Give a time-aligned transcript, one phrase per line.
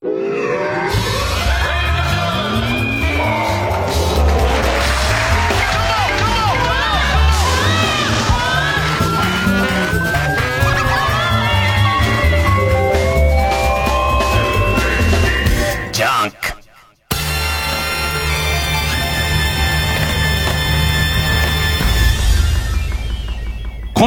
[0.00, 0.14] 今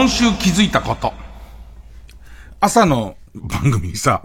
[0.08, 1.12] 週気づいたこと。
[2.62, 4.24] 朝の番組にさ、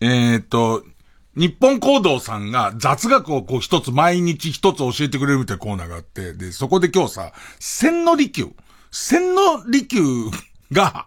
[0.00, 0.84] えっ、と、
[1.36, 8.52] 日本行動さんが雑学をこう一つ毎日一つ教えてくれるみたいなコーナーがあって、で、そこで今日さ、千の利休、
[8.92, 10.02] 千の利休
[10.72, 11.06] が、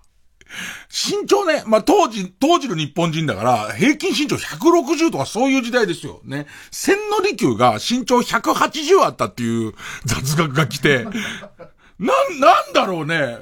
[0.90, 6.22] 身長ね、まあ、当時、当時の日本人だから、平均身長160とかそういう時代ですよ。
[6.23, 6.48] ね。
[6.72, 9.73] 千の利休が身長180あったっていう
[10.06, 11.06] 雑学が来て、
[12.00, 13.38] な、なんだろうね。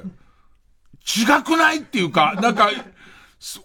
[1.06, 2.70] 違くないっていうか、なんか、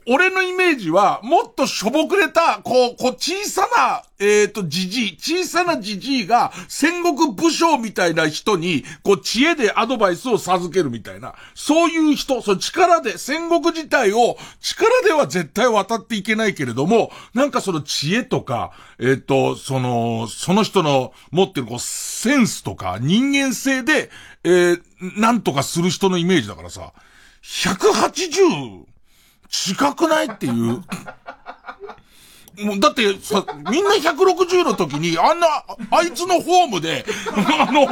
[0.08, 24.12] 俺のイメージは、もっとしょぼくれた、こう、こう、小さな、えっ、ー、と、じじい、小さなじじいが、戦国武将みたいな人に、こう、知恵でアドバイスを授けるみたいな、そういう人、その力で、戦国自体を、力では絶対渡っていけないけれども、なんかその知恵とか、えっ、ー、と、その、その人の持ってるこう、センスとか、人間性で、
[24.44, 24.80] えー、
[25.20, 26.94] なんとかする人のイメージだからさ、
[27.44, 28.91] 180
[29.52, 30.84] 違くないっていう。
[32.64, 35.48] もうだってさ、みんな160の時に、あんな、
[35.90, 37.88] あいつのホームで、あの、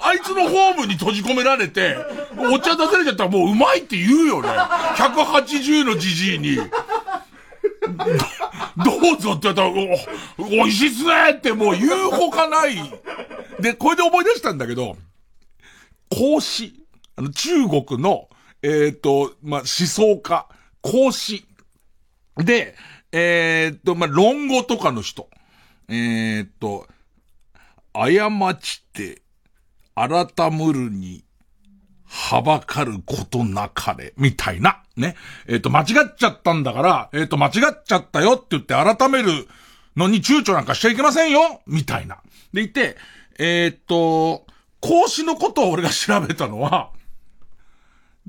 [0.00, 1.96] あいつのホームに閉じ込められて、
[2.36, 4.48] お茶出されちゃったらもううまいって言うよね。
[4.48, 6.56] 180のじじいに。
[6.56, 6.62] ど
[9.14, 9.74] うぞって言ったら、お、
[10.48, 12.76] 美味しいっすねってもう言うほかない。
[13.60, 14.96] で、これで思い出したんだけど、
[16.10, 16.72] 孔子。
[17.16, 18.28] あの、中国の、
[18.62, 20.46] えっ、ー、と、まあ、思想家、
[20.82, 21.44] 孔子。
[22.36, 22.74] で、
[23.12, 25.28] えっ、と、まあ、論語とかの人。
[25.88, 26.86] えっ、と、
[27.92, 28.08] 過
[28.54, 29.22] ちて、
[29.94, 31.24] 改むるに、
[32.06, 34.82] はばかることなかれ、みたいな。
[34.96, 35.16] ね。
[35.46, 39.48] えっ、と、間違っちゃったんだから、えっ、と、間違っちゃったよって言って改める
[39.96, 42.18] のに躊躇なんかしちゃいけませんよみたいな。
[42.52, 42.96] でいて、
[43.38, 44.46] えっ、と、
[44.80, 46.90] 孔子のことを俺が調べたのは、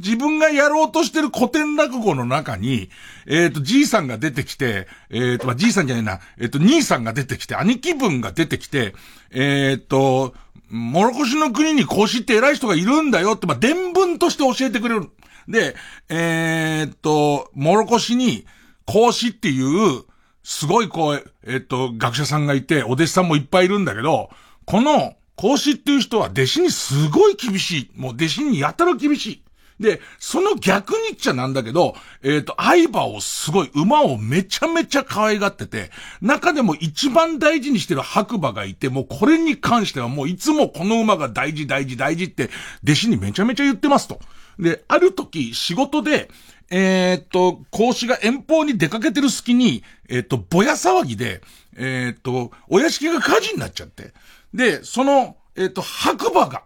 [0.03, 2.89] 自分がやろうとしてる古典落語の中に、
[3.27, 8.93] えっ、ー、と、じいさんが出てきて、えっ、ー、と、まあ、じいさんじゃないな、えっ、ー、と、兄さんが出てきて、兄貴分が出てきて、
[9.29, 10.33] えっ、と、
[10.69, 15.09] もろこしの国に孔子って偉い人がいるんだよって、まあ、伝聞として教えてくれる。
[15.47, 15.75] で、
[16.09, 18.45] えっと、もろこしに、
[18.85, 20.03] 孔子っていう、
[20.43, 24.29] すごいこう、えっと、学者さんがいて、お弟子さんもいっぱいいるんだけど、
[24.65, 27.91] この、孔子っていう人は弟子にすごい厳しい。
[27.95, 29.43] もう弟子にやたら厳しい。
[29.81, 35.89] で、その逆に言っちゃなんだけど、えっ、ー、と、相場をすごい、馬をめちゃめちゃ可愛がってて、
[36.21, 42.51] 中でも一番大事にしてる白馬がいて、もうこれに関してはもういつもこの馬が大事大事大事って、
[42.83, 44.19] 弟子にめちゃめちゃ言ってますと。
[44.59, 46.29] で、ある時、仕事で、
[46.69, 51.41] えっ、と、講師が遠方に出かけてる隙に、えっ、と、ぼや騒ぎで、
[51.75, 54.13] えっ、と、お屋敷が火事になっちゃって。
[54.53, 56.63] で、その、えっ、と、白馬が、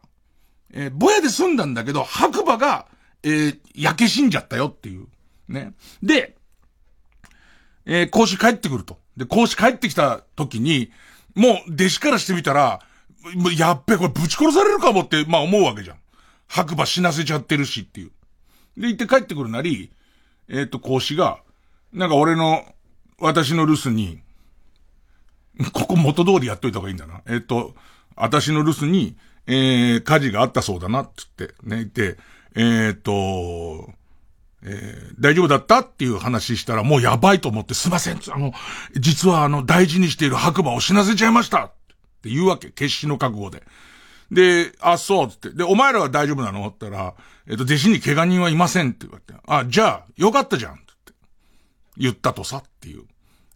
[0.74, 2.88] えぼやで済んだんだけど、白馬が、
[3.26, 5.08] えー、焼け死んじゃったよっていう。
[5.48, 5.74] ね。
[6.04, 6.38] で、
[7.86, 9.00] えー、講師帰ってくると。
[9.18, 10.92] で、講師帰ってきた時に、
[11.34, 12.82] もう弟子からしてみたら、
[13.36, 15.98] もうやっべ、これぶち殺されるかもって、まあ思うわけじゃん。
[16.48, 18.12] 白馬死なせちゃってるしっていう。
[18.78, 19.92] で、行って帰ってくるなり、
[20.48, 21.40] えっ、ー、と、講師が、
[21.94, 22.64] なんか俺の、
[23.20, 24.22] 私の留守に、
[25.74, 27.22] ここ元通りやっといた方がいいんだな。
[27.26, 27.74] えっ、ー、と、
[28.16, 32.18] 私の留守に、えー、火事があったそうだな、って言って、ね、言って、
[32.56, 33.90] えっ、ー、と、
[34.64, 35.80] えー、大丈夫だった？
[35.80, 38.54] っていう話したら、もうやばいと思って、すいません、あの、
[38.96, 41.72] 実はあの、大事にしている白馬を死なせちゃいましたっ
[42.24, 43.64] て言うわけ、決死の覚悟で。
[44.32, 45.50] で、あ、そう、つって。
[45.52, 46.66] で、お前らは大丈夫なの？
[46.68, 47.14] って言ったら、
[47.48, 49.40] えっ、ー、と、弟子に怪我人はいませんって言われて。
[49.46, 51.14] あ、じゃあ、よかったじゃんって
[51.98, 53.04] 言ったとさっていう。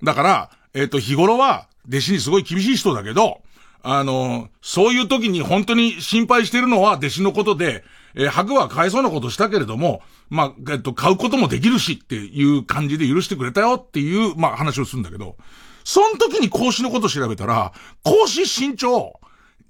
[0.04, 3.42] だから、えっ、ー、と、日頃は、弟子にすごい厳しい人だけど、
[3.82, 7.84] あの、そういう時に本当に心配してるのは弟子のことで、
[8.16, 15.36] えー、白は買えそうなことしたけれども、まあ、えっと、買うこともできるしっていう感じで許してくれたよっていう、まあ話をするんだけど、
[15.84, 17.74] その時に孔子のこと調べたら、
[18.04, 19.20] 孔子身長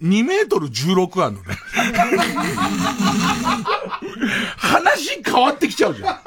[0.02, 1.56] 2メートル16あるのね。
[4.58, 6.20] 話変わってきちゃうじゃん。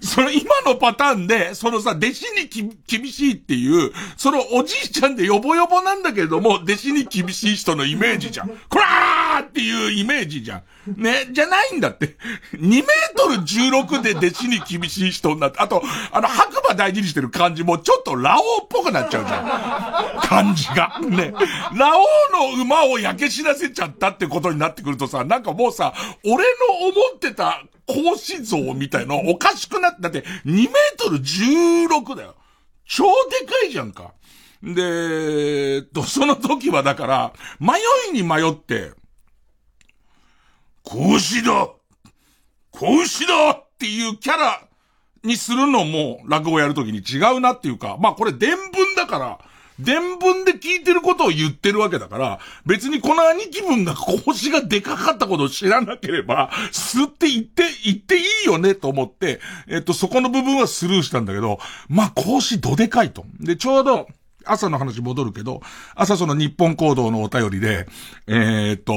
[0.00, 8.48] その今のパターンで、そのさ、弟子にき厳しいっていう、そのおじいちゃんでヨボヨボなんだけれども、弟子に厳しい人のイメージじゃん。
[8.48, 10.62] こらーっていうイメージじゃん。
[10.96, 12.16] ね、じゃないんだって。
[12.54, 12.84] 2メー
[13.16, 20.20] トル16で弟子に厳しい人になって、あと、あの、白馬大事にしてる感じもちょっとラオウっぽくなっちゃうじゃん。
[20.20, 20.98] 感じが。
[21.00, 21.32] ね。
[21.76, 25.94] ラオウの馬を焼け死なせちゃったってことになってくるとさ、なんかもうさ、
[26.24, 26.40] 俺の
[26.88, 30.68] 思ってた格子像みたいのおかしくなって、だって2メー
[30.98, 32.34] トル16だよ。
[32.84, 34.12] 超でかいじゃんか。
[34.62, 34.82] で、
[35.76, 37.78] えっと、その時はだから、迷
[38.10, 38.92] いに迷って、
[40.88, 41.68] 格子だ
[42.72, 44.62] 格子だっていうキャラ
[45.24, 49.38] にするのも落語やるときに違うなっていうか、まあこれ伝聞だから、
[49.78, 63.24] 伝聞で聞いてることを言ってるわけだから、別にこの兄貴分が腰がでかかったことを知らなければ、吸って言って、言っていいよねと思って、えっと、そこの部分はスルーしたんだけど、まあ、腰どでかいと。
[63.40, 64.06] で、ちょうど、
[64.46, 65.60] 朝の話戻るけど、
[65.94, 67.86] 朝その日本行動のお便りで、
[68.28, 68.94] えー、っと、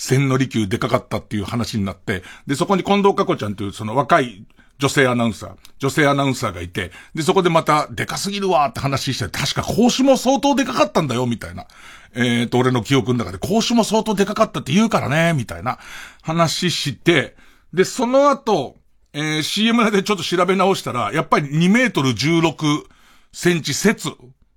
[0.00, 4.46] 千利休でかかったっていう話になって、で、そこに近藤佳子ちゃんというその若い
[4.78, 11.66] 女性アナウンサー、女性アナウンサーがいて、で、そこでまた、でかすぎるわって話して、確か講師も相当でかかったんだよ、みたいな。
[12.14, 15.78] えっ、ー、と、俺の記憶の中で、講師も相当でかかったって言うからね、みたいな
[16.22, 17.36] 話して、
[17.74, 18.76] で、その後、
[19.12, 22.84] えー、CM でちょっと調べ直したら、やっぱり2メートル16
[23.32, 24.08] センチ説。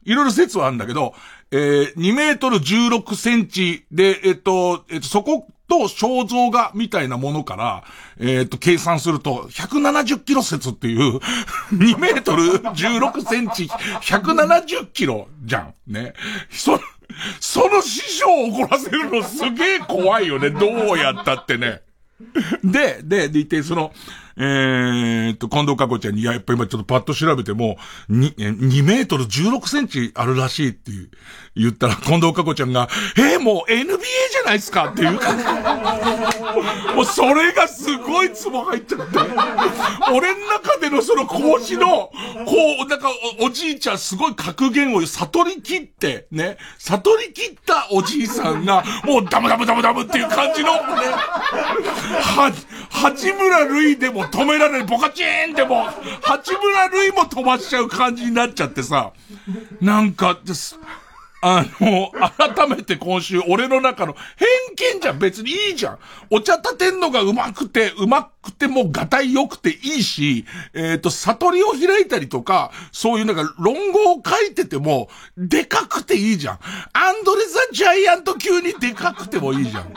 [0.05, 1.13] いろいろ説はあるんだけど、
[1.51, 7.83] えー、2メートル16センチで、えっ、と、えっ、と、そこと肖像画みたいなものから、
[8.19, 11.17] えっ、と、計算すると、170キロ説っていう、
[11.73, 13.65] 2メートル16センチ、
[14.01, 15.73] 170キロじゃん。
[15.87, 16.13] ね。
[16.49, 16.79] そ、
[17.39, 20.49] その師匠を怒らせるのすげえ怖いよね。
[20.49, 21.81] どうやったってね。
[22.63, 23.93] で、で、でいて、その、
[24.35, 27.77] えー、っと、近藤かこちゃんに、いや、やっぱ今ちょっとパッと調べても、
[28.09, 31.09] 2、2メートル16センチあるらしいっていう、
[31.55, 35.43] 言ったら、近藤かこちゃんが、えー、もう NBA じゃないですかっていう感じ。
[36.95, 39.19] もうそれがすごいツボ入っちゃって。
[40.11, 42.11] 俺の中でのその講師の、こ
[42.85, 43.09] う、なんか
[43.39, 52.51] お、おじいちゃんすごい格言を悟り切って、ね、悟り切ったおじいさんが、もうダムダムダムダムっていう感じの、ね、は、
[52.89, 55.87] 八村塁でも止められる、ボカチーンでもう、
[56.21, 59.11] 八村塁も飛ばしちゃう感じになっちゃってさ、
[59.81, 60.79] なんかです、
[61.45, 65.19] あの、改めて今週、俺の中の偏見じゃん。
[65.19, 65.99] 別にいいじゃん。
[66.29, 76.59] お茶立てんのがうまくて、うまくてもがたい良くていいし、えっ、ー、と、悟りを開いたりとか、そういうなんか論語を書いてても、でかくていいじゃん。
[76.93, 79.93] アンドレザ・ジャイアント級にでかくてもいいじゃん。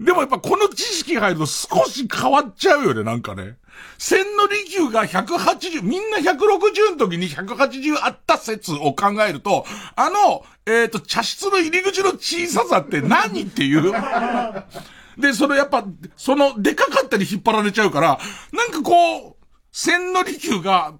[0.00, 3.56] でもやっぱこの知識入ると少し変わっちゃうよね、なんかね。
[3.98, 9.64] 千利休が180、みんな160の時に180あった説を考えると、
[9.96, 13.92] あの、えっ、ー、と、茶室の入り口の小ささって何っていう？
[15.18, 15.84] で、そのやっぱ、
[16.16, 18.18] その、でかかったり引っ張られちゃうから、
[18.52, 20.94] なんかこう、千利休が、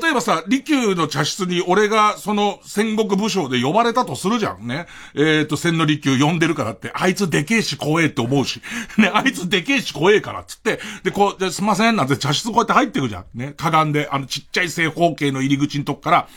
[0.00, 4.86] 例えばさ、利休の茶室に俺がその戦国武将で呼ばれたとするじゃんね。
[5.14, 8.60] えっ、ー、と、千の利休呼んでるからって、あいつでけえし怖えって思うし、
[8.98, 13.24] ね、あいつでけえし怖えからっつって、で、こう、ですいません、なんて茶室こうやって入ってくじゃん。
[13.34, 16.28] ね、かがんで、あのちっちゃい正方形の入り口のとこから、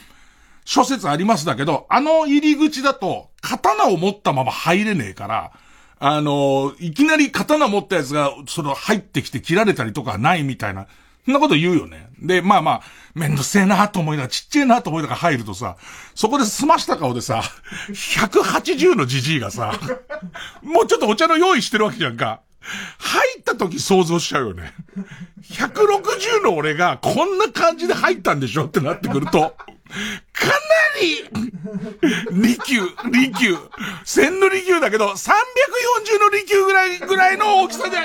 [0.66, 5.52] 諸説ありますだけど、あの入り口だと、刀を持ったまま入れねえから、
[6.00, 10.88] あの、いきなり刀持ったやつが、その入ってきて切られたりとかないみたいな。
[11.28, 12.10] そんなこと言うよね。
[12.22, 12.82] で、まあまあ、
[13.14, 15.76] めんどせえなと思いながら、ちっちゃいなと思いながら入るとさ、
[16.16, 17.44] そこで済ました顔でさ、
[17.90, 19.78] 180のじじいがさ、
[20.64, 22.40] もうちょっとお茶の用意してるわけじゃんか。
[22.98, 24.74] 入った時想像しちゃうよね。
[25.52, 29.54] 160の俺がこんな感じで入ったんでしょってなってくると、
[30.34, 30.54] かな
[31.02, 31.24] り、
[32.32, 33.58] 利休、利休、
[34.06, 37.98] 千の利休だけど、340の利休ぐらい、ぐらいの大きさで、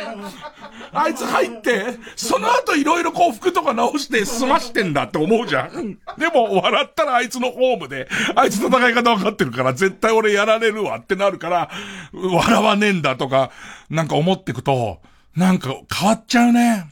[0.92, 5.98] あいつ入って、その後いろいろこう服とか直して済ましてんだって思うじゃん。
[6.18, 11.70] でも、笑ったらあいつのホームで、あいつの戦い方分かってるから、絶対俺やられるわってなるから、
[12.12, 13.50] 笑わねえんだとか、
[13.90, 15.00] なんか思ってくと、
[15.36, 16.91] なんか変わっちゃうね。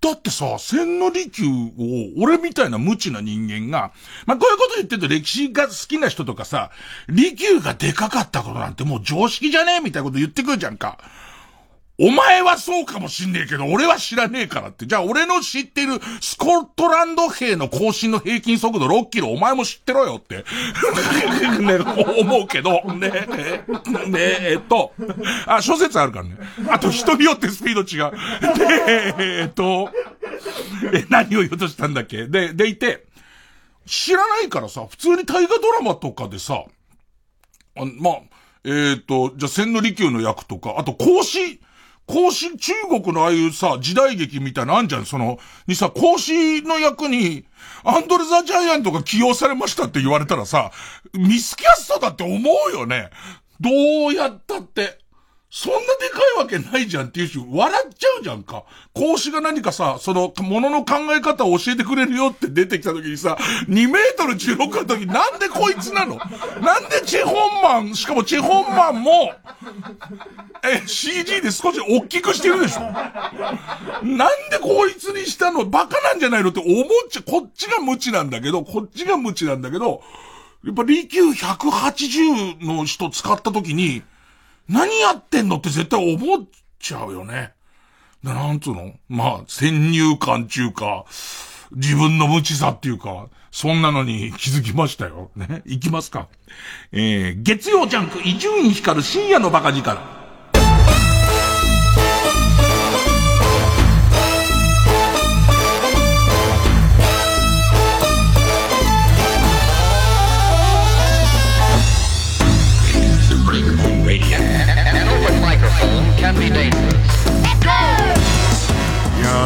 [0.00, 3.92] だってさ、千利休を、俺みたいな無知な人間が、
[4.26, 6.70] まあ、こういうこと言ってると歴史が好きな人とかさ、
[7.08, 10.98] 利休がでかかったことなんてもう常識じゃねえみたいなこと言ってくるじゃんか。
[12.00, 14.86] お前はそうかもしんねえけど、俺は知らねえからって。
[14.86, 20.44] じゃあ俺の知ってるスコットランド兵の更新の平均速度6キロお前も知ってろよって。
[21.60, 21.78] ね、
[22.20, 23.10] 思うけど、ね、
[24.06, 24.58] ね、え。
[24.60, 24.92] っと、
[25.46, 26.36] あ、諸説あるからね。
[26.70, 28.12] あと人によってスピード違う。
[28.56, 29.44] で、え。
[29.46, 29.90] っと、
[30.94, 32.28] え、何を言おうとしたんだっけ？
[32.28, 33.06] で、でいて、
[33.86, 36.62] 知らないからさ、普通に大河ドラマとかでさ、
[37.76, 38.14] あまあ、
[38.62, 41.60] えっ、ー、と、じゃあ千利休の役とか、あと孔子、
[42.08, 45.04] 孔子、中国のああいうさ、時代劇みたいなあんじゃん？
[45.04, 47.44] その、にさ、孔子の役に、
[47.84, 50.72] アンドレ・ザ・ジャイアントが起用されましたって言われたらさ、
[51.12, 53.10] ミスキャストだって思うよね。
[53.60, 53.70] ど
[54.08, 54.98] うやったって。
[55.50, 58.64] そんなでかいわけないじゃんっていうし、笑っちゃうじゃんか。
[58.92, 66.16] 講師が何かさ、その、ものの考え方を教えてくれるよって出てきた時にさ、2メートル16の時なんでこいつなの？
[66.60, 69.32] なんでチェホンマン、しかもチェホンマンも、
[70.62, 72.80] え、CG で少し大きくしてるでしょ？
[72.82, 75.64] なんでこいつにしたの？
[75.64, 80.02] バカなんじゃないのって思っちゃ、こっちが無知なんだけど、こっちが無知なんだけど、
[80.62, 84.02] やっぱ利休180の人使った時に、
[84.68, 86.44] 何やってんのって絶対思っ
[86.78, 87.52] ちゃうよね。
[88.22, 88.94] なんつうの？
[89.08, 91.04] まあ、先入観中か、
[91.72, 95.30] 自分の無知さっていうか、そんなのに気づきましたよ。
[95.36, 95.62] ね？
[95.64, 96.28] 行きますか。
[96.92, 100.17] えー、月曜ジャンク、伊集院光る深夜のバカ力。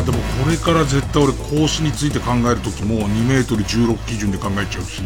[0.03, 5.03] やでもこれから絶対俺格子について考えるときも2メートル16基準で考えちゃうし、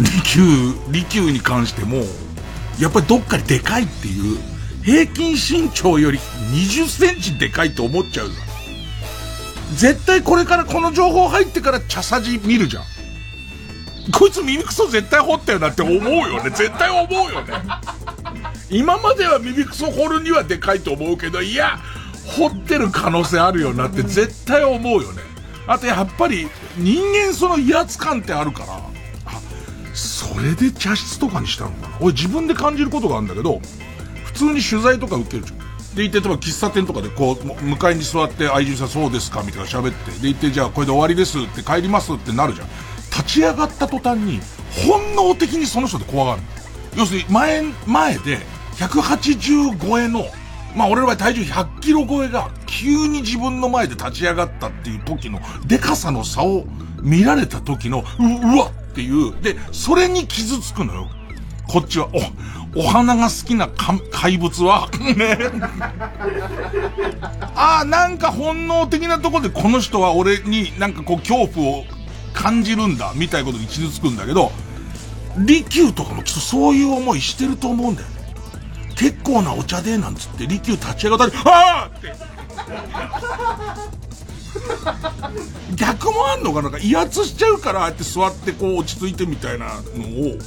[0.00, 2.04] 利休、利休に関しても、
[2.78, 4.38] やっぱりどっかでかいっていう、
[4.82, 6.18] 平均身長より
[6.52, 8.30] 20センチでかいと思っちゃう
[9.76, 12.84] 絶対これからこの情報入ってから茶さじ見るじゃん。
[14.12, 16.50] こいつ耳くそ絶対掘ったよなって思うよね。
[16.50, 17.54] 絶対思うよね。
[18.68, 21.78] 今までは耳くそ掘るにはでかいと思うけど、いや、
[22.26, 25.22] 掘ってる可能性あるよなって絶対思うよね。
[25.66, 28.74] あとやっぱり人間その威圧感ってあるから、
[29.26, 29.40] あ、
[29.94, 31.96] それで茶室とかにしたのかな。
[32.00, 33.60] 俺自分で感じることがあるんだけど、
[34.24, 35.64] 普通に取材とか受けるじゃん。
[35.94, 42.68] で、行って、例えば喫茶店とかでこう、向かいに座って、愛人さんそうですかみたいな喋って、で、行って、じゃあこれで終わりですって帰りますってなるじゃん。
[43.10, 44.40] 立ち上がった途端に、
[44.88, 46.42] 本能的にその人で怖がる。
[46.96, 48.40] 要するに、前、前で、
[48.76, 50.26] 180超えの、
[50.74, 56.64] まあ俺の場合体重100キロ超えが急に自分の前で立ち上がったっていう時のデカさの差を
[57.02, 61.10] 見られた時のう、うわっていう、で、それに傷つくのよ。
[61.66, 62.08] こっちは、
[62.74, 63.68] お、お花が好きな
[64.10, 65.38] 怪物は、 ね。
[67.54, 71.84] ああ、なんか本能的なとこでこの人は俺になんかこう恐怖を
[72.32, 74.52] 感じるんだ、みたいなことに傷つくんだけど、
[75.38, 78.14] 利休とかもきっとそういう思いしてると思うんだよね。
[78.96, 82.14] 結構なお茶で、なんつって、利休立ち上がったり、ああって。
[85.76, 86.68] 逆もあんのかな？
[86.68, 89.72] んか威圧しちゃうから、ああやって座ってこう落ち着いてみたいなの
[90.30, 90.38] を、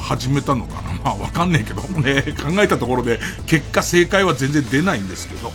[0.00, 0.94] 始めたのかな？
[1.04, 5.54] まあわかんねえけどね、考えたところで、結果正解は全然出ないんですけど、ね、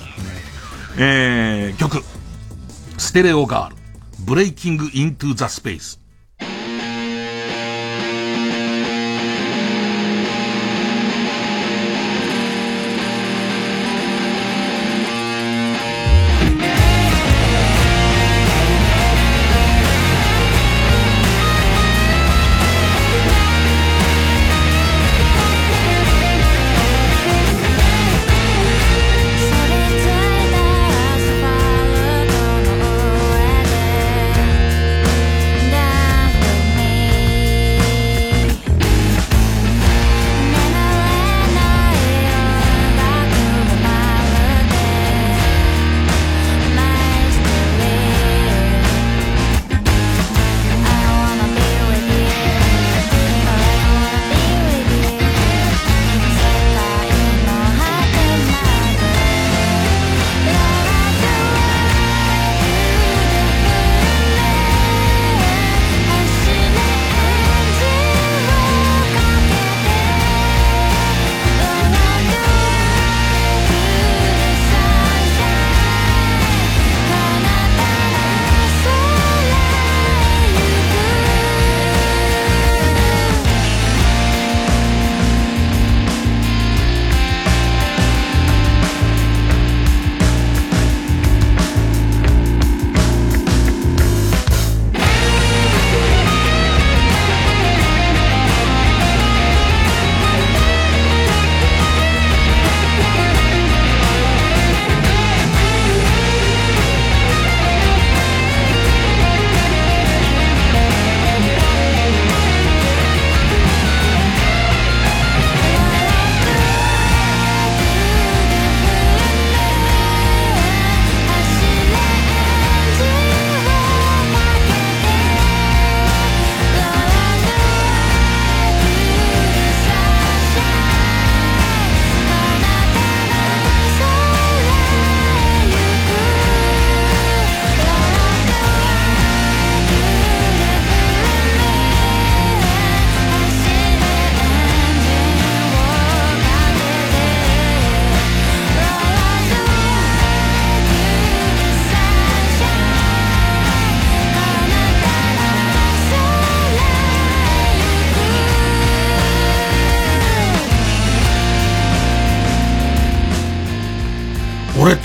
[0.98, 2.04] えー、曲、
[2.98, 3.76] ステレオガール、
[4.20, 5.99] ブレイキングイントゥザスペース。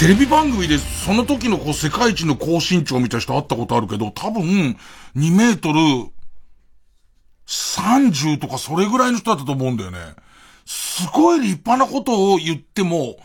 [0.05, 4.77] テレビ番組でその時のこう世界一の高身長見た人会ったことあるけど、多分
[5.17, 6.13] 2メートル
[7.47, 9.99] 30とかそれぐらいの人だったと思うんだよね。
[10.67, 13.17] すごい立派なことを言っても、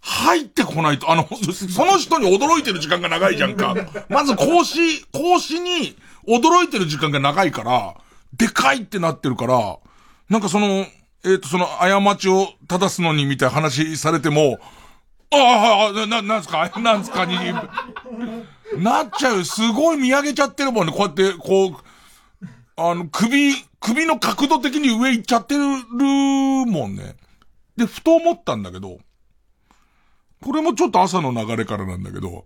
[0.00, 3.74] 入ってこないと、あの、その人に驚いてる時間が長いじゃんか。
[4.08, 5.96] まず講師、講師に
[6.28, 7.96] 驚いてる時間が長いから、
[8.36, 9.78] でかいってなってるから、
[10.30, 14.60] なんかその、えっ、ー、と、その、過ちを正すのにみたいな話されても、
[15.30, 16.70] ああ、な、なんすか？
[16.80, 17.24] なんすか？
[17.26, 17.36] に、
[18.78, 19.44] なっちゃう。
[19.44, 20.92] すごい見上げちゃってるもんね。
[20.92, 27.16] こうやって、こう、あの、首、首の角度的に上行っちゃってるもんね。
[27.76, 28.98] で、ふと思ったんだけど、
[30.42, 32.44] これもちょっと朝の流れからなんだけど、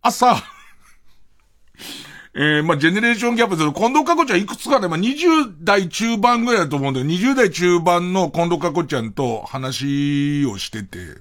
[0.00, 0.36] 朝、
[2.34, 11.18] えー、まあ、ジェネレーションギャップする、近藤かこちゃんいくつかね、まあ、20代中盤ぐらいだと思うんだけど、20代中盤の近藤かこちゃんと話をしてて、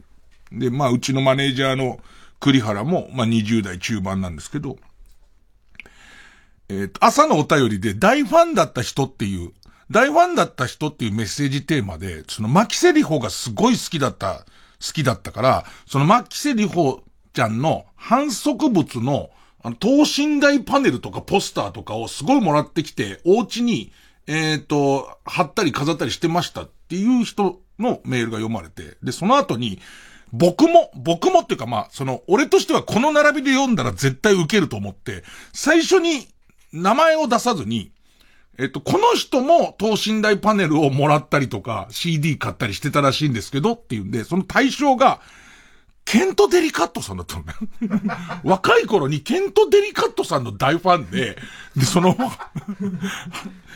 [0.52, 2.00] で、まあ、うちのマネージャーの
[2.40, 4.78] 栗原も、まあ、20代中盤なんですけど、
[6.70, 9.52] えっ、と、朝のお便りで大ファンだった人っていう、
[9.90, 14.46] 大ファンだった人っていうメッセージテーマで、そのマキセリホがすごい好きだった、
[14.86, 17.04] 好きだったから、そのマキセリホ
[17.34, 19.30] ちゃんの反則物の
[19.64, 23.92] あの、等身大パネルとかポスターとかをすごいもらってきて、お家に、
[24.28, 29.80] えっ、ー、と、貼ったり飾ったりしてましたっていう人のメールが読まれて、で、その後に、
[30.34, 36.28] 僕も、僕もっていうかまあ、その、俺としてはこの並びで読んだら絶対受けると思って、最初に
[36.72, 37.92] 名前を出さずに、
[38.58, 45.20] えっと、この人も等身大パネルをもらったりとか、CD 買ったりしてたらしいんですけどっていうんで、その対象が、
[46.04, 47.54] ケント・デリカットさんだったのね。
[48.44, 51.38] 若い頃にケント・デリカットさんの大ファンで、
[51.76, 52.18] で、その、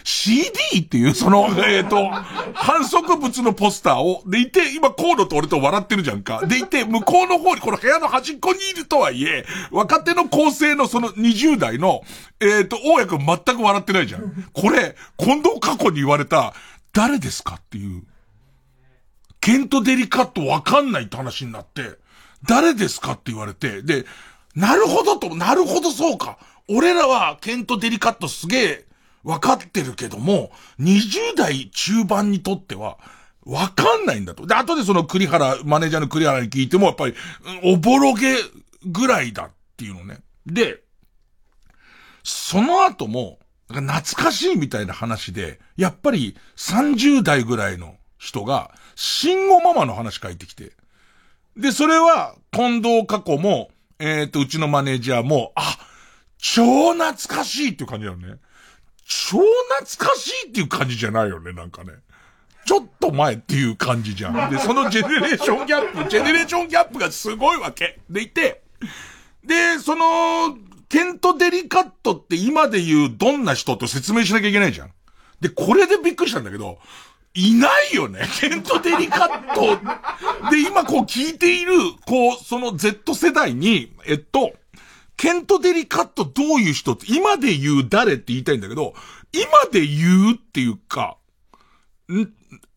[0.08, 2.12] CD っていう、その、えっ、ー、と、
[2.54, 6.46] 反則物のポスターを、でいて、今、コードと俺と笑ってるじゃんか。
[6.46, 12.04] でいて、向こうの方に、この部屋の端っこにいるとはいえ、若手の構成のその20代の、
[12.40, 14.48] えっ、ー、と、大家くん全く笑ってないじゃん。
[14.54, 16.54] これ、近藤過去に言われた、
[16.94, 18.04] 誰ですかっていう。
[19.42, 21.98] ケント・デリカットわかんないって話になって、
[22.48, 24.06] 誰ですかって言われて、で、
[24.56, 26.38] なるほどと、なるほどそうか。
[26.70, 28.86] 俺らはケント・デリカットすげえ
[29.26, 33.00] 分かってるけども、20代中盤にとっては、
[33.44, 34.46] わかんないんだと。
[34.46, 37.16] で、後でその栗原、マネージャーの栗原に聞いても、やっぱり、
[37.64, 38.36] おぼろげ
[38.86, 40.20] ぐらいだっていうのね。
[40.46, 40.84] で、
[42.24, 43.86] その後も、懐
[44.24, 50.74] かしいみたいな話で、やっぱり30代ぐらいの人が、慎吾ママの話書いてきて、
[51.58, 55.78] で、それは、近藤過去も、えっ、ー、と、うちのマネージャーも、あ、
[56.38, 58.38] 超懐かしいっていう感じだよね。
[59.06, 61.94] 超懐かしいっていう感じじゃないよね、なんかね。
[62.66, 64.50] ちょっと前っていう感じじゃん。
[64.50, 68.00] で、そのジェネレーションギャップ、ジェネレーションギャップがすごいわけ。
[68.10, 68.64] でいて、
[69.44, 70.58] で、その、
[70.90, 74.92] ケント・デリカットって今で言うどんな人と説明しなきゃいけないじゃん。
[75.40, 76.80] で、これでびっくりしたんだけど、
[77.36, 78.22] いないよね。
[78.40, 80.50] ケント・デリカット。
[80.50, 81.74] で、今こう聞いている、
[82.08, 84.54] こう、その Z 世代に、えっと、
[85.18, 88.94] ケント・デリカットどういう人って、今で言う誰って言いたいんだけど、
[89.32, 91.18] 今で言うっていうか、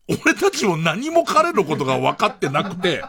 [0.07, 3.03] 俺たちも何も彼のことが分かってなくて、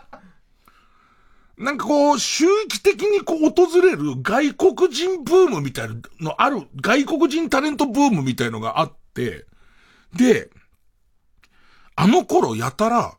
[1.56, 9.44] なんかこう、周期的にこう訪れる外国人ブームみたいなのある、外国人タレントブームみたいのがあって、
[10.14, 10.50] で、
[11.96, 13.14] あの頃やたら、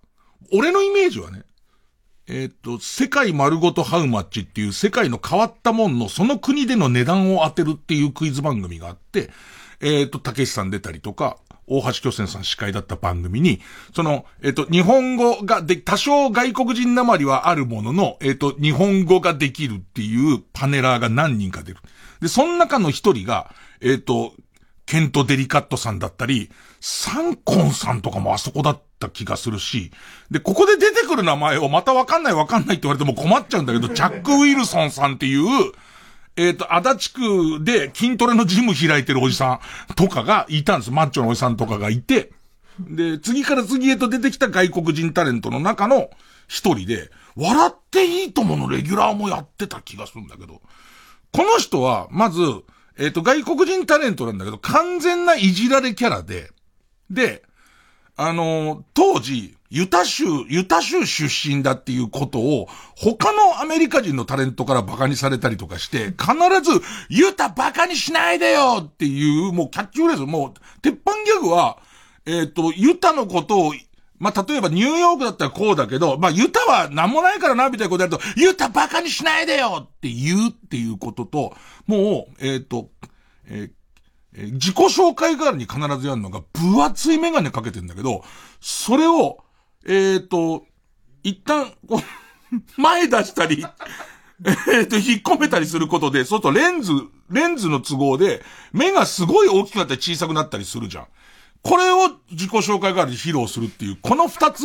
[0.51, 1.43] 俺のイメージはね、
[2.31, 9.29] えっ、と、世界丸ごとハウマッチっていう世界の変わったもんのその国での値段を当てるっていうクイズ番組があって、
[9.81, 13.59] えっ、ー、と、たけしさん出たりとか、大橋巨泉さん司会だった番組に、
[13.93, 21.79] その、えっ、ー、と、日本語がで、多少外国人なまりはあるものの、えっ、と、日本語ができるっていうパネラーが何人か出る。
[22.21, 24.33] で、その中の一人が、えっ、と、
[24.85, 29.91] ケント・デリカットさんだったり、サンコンさんとかもあそこだった気がするし、
[30.29, 35.71] で、ここで出てくる名前をまたわかんないわかんないって言われても困っちゃうんだけど、 チャック・ウィルソンさんっていう、
[36.37, 39.59] えっ、ー、と、足立区で筋トレのジム開いてるおじさ
[39.91, 40.91] んとかがいたんです。
[40.91, 42.31] マッチョのおじさんとかがいて、
[42.79, 46.09] で、次から次へと出てきた外国人タレントの中の
[46.47, 50.61] 一人で、笑っていいとものレギュラーもやってた気がするんだけど、
[51.33, 52.41] この人は、まず、
[52.97, 56.51] えっ、ー、と、外国人タレントなんだけど、完全ないじられキャラで、
[57.09, 57.43] で、
[58.23, 70.53] あの、当時、ユタ州、ユタ州出身だっていうことを、他のアメリカ人のタレントから馬鹿にされたりとかして、必ず、ユタ馬鹿にしないでよっていう、もうキャッチフレーズ、もう、
[70.83, 71.79] 鉄板ギャグは、
[72.27, 73.73] えっ、ー、と、ユタのことを、
[74.19, 81.55] まあ、例えばニューヨークだったらこうだけど、まあ、ユタは何もないからな、みたいなことやると、ユタバカにしないでよって言うっていうことと、
[81.87, 82.91] もう、えっ、ー、と、
[83.47, 83.80] えー
[84.35, 88.23] えー、自己紹介代わりに必ずやるのが分厚いメガネかけてんだけど、
[88.59, 89.39] それを、
[89.85, 90.65] えっ、ー、と、
[91.23, 92.01] 一旦、こう、
[92.81, 93.65] 前出したり、
[94.73, 96.93] えっと、引っ込めたりすることで、そうするとレンズ、
[97.29, 101.07] レンズの都合で、目がすごい大きくなったり小さくなったりするじゃん。
[101.61, 104.63] これを自己紹介代わりに披露するっていう、この二つ。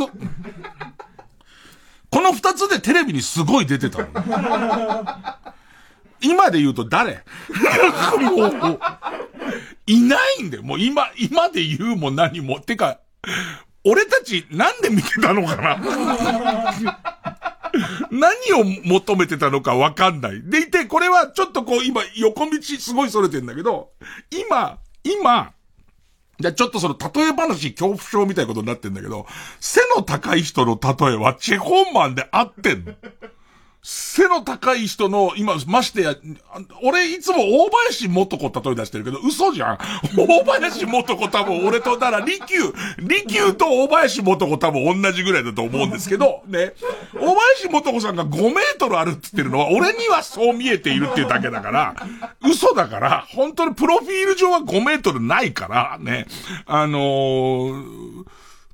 [2.11, 4.07] この二つでテレビにすごい出てたの。
[6.21, 7.25] 今で言うと誰？
[8.21, 8.79] もう、
[9.87, 10.63] いないんだよ。
[10.63, 12.61] もう今、今で言うも何も。
[12.61, 13.01] てか、
[13.85, 15.77] 俺たちなんで見てたのかな？
[18.11, 20.43] 何を求めてたのかわかんない。
[20.43, 23.91] でいて、これはちょっとこう今、横道すごい逸れてんだけど、
[24.31, 25.53] 今、今、
[26.39, 29.27] じゃ、ちょっとその例え話恐怖症みたいなことになってんだけど、
[29.61, 32.95] 背の高い人の例えはチェホンマンで合ってんの？
[33.89, 36.17] 背の高い人の、今、ましてや、
[36.83, 39.79] 俺いつも大林元子例え出してるけど、嘘じゃん。
[40.17, 46.73] 大林元子多分俺と、だから、利休、利休と大林元子多分同じぐらいだと思うんですけど、ね。
[47.15, 51.95] 大林元子さんが5メートルあるって言ってるのは、俺にはそう見えているっていうだけだから、
[52.43, 56.27] 嘘だから、本当にプロフィール上は5メートルないから、ね。
[56.67, 58.25] あのー、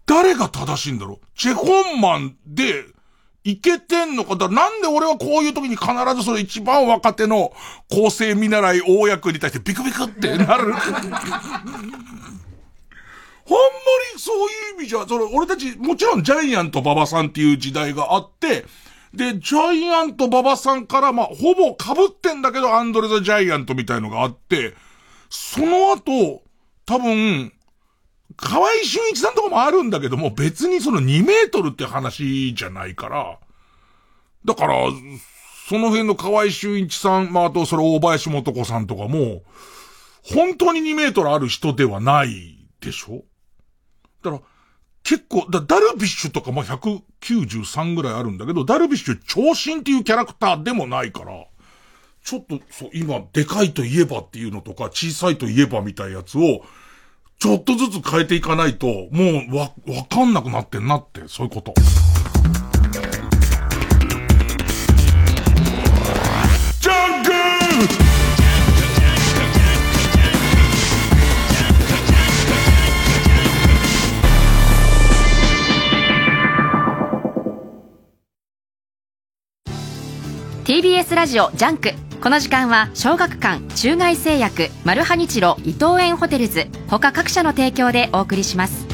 [0.06, 2.86] 誰が正しいんだろうチェホンマンで、
[3.44, 7.52] いけてんのかだなんで俺はこういう時に必ずその一番若手の
[7.90, 10.74] 構成見習い大役に対してビクビクって なる。
[13.44, 13.66] ほんま
[14.14, 18.64] にそういう意味じゃ、その、俺たち、もちろんジャイアント馬場さんっていう時代があって、
[19.12, 24.74] で、ジャイアント馬場さんから、まあ、ほぼ被ってんだけど、アンドレザ・ジャイアントみたいのがあって、
[25.28, 26.42] その後、
[26.86, 27.52] 多分、
[28.36, 33.38] 河合俊一さんとかもあるんだけども、別にその2メートルって話じゃないから、
[34.44, 34.74] だから、
[35.68, 39.42] その辺の河合俊一さん、まあ、あとそれ大林元子さんとかも、
[40.22, 43.24] 本当に2メートルある人ではないでしょ？
[44.22, 44.42] だから、
[45.04, 51.46] 結構、だダルビッシュとかも193ぐらいあるんだけど、ダルビッシュ長身っていうキャラクターでもないから、
[52.24, 56.64] ちょっと、そう、今、でかいといえばっていうのとか、小さいといえばみたいなやつを、
[57.42, 61.74] ちょっとずつ変えていかないと、もう、わ、わかんなくなってんなって、そういうこと。
[66.78, 67.36] ジャングル
[80.64, 88.86] TBS ラジオジャンクこの時間は小学館中外製薬マルハニチロ伊藤園ホテルズ他各社の提供でお送りします。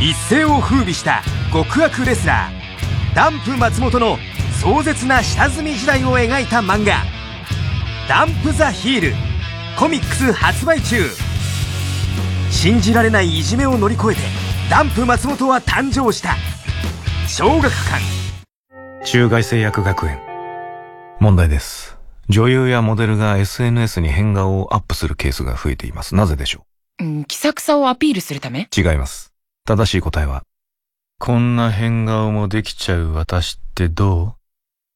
[0.00, 4.18] 一世を風靡した極悪レスラーダンプ松本の
[4.62, 7.02] 壮絶な下積み時代を描いた漫画
[8.08, 9.14] 「ダンプ・ザ・ヒール」
[9.76, 11.10] コミックス発売中。
[12.52, 14.20] 信じられないいじめを乗り越えて
[14.70, 16.36] ダンプ松本は誕生した。
[17.26, 18.00] 小学館。
[19.04, 20.33] 中外製薬学園
[21.20, 21.96] 問題です。
[22.28, 26.14] 女優やモデルが SNS に変顔をアップするケースが増えています。
[26.14, 26.66] なぜでしょ
[27.00, 27.04] う？
[27.04, 28.68] うん、気さくさをアピールするため？
[28.76, 29.32] 違います。
[29.66, 30.42] 正しい答えは、
[31.18, 34.34] こんな変顔もできちゃう私ってどう？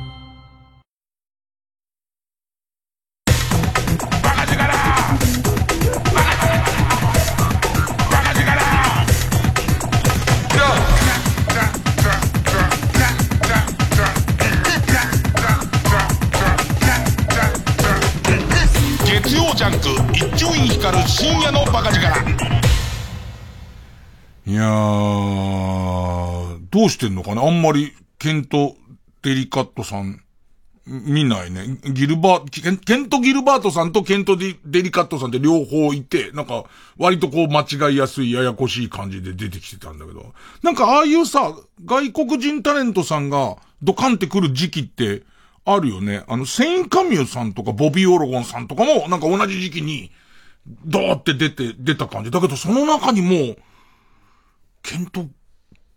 [19.66, 22.06] 光る深夜のバカ力。
[24.46, 27.42] いやー、どうしてんのかな？
[27.42, 28.76] あんまり、ケント・
[29.22, 30.22] デリカットさん、
[30.86, 31.78] 見ないね。
[31.82, 40.32] ギルバー、ケント・ギルバートさんとケントデ・デリカットさんって両方いて、なんか、割とこう間違いやすい、ややこしい感じで出てきてたんだけど。
[40.62, 45.24] なんかああいうさ、外国人タレントさんがドカンってくる時期って、
[45.66, 46.24] あるよね。
[46.28, 50.12] あの、セイン・カミューさんとかボビー・オロゴンさんとかも、なんか同じ時期に、
[50.84, 52.30] ドーって出て、出た感じ。
[52.30, 53.56] だけどその中にも、
[54.82, 55.26] ケント・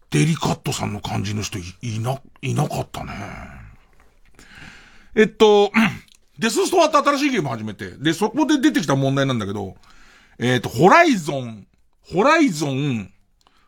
[0.10, 3.14] デリカットさんの感じの人いいな、いなかったね。
[5.16, 5.72] えっと、
[6.40, 9.76] デスストアって新しいゲーム始めて、で、そこで出てきた問題なんだけど、
[10.40, 11.68] えっと、ホライゾン、
[12.02, 13.12] ホライゾン、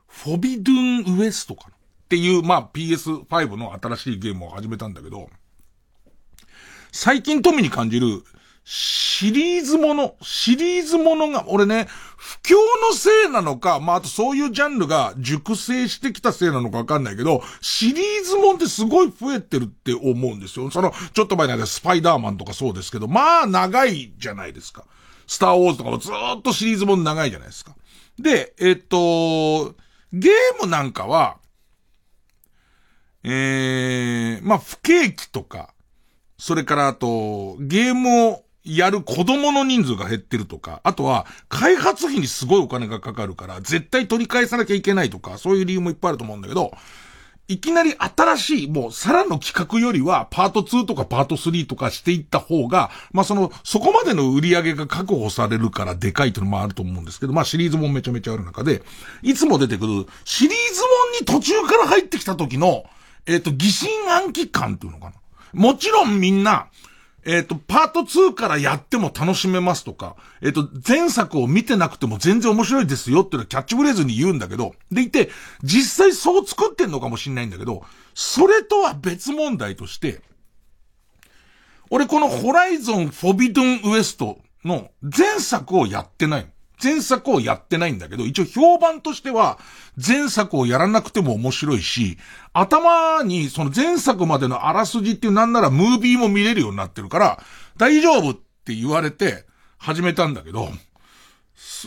[0.07, 1.77] フォビドゥンウエストかなっ
[2.09, 5.29] ていう、まあ PS5 の新しいゲームを始めたんだけど、
[6.91, 8.23] 最近富に感じる、
[8.63, 12.55] シリーズもの、シリーズものが、俺ね、不況
[12.89, 20.69] のせいなのか、まあ、あとそういうジャンルが熟成してきたせいなのかわかんないけど、シリーズもんってすごい増えてるって思うんですよ。
[20.69, 24.85] その、ちょっと前にあスパイダーマンとかそうですけど、まあ、長いじゃないですか。
[25.27, 27.75] スターウォーズとかもずっとシリーズもん長いじゃないですか。
[28.19, 29.75] で、えっと、
[30.13, 31.37] ゲームなんかは、
[33.23, 35.70] ええー、まあ、不景気とか、
[36.41, 46.71] それからあと、ゲームをやる子供の人数が減ってるとか、あとは、開発費にすごいお金がかかるから、絶対取り返さなきゃいけないとか、そういう理由もいっぱいあると思うんだけど、
[47.47, 58.81] いきなり新しい、もう、さらの企画よりは、パート2とかパート3とかしていった方が、まあ、その、そこまでの売り上げが確保されるからでかいっていうのもあると思うんですけど、まあ、シリーズもめちゃめちゃある中で、
[59.21, 60.87] いつも出てくる、シリーズも
[61.19, 62.83] に途中から入ってきた時の、
[63.27, 65.20] えっ、ー、と、疑心暗鬼感っていうのかな。
[65.53, 66.67] もちろんみんな、
[67.23, 75.29] えっ、ー、と、パート2からやっても楽しめますとか、えっ、ー、と、前作を見てなくても全然面白いですよっていうのはキャッチフレーズに言うんだけど、でいて、
[75.61, 77.83] 実際そう作ってんのかもしんないんだけど、
[78.15, 80.21] それとは別問題として、
[81.91, 86.47] 俺このホライゾンフォビドゥンウエストの前作をやってない
[86.81, 89.59] 前作をやってないんだけど、一応評判としては、
[89.95, 92.17] 前作をやらなくても面白いし、
[92.53, 97.43] 頭にその前作までのあらすじっていうなんならムービーも見れるようになってるから、
[97.77, 99.45] 大丈夫って言われて
[99.77, 100.69] 始めたんだけど、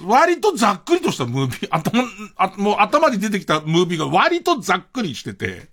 [0.06, 2.04] 割とざっくりとしたムービー、頭、
[2.36, 5.68] あもう頭に出てきたムービーが割とざっくりしてて、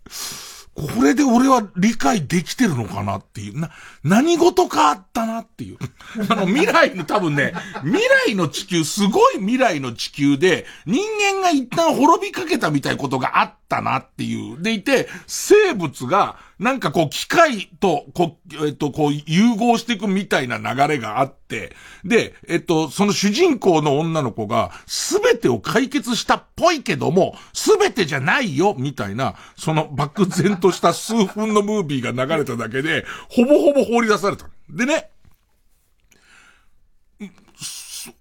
[0.73, 3.71] これで俺は理解できてるのかなっていう、な、
[4.03, 5.77] 何事かあったなっていう。
[6.29, 7.53] あの、未来の多分ね、
[7.83, 11.03] 未来の地球、すごい未来の地球で、人
[11.33, 14.61] 間が一旦滅びかけたみたいなことがあったなっていう。
[14.61, 34.49] でいて、生物が、なんかこう、機械と、こう、えっと、こう、融合していくみたいな流れがあって、で、えっと、その主人公の女の子が、すべてを解決したっぽいけども、すべてじゃないよ、みたいな、その漠然とした数分のムービーが流れただけで、ほぼほぼ放り出された。
[34.69, 35.09] でね、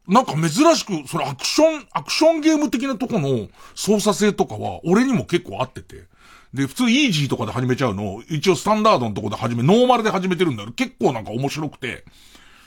[0.09, 6.05] なんか珍しく、そのアクション、アクションゲーム的なとこの操作性とかは、俺にも結構合ってて。
[6.53, 12.05] で、普通イージーとかで始めちゃうの一応スタンダードのとこで始め、ノーマルで始めてるんだけど、結構なんか面白くて。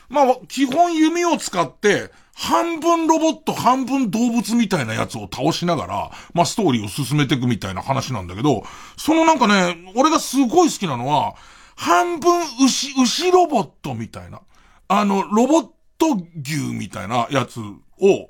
[0.10, 8.64] まあ、基本弓を使って、半分ロボット、半分動物みたいなやつを倒しながら、まあ、ストーリーを進めていくみたいな話なんだけど、
[8.98, 11.36] そのなんかね、俺がすごい好きなのは、
[11.76, 14.42] 半分牛、牛ロボットみたいな。
[14.88, 15.68] あの、ロボッ
[16.04, 18.30] ト牛みたいなやつを、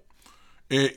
[0.69, 0.95] え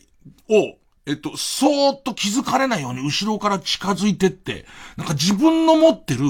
[0.48, 6.20] を、えっと、そーっと気づかれないように後ろから近づいてって、なんか自分の持ってる、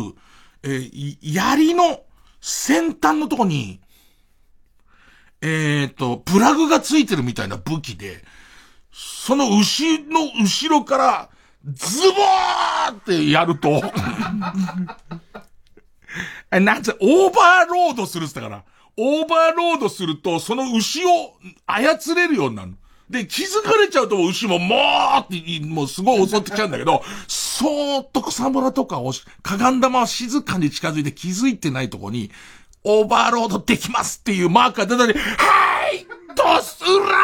[0.62, 2.00] えー、槍の
[2.40, 3.80] 先端のとこに、
[5.40, 8.24] えー、っと、プラグがついてるみたいな武器で、
[8.92, 11.30] その牛の後ろから、
[11.64, 13.82] ズボーってやると、
[16.50, 21.34] なんつオーバーロードするって言ったから、オーバーロードすると、その牛を
[21.66, 22.74] 操れるようになる。
[23.10, 32.30] で、気づかれちゃうと牛ももーって、もうすごい襲ってきちゃうんだけど、そーっと草むらとかを、かがんだまま静かに近づいて気づいてないとこに、
[32.84, 36.06] オーバーロードできますっていうマークが出たり、はい
[36.36, 37.16] ドス裏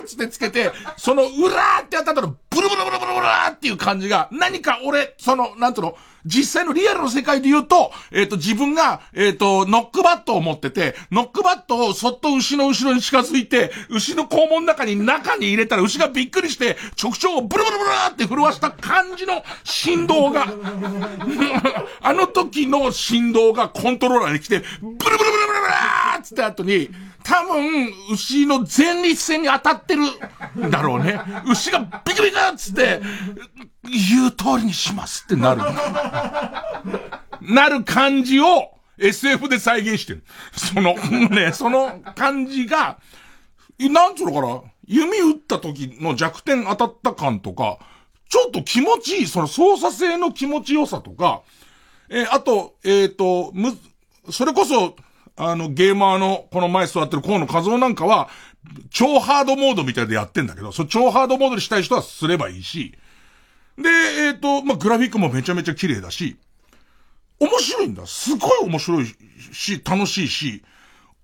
[0.00, 20.46] ーつってつけて、その裏ーってやったら、ブルブルブルブルブルーっていう感じが、何か俺、その、なんとの、実際のリアルの世界で言うと、えっ、ー、と、自分が、えっ、ー、と、ノックバットを持ってて、ノックバットをそっと牛の後ろに近づいて、牛の肛門の中に中に入れたら牛がびっくりして、直腸をブルブルブルって震わした感じの振動が、
[22.00, 25.37] あの時の振動がコントローラーに来て、ブルブルブル
[26.34, 26.90] って後に、
[27.22, 30.02] 多分、牛の前立腺に当たってる
[30.70, 31.20] だろうね。
[31.50, 33.00] 牛がビクビクっつって、
[33.84, 35.62] 言う通りにしますってなる。
[37.40, 40.24] なる感じを SF で再現してる。
[40.52, 42.98] その、ね、その感じが、
[43.78, 47.78] なんつうのかな、弓打った時の弱点当たった感とか、
[48.28, 51.42] ちょっと気持ちいい、その操作性の気持ちよさとか、
[52.10, 53.76] えー、あと、えっ、ー、と、む、
[54.30, 54.96] それこそ、
[55.38, 58.28] あの、ゲーマーの、この前座ってる河野和夫なんかは、
[58.90, 62.94] 超ハードモードみたいでやってんだけど、その超ハードモードにしたい人はすればいいし、
[63.76, 66.36] で、えっ、ー、と、まあ、グラフィックもめちゃめちゃ綺麗だし、
[67.38, 68.04] 面白いんだ。
[68.06, 69.06] すごい面白い
[69.52, 70.64] し、楽しいし、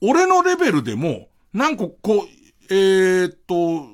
[0.00, 2.29] 俺のレベルでも、なんかこう、
[2.70, 3.88] えー、っと、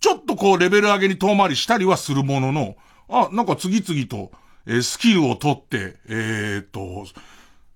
[0.00, 2.76] ちょっとこうレベル上げに遠回りしたりはするものの、
[3.08, 4.32] あ、なんか次々と、
[4.66, 7.06] えー、スキルを取って、えー、っと、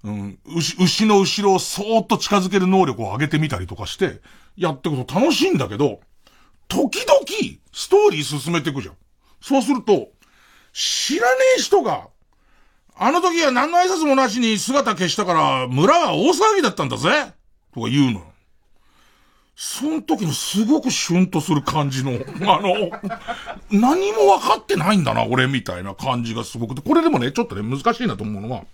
[0.05, 4.21] うん、牛、の後ろをそーっと近づける能力を上げてみたりとかして、
[4.55, 6.01] やってくと楽しいんだけど、
[6.69, 7.21] 時々、
[7.73, 8.95] ストーリー進めていくじゃん。
[9.41, 10.09] そうすると、
[10.75, 12.09] 知らねえ人が、
[12.97, 17.33] あの時は何の挨拶もなしに姿消したから、村は大騒ぎだったんだぜ
[17.73, 18.23] とか言うの。
[19.57, 22.13] その時のすごくシュンとする感じの、
[22.53, 22.91] あの、
[23.71, 28.65] 何も分かってないんだな、俺みたいな感じがすごくて、これでもね、ちょっとね、難しいなと思うのは、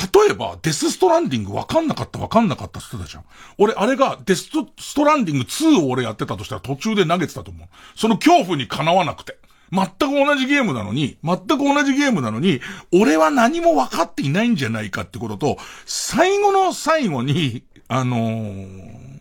[0.00, 3.24] 例えば、デスストランディング分かんなかった分かんなかったって言ってたじゃん。
[3.58, 7.68] 俺、あれが、デスストランディング2を俺やってたとしたら途中で投げてたと思う。
[7.96, 9.38] その恐怖にかなわなくて。
[9.72, 12.60] 全く同じゲームなのに、全く同じゲームなのに、
[12.92, 19.20] 俺は何も分かっていないんじゃないかってことと、最後の最後に、あのー、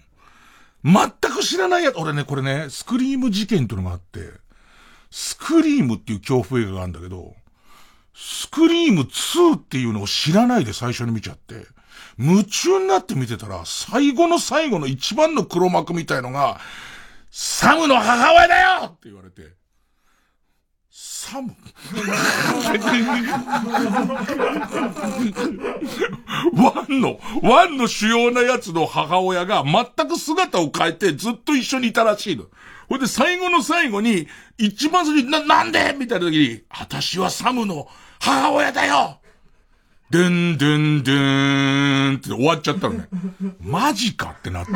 [0.84, 4.22] 全く知らないやつ、俺ね、これね、スクリーム事件っていうのがあって、
[5.12, 7.36] スクリームっていう恐怖映画があるんだけど、
[8.22, 11.66] スクリーム2っていうのを知らないで最初に見ちゃって、
[12.18, 16.60] 夢中になって見てたら、最後の最後の一番の黒幕みたいのが、
[17.32, 18.88] サムの母親だよ!
[18.88, 19.54] って言われて、
[20.92, 21.56] サム?
[26.62, 32.48] ワンの、ワンの主要なやつの母親が全く姿を変えてずっと一緒にいたらしいの。
[32.90, 34.28] ほいで最後の最後に、
[34.58, 35.96] 一番最初に、な、なんで?
[35.98, 37.88] みたいな時に、私はサムの
[38.20, 39.20] 母親だよ。
[40.10, 43.08] でんでんでーんって終わっちゃったのね。
[43.62, 44.72] マジかってなって。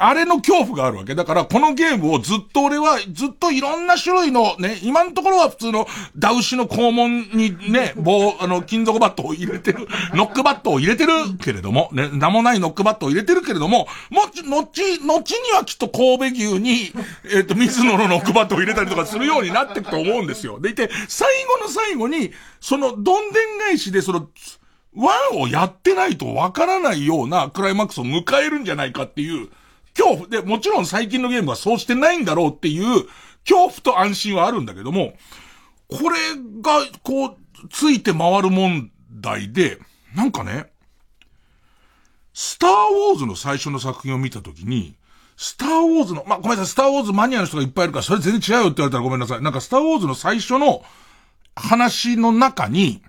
[0.00, 1.14] あれの恐怖があるわけ。
[1.14, 5.86] だからこのゲームをずっと俺は、ずっといろんな種類のね、今のところは普通の
[6.16, 16.92] ダウシの肛門にね、棒、あの、金属バットを入れてる、ノックバットを入れてるけれども、ね、名もないノックバットを入れてるけれども、もち、後、後にはきっと神戸牛に、
[17.24, 20.60] えっ、ー、と、水野のノックバットを入れたりとかするようになっていくと思うんですよ。
[20.60, 24.28] でいて、最後の最後に、その、どんでん返しで、その、
[24.94, 29.48] ワンをやってないとわからないようなクライマックスを迎えるんじゃないかっていう
[29.96, 33.06] 恐怖で、もちろん最近のゲームはそうしてないんだろうっていう
[33.44, 35.14] 恐怖と安心はあるんだけども、
[35.88, 36.18] これ
[36.62, 37.36] が、こう、
[37.70, 39.78] ついて回る問題で、
[40.14, 40.70] なんかね、
[42.34, 44.96] スターウォーズの最初の作品を見たときに、
[45.36, 49.42] スターウォーズの、まあ、ごめんなさい、スターウォーズマニアの人がいっぱいいるから、それ全然違うよって言われたらごめんなさい。
[49.42, 50.82] なんかスターウォーズの最初の
[51.58, 53.02] 話の中に、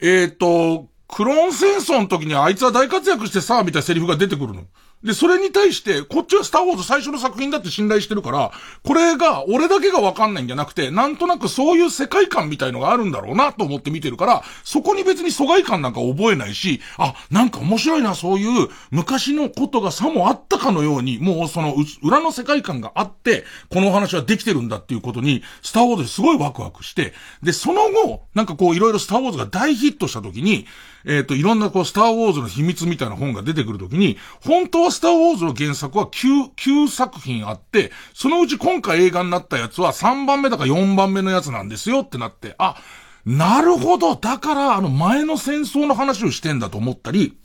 [0.00, 4.64] えっ、ー、と、クローン戦争の時にあいつは大活躍してさ、みたいなセリフが出てくるの。
[5.02, 8.52] で、それに対して、こっちはスターウォーズ最初の作品だって信頼してるから、
[8.84, 30.66] これが、俺だけがわかんないんじゃなくて、なんとなくそういう世界観みたいのがあるんだろうなと思って見てるから、そこに別に疎外感なんか覚えないし、あ、なんか面白いな、そういう昔のことがさもあったかのように、もうその裏の世界観があって、このお話はできてるんだっていうことに、スターウォーズすごいワクワクして、で、その後、なんかこういろいろスターウォーズが大ヒットした時に、
[31.04, 42.76] えっ、ー、と、いろんなこう、スターウォーズの秘密みたいな本が出てくるときに、本当はスターウォーズの原作は9、9作品あって、そのうち今回映画になったやつは3番目だか4番目のやつなんですよってなって、あ、
[43.24, 47.36] なるほど、だからあの前の戦争の話をしてんだと思ったり、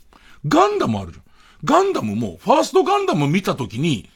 [0.46, 1.24] ガンダムあるじゃん。
[1.64, 4.08] ガンダムも、ファーストガンダム見たときに、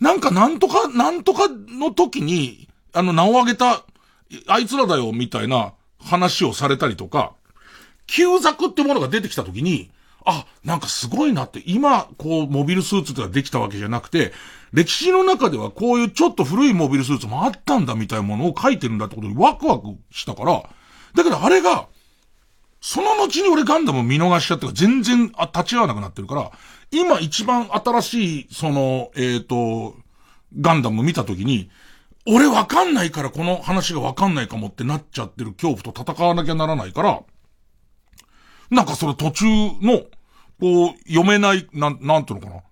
[0.00, 3.84] なんかなんとか、なんとかの時に、あの名を挙げた、
[4.46, 7.32] あいつらだよ、みたいな話をされたりとか、
[8.08, 9.92] 旧作ってものが出てきたときに、
[10.24, 14.32] あ、なんかすごいなって、今、こう、モビルスーツとかできたわけじゃなくて、
[14.72, 20.62] 歴史の中ではこういうちょっと古いモビルスーツもあったんだみたいなものを書いてるんだってことにワクワクしたから、
[21.14, 21.86] だけどあれが、
[22.80, 26.50] その後に俺ガンダム見逃しちゃって全然あ立ち会わなくなってるから、
[26.90, 29.96] 今一番新しい、その、えっ、ー、と、
[30.60, 31.70] ガンダム見たときに、
[32.26, 37.22] 俺わかんないからこの話がわかんないかもってなっちゃってる恐怖と戦わなきゃならないから、
[38.70, 39.44] なんかその途中
[39.80, 40.02] の、
[40.60, 42.62] こう、読めない、なん、なんていうのかな。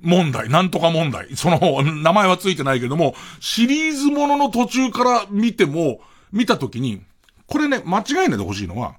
[0.00, 1.36] 問題、なんとか問題。
[1.36, 6.00] その、名前はついてないけども、シリーズものの途中から見ても、
[6.32, 7.02] 見たときに、
[7.46, 8.96] これね、間違いないでほしいのは、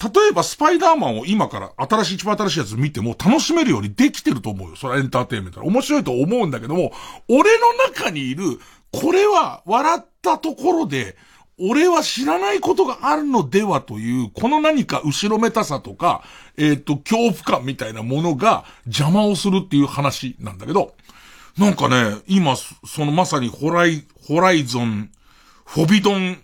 [0.00, 4.76] 例えばスパイダーマンを今から新しい、一番新しいやつ見ても楽しめるようにできてると思うよ。
[4.76, 6.92] それはエンターテインメント面白いと思うんだけども、
[7.28, 8.60] 俺の中にいる、
[8.92, 11.16] これは笑ったところで、
[11.60, 16.22] 俺は知らないことがあるのではという、この何か後ろめたさとか、
[16.56, 20.94] えっ、ー、と、恐怖感みたいなものが邪魔をするっていう話なんだけど、
[21.58, 25.10] なんかね、今、そのまさにホライ、ホライゾン、
[25.64, 26.38] フォビドン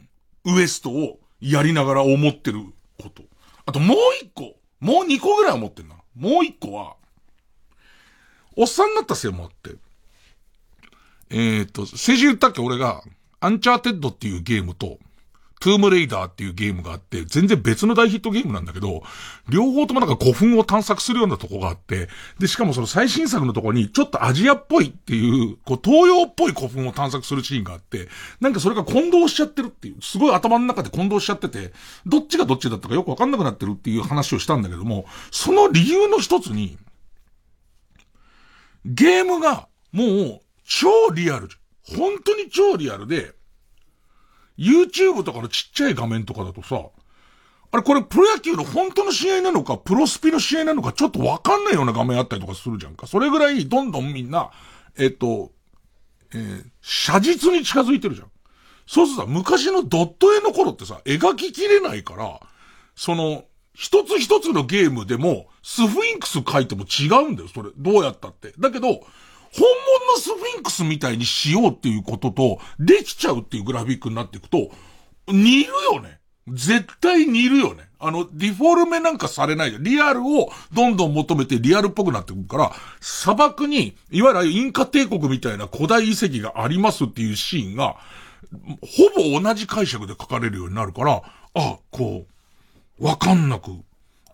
[0.44, 2.60] ウエストをやりながら思ってる
[3.00, 3.22] こと。
[3.66, 5.94] あともう一個、もう二個ぐらい思ってんな。
[6.16, 6.96] もう一個は、
[8.56, 9.76] おっさんになったせいもあって、
[11.30, 13.02] えっ、ー、と、先週言ったっけ俺が、
[13.40, 14.98] アンチャーテッドっていうゲームと、
[15.60, 19.02] トゥームレイダーっていうゲームがあって、全然別の大ヒットゲームなんだけど、
[19.48, 28.08] 両方ともなんか古墳を探索するようなとこがあって、で、しかもその最新作のとこに、ちょっとアジアっぽいっていう、こう、東洋っぽい古墳を探索するシーンがあって、
[28.40, 31.72] なんかそれが混同しちゃってるっていう、すごい頭の中で混同しちゃってて、
[32.04, 36.76] どっちがどっちだったかよくわかんなくなってるっていう話をしたんだけども、その理由の一つに、
[38.84, 41.48] ゲームが、もう、超リアル。
[41.96, 43.32] 本当に超リアルで、
[44.58, 46.80] YouTube とかのちっちゃい画面とかだとさ、
[47.70, 53.06] あれこれプロ野球の本当の試合なのか、プロスピの試合なのか、ちょっとわかんないような画面あったりとかするじゃんか。
[53.06, 54.50] それぐらいどんどんみんな、
[54.96, 55.50] えっと、
[56.32, 58.30] えー、写実に近づいてるじゃん。
[58.86, 62.40] そうするとさ、昔のドット絵の頃ってさ、描ききれないから、
[62.94, 67.70] その、一つ一つのゲームでも、スフィンクス書いても違うんだよ、それ。
[67.76, 68.52] どうやったって。
[68.58, 69.04] だけど、
[69.56, 69.68] 本
[70.00, 74.70] 物のスフィンクスみたいにしようっていうことと、できちゃうっていうグラフィックになっていくと、
[75.28, 76.18] 似るよね。
[76.48, 77.88] 絶対似るよね。
[77.98, 79.82] あの、ディフォルメなんかされないじゃん。
[79.82, 87.96] リアルをどんどん求めてリアルっぽくなってくるから、砂漠に、いわゆるインカ帝国みたいな古代遺跡がありますっていうシーンが、
[88.82, 91.22] ほぼ同じ解釈で書かれるようになるから、
[91.54, 92.26] あ、こ
[93.00, 93.70] う、わかんなく、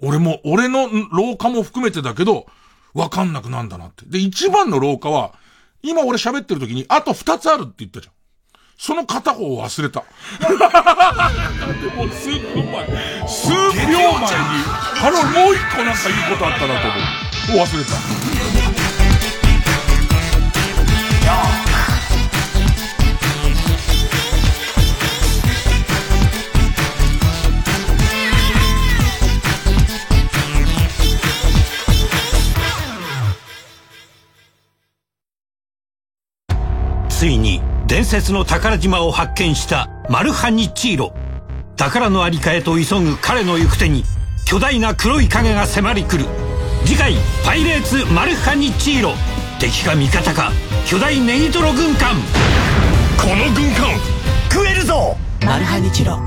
[0.02, 2.46] 俺も、俺の廊下も含めてだけど、
[2.94, 4.04] わかんなくなんだなって。
[4.06, 5.32] で、一番の廊下は、
[5.82, 8.14] 今俺喋ってる時に、あと二つあるって言ったじゃん。
[8.76, 10.00] その片方を忘れた。
[10.00, 10.06] も
[12.04, 12.86] う数分前、
[13.28, 13.98] 数秒前に、
[15.02, 17.66] あの、もう一個なんか言うことあったなと思う。
[17.66, 18.89] 忘れた。
[37.20, 41.12] ついに伝説の宝島を発見したマルハニチーロ。
[41.76, 44.04] 宝のありかへと急ぐ彼の行く手に
[44.46, 46.24] 巨大な黒い影が迫り来る。
[46.86, 47.14] 次回
[47.44, 49.12] 「パイレーツマルハニチーロ」
[49.60, 50.50] 敵か味方か
[50.86, 52.16] 巨大ネギトロ軍艦。
[53.18, 54.00] この軍艦
[54.50, 55.14] 食えるぞ！
[55.44, 56.18] マルハニチロ。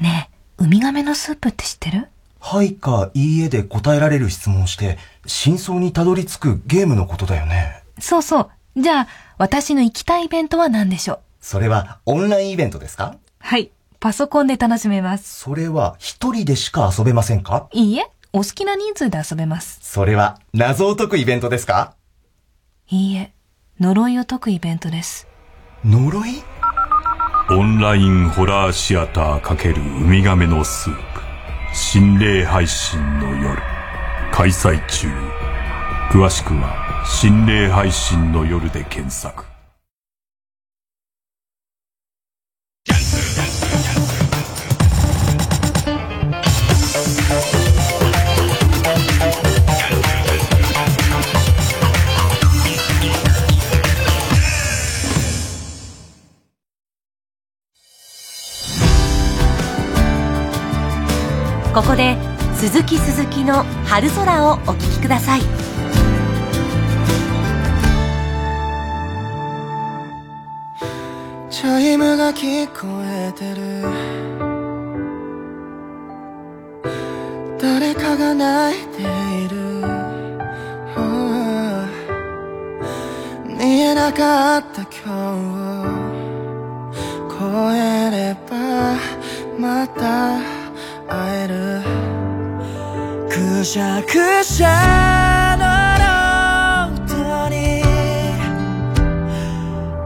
[0.00, 0.28] ね
[0.58, 2.08] えウミガメのスープって知ってる？
[2.40, 7.84] はいかいいえで答えられる質問をして真相にたどり着くゲームのことだよね。
[8.00, 9.08] そうそうじゃあ
[9.38, 11.18] 私の行きたいイベントは何でしょう？
[11.40, 13.16] それはオンラインイベントですか？
[13.38, 13.70] はい。
[14.00, 15.40] パソコンで楽しめます。
[15.40, 17.68] それは一人でしか遊べませんか？
[17.72, 19.78] いいえ、お好きな人数で遊べます。
[19.82, 21.94] それは謎を解くイベントですか？
[22.88, 23.32] いいえ、
[23.78, 25.28] 呪いを解くイベントです。
[25.84, 26.42] 呪い？
[27.50, 31.20] オンラインホラーシアター×ウミガメのスープ
[31.76, 33.60] 心霊配信の夜
[34.32, 35.08] 開催中
[36.10, 39.44] 詳しくは心霊配信の夜で検索。
[61.74, 62.16] ここで
[62.54, 65.71] 鈴木鈴木の春空をお聴きください。
[71.52, 73.82] チャイムが聞こえてる。
[77.60, 79.04] 誰かが泣いてい
[79.50, 79.60] る。
[83.46, 85.10] 見えなかった今日
[87.20, 87.44] を越
[87.76, 88.96] えれば
[89.58, 90.40] また
[91.06, 91.82] 会える。
[93.28, 95.66] くしゃくしゃの
[96.96, 97.82] ノートに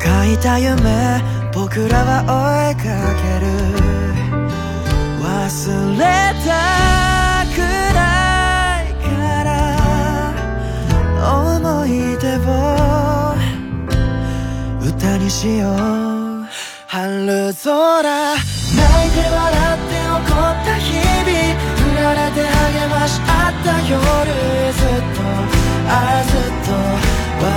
[0.03, 1.36] 書いた夢。
[1.57, 2.85] 僕らは追いか
[3.17, 3.49] ける。
[5.25, 6.05] 忘れ
[6.45, 6.53] た
[7.49, 7.57] く
[7.97, 9.09] ないか
[9.43, 9.49] ら。
[11.17, 11.89] 思い
[12.21, 12.47] 出を
[14.87, 16.45] 歌にしよう。
[16.89, 21.33] 春空泣いて笑って起こった日々。
[21.81, 23.97] 振られて励まし合った夜。
[24.75, 25.25] ずっと
[25.89, 26.77] ああずっと
[27.41, 27.49] 忘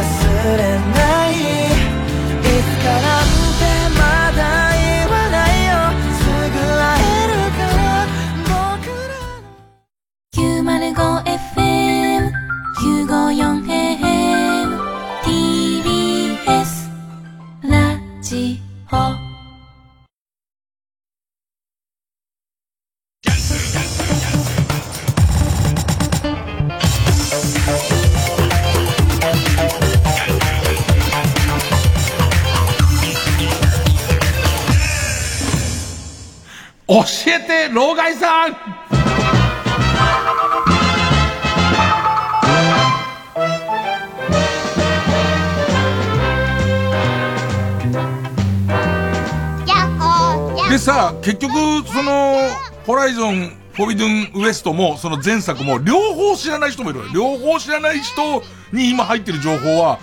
[0.57, 0.59] れ
[0.95, 1.88] ない。
[36.89, 38.78] 教えて、老害さん。
[50.69, 51.53] でさ、結局、
[51.87, 52.47] その、
[52.85, 59.99] ホライゾン、フォビドゥンウエストも、その前作も、両方知らない人もいる両方知らない人に今入ってる情報は、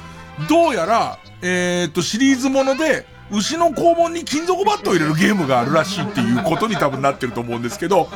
[0.49, 8.09] どうやら、え、っと、シリーズもので、牛の肛門に金属バットを入れるゲームがあるらしいっていうことに多分なってると思うんですけど、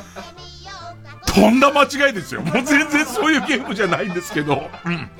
[1.33, 2.43] とんだ間違いですよ。
[2.43, 4.69] もう全然そういうゲームじゃないんですけど。
[4.85, 5.11] うん。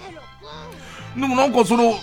[1.21, 1.95] でもなんかその、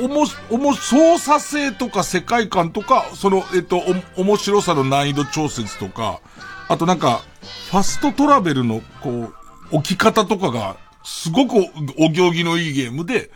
[0.00, 3.82] おも、おも、操作性とか世界観とか、その、えっと、
[4.16, 6.20] お、面白さの難易度調節とか、
[6.68, 7.22] あとなんか、
[7.70, 9.34] ファストトラベルの、こう、
[9.72, 11.54] 置き方とかが、すごく
[11.98, 13.30] お行儀のいいゲームで、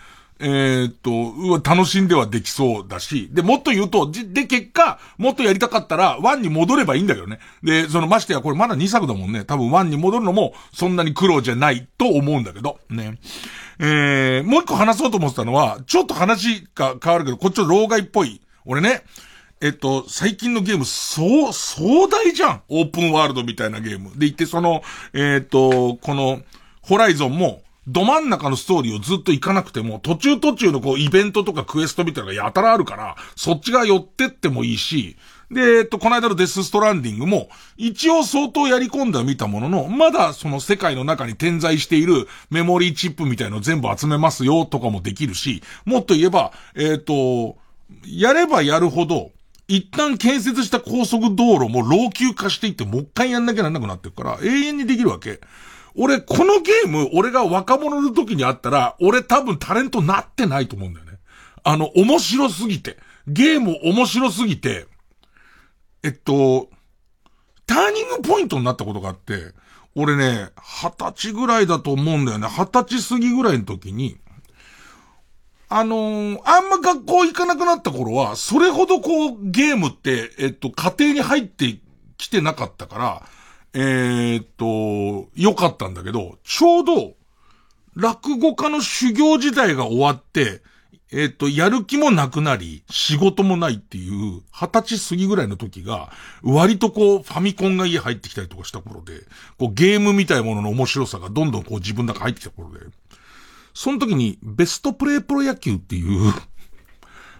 [0.44, 7.38] えー、っと、楽しんではできそうだし、で、もっと言うと、で、結果、もっとやりたかったら、1に戻ればいいんだけどね。
[7.62, 9.44] で、その、ましてや、これまだ2作だもんね。
[9.44, 13.20] 多分1に戻るのも、そんなに苦労じゃないと思うんだけど、ね。
[13.78, 18.40] えー、もう一個話そうと思ってたのは、ちょっと話が変わるけど、こっちの老害っぽい。
[18.64, 19.04] 俺ね、
[19.60, 22.62] えっと、最近のゲーム、そう、壮大じゃん。
[22.68, 24.10] オープンワールドみたいなゲーム。
[24.10, 24.82] で、言って、その、
[25.12, 26.42] えっと、この、
[26.80, 35.16] ホライゾンも、ど真ん中のストーリーをずっと行かなくても、途中途中のこうイベントとかクエストみたいなのがやたらあるから、そっちが寄ってってもいいし、
[35.50, 47.56] で、えっと、この間のデスストランディングも、一応相当やり込んでは見たものの、まだその世界の中に点在しているメモリーチップみたいのを全部集めますよとかもできるし、もっと言えば、えっ、と、
[48.06, 49.32] やればやるほど、
[49.68, 55.40] 一旦建設した高速道路も老朽化していってもう一回やんなきゃならなくなってるから、永遠にできるわけ。
[55.94, 61.18] 俺、このゲーム、俺が若者の時にあったら、俺多分タレントなってないと思うんだよね。
[61.64, 62.98] あの、面白すぎて。
[63.26, 64.86] ゲーム面白すぎて、
[66.02, 66.68] えっと、
[67.66, 69.52] ターニングポイントになったことがあって、
[69.94, 72.48] 俺ね、二十歳ぐらいだと思うんだよね。
[72.48, 74.18] 二十歳過ぎぐらいの時に、
[75.68, 81.78] あのー、あんま学校行かなくなった頃は、それほどこう、ゲームって、えっと、家庭に入って
[82.18, 83.22] きてなかったから、
[83.74, 87.14] えー、っと、良かったんだけど、ちょうど、
[87.94, 90.62] 落語家の修行時代が終わって、
[91.14, 96.10] えっ、と、やる気もなくなり、仕事もないっていう、二十歳過ぎぐらいの時が、
[96.42, 99.20] 割とこう、ファミコンが家入ってきたりとかした頃で、
[99.58, 102.80] こう、ゲームみたいものの面白さがどんどんこう自分の中入ってきた頃で、
[103.74, 106.32] その時に、ベストプレイプロ野球っていう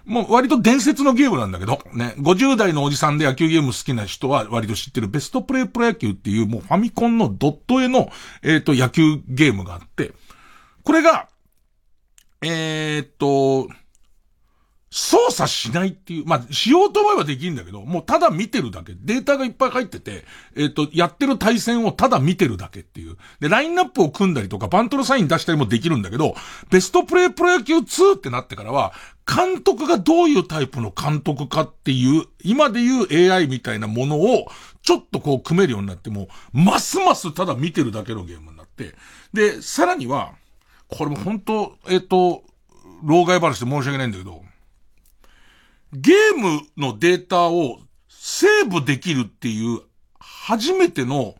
[0.05, 8.11] もう割と伝説のゲームなんだけど、ね、50代のおじさんで野球ゲーム好きな人は割と知ってるベストプレイプロ野球っていうもうファミコンのドット絵の、
[8.43, 10.13] えっ、ー、と、野球ゲームがあって、
[10.83, 11.29] これが、
[12.43, 13.69] えー、っと、
[14.95, 18.93] 操作しないっていう、まあ、しようと思えばできるんだけど、もうただ見てるだけ。
[18.95, 23.17] データがいっぱい入ってて、えっ、と、やってる対戦をただ見てるだけっていう。
[23.41, 26.35] で、ラインナップを組んだりとか、バントのサイン出したりもできるんだけど、
[26.69, 28.93] ベストプレイプロ野球2ってなってからは、
[29.27, 34.49] 監督がどういうタイプの監督かっていう、今で言う AI みたいなものを、
[34.83, 38.95] ちょっとこう組めるようになっても、ますますただ見てるだけのゲームになって、
[39.33, 40.35] で、さらには、
[40.89, 42.45] これも本当えっ、と、
[43.03, 44.43] 老害話で申し訳ないんだけど、
[45.93, 47.79] ゲームのデータを
[48.09, 49.81] セーブできるっていう
[50.19, 51.35] 初めての、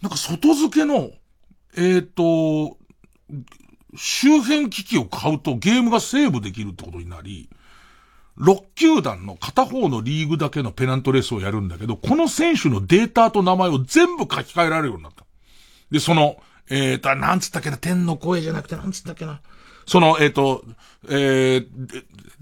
[0.00, 1.10] なんか外付けの、
[1.76, 2.76] えっ、ー、と、
[3.96, 7.48] 周辺機器を買うとゲームがセーブできるってことになり、
[8.38, 15.24] 6球団の片方のリーグだけのペナントレースをやるんだけど、この選手のデータと名前を全部書き換えられるようになった。
[15.90, 16.40] で、その、
[16.70, 19.40] えっ、ー、と、なんつったっけな、天の声じゃなくて、なんつったっけな。
[19.88, 20.62] その、えっ、ー、と、
[21.08, 21.66] えー、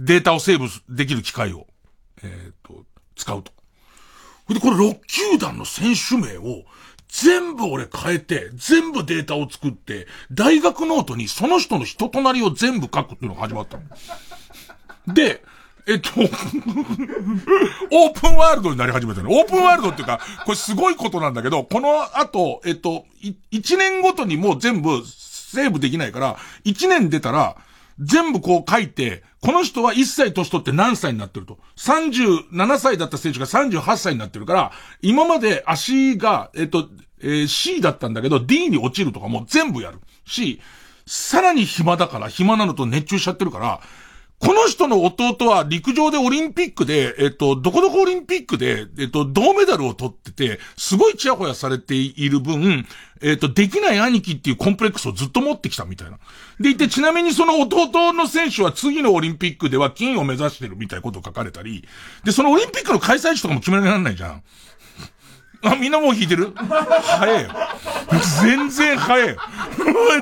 [0.00, 1.68] データをセーブできる機械を、
[2.22, 2.84] えっ、ー、と、
[3.14, 3.52] 使うと。
[4.52, 6.64] で、これ6球団の選手名を
[7.08, 15.14] 全部俺変えて、全部データを作って、大学ノートにその人の人となりを全部書くっていうのが始まったの。
[15.14, 15.44] で、
[15.86, 19.30] えっと、 オープンワールドになり始めたの。
[19.30, 23.06] オープンワールドっていうか、これすごいことなんだけど、この後、えっと、
[23.52, 25.04] 1年ごとにもう全部
[25.46, 27.56] セーブできないから、1年出たら、
[27.98, 31.58] 全部こう書いて、この人は1歳年取って何歳になってると。
[31.76, 34.72] 37歳だった選手が38歳になってるから、
[35.02, 36.88] 今まで足が、えっと、
[37.20, 40.00] えー C だったんだけど D に落ちるとかも全部やる。
[40.26, 40.60] し、
[41.06, 43.80] さらに暇だから、暇なのと熱中しちゃってるから、
[44.38, 52.86] この人の弟は陸上でオリンピックで、えっと、どこどこオリンピックで、えっと、銅メダルを取ってて、すごいチヤホヤされている分、
[53.22, 56.18] えっと、できない兄貴っていうコンプレックスをずっと持ってきたみたいな。
[56.60, 61.88] でいて、ちなみにその弟の選手は次のオリンピックでは金を目指してるみたいなことを書かれたり、
[62.24, 64.42] で、そのオリンピックの開催地とかも決められないじゃん。
[65.62, 66.52] あ、みんなもう弾いてる？
[66.54, 67.50] 早えよ。
[68.42, 69.36] 全然早えよ。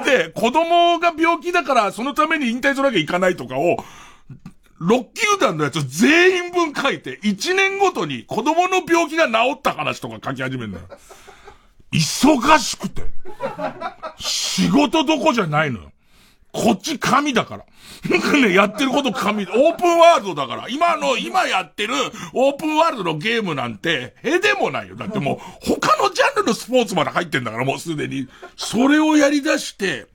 [0.05, 3.76] で、子供が病気だから、そのために引退しなきゃいかないとかを、
[4.80, 10.85] 6球団のやつ全員分書いて、1年ごとに子供の病気が治った話とか書き始めるのよ。
[11.93, 13.03] 忙しくて。
[14.18, 15.93] 仕事どこじゃないのよ。
[16.55, 17.64] こっち神だから。
[18.38, 20.68] ね、やってること神、オープンワールドだから。
[20.68, 21.94] 今の、今やってる
[22.32, 24.94] オープンワールドのゲームなんて、へでもないよ。
[24.94, 28.28] だってもう、他のジャンルのスポーツまで入ってんだから、もうすでに。
[28.57, 30.07] それをやり出して、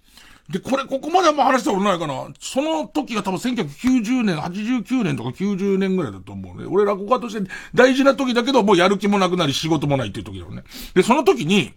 [0.49, 2.27] で、これ、ここまではもう話したことないかな。
[2.39, 6.65] その時が多分1990年、89年とか90年ぐらいだと思うね。
[6.67, 10.63] 俺落語家として大事な時だけど、もうやる気もなくなり仕事もないっていう時だよね。
[10.95, 11.73] で、その時に、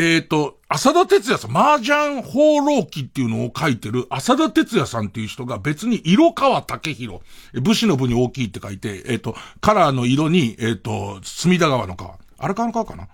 [0.00, 7.20] えっ、と、浅田哲也さん、麻雀放浪記っていうのを書いてる浅田哲也さんっていう人が別に色川武弘、
[7.60, 12.16] 武士の部に大きいって書いて、えっ、と、カラーの色に、えっ、と、隅田川の川。
[12.38, 13.08] 荒川の川かな？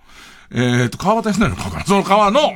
[0.51, 1.85] えっ、と、川端康成の川かな？
[1.85, 2.53] その川の、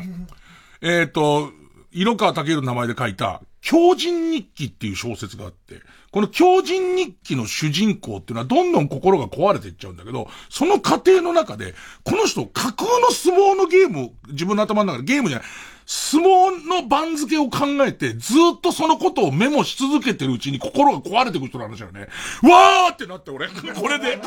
[0.84, 1.50] えっ、と、
[1.92, 5.82] 色川武弘の名前で書いた、狂人日記っていう小説があって、
[6.12, 15.48] この狂人日記の主人公っていうのはどんどん心が壊れていっちゃうんだけど、その過程の中で、この人架空の相撲のゲームを、自分の頭の中でゲームじゃない、
[15.86, 22.02] 相撲の番付を考えて、ずっとそのことをメモし続けてるうちに心が壊れてくる人の話だよね。
[22.44, 24.22] わーってなって俺、 これで、わ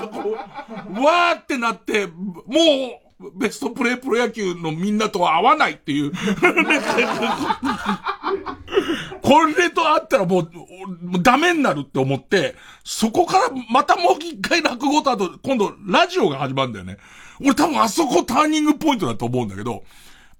[1.36, 2.12] ーってなって、も
[3.20, 6.12] う、ベストプレイプロ野球のみんなとは合わないっていう。
[9.22, 10.50] これと会ったらもう、
[11.04, 16.98] もうダメになるって思って、そこからまたもう一回落語とあと、今度ラジオが始まるんだよね。
[17.40, 19.84] 俺多分あそこターニングポイントだと思うんだけど、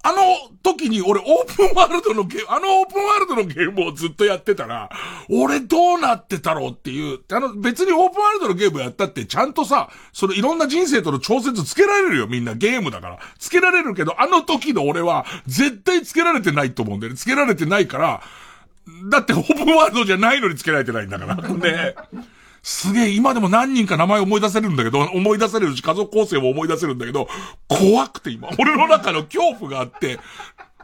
[0.05, 0.17] あの
[0.65, 4.91] 時に俺オープンワールドのゲーム、あのオープンワールドのゲームをずっとやってたら、
[5.31, 13.19] 俺どうなってたろうっていう、あの別にオープンワールドのゲームやったってちゃんとさ、そのいろんな人生との調節つけられるよみんなゲームだから。
[13.39, 17.17] つけられるけど、あの時の俺は絶対つけられてないと思うんだよね。
[17.17, 18.23] つけられてないから、
[19.11, 21.37] だってオープンワールドじゃないのにつけられてないんだから。
[21.49, 21.95] ね。
[22.63, 27.29] すげえ、今でも何人か名前思い出せるんだけど、思い出せるし、家族構成も思い出せるんだけど、
[27.69, 30.21] 怖くて今、俺の中の恐怖があって、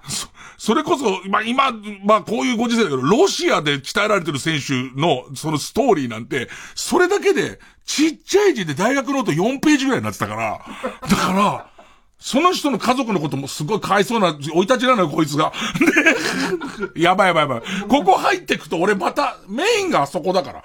[0.09, 0.29] そ、
[0.59, 1.73] それこそ、まあ、今、
[2.05, 10.61] まあ、こういうご時世だけど、ロシアで鍛えられてる選手の、そのストーリーなんて、それだけで、ちっちゃい字で大学ノート4ページぐらいになってたから、
[11.09, 11.71] だから、
[12.19, 15.53] その人の家族のこともすごいかわいそうな、生い立ちなのよ、こいつが。
[16.95, 17.63] で、やばいやばいやばい。
[17.89, 20.65] ここ入ってくと俺また、メインがあそこだから。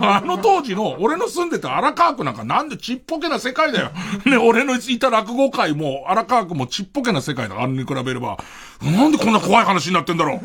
[0.00, 3.90] あの当時の、俺の住んでた荒川区なんかなんでちっぽけな世界だよ。
[4.26, 7.60] ね、俺のいた落語界も、荒川区もちっぽけな世界だ。
[7.60, 8.36] あれに比べれば。
[8.82, 10.40] なんでこんな怖い話になってんだろう。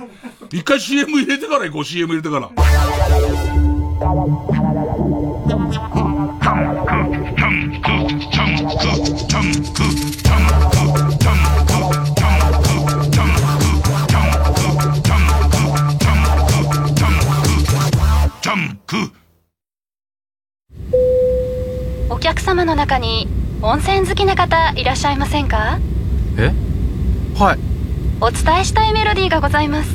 [0.51, 2.49] 一回 CM 入れてから行こう、CM 入れてから。
[22.29, 23.27] 客様の中に
[23.63, 25.79] 温泉好きな方いらっしゃいませんか？
[26.37, 26.53] え？
[27.35, 27.59] はい。
[28.21, 29.89] お伝えしたいメロディーがございます。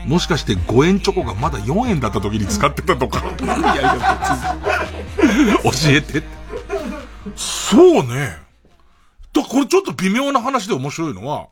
[0.07, 3.18] もしかして5円チョコがまだ4円だった時に使ってたとか？
[3.18, 6.22] いやいや、教えて。
[7.36, 8.38] そうね。
[9.32, 11.49] だこれちょっと微妙な話で面白いのは、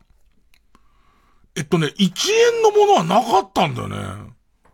[1.55, 3.97] えっとね、1円のものはなかったんだよね。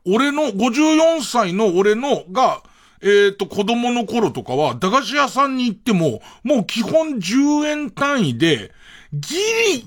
[0.05, 2.61] 俺の、54歳の俺のが、
[3.01, 8.71] えっ、と、子供の頃とかは、駄菓子屋さんに行っても、もう基本10円単位で、
[9.13, 9.35] ギ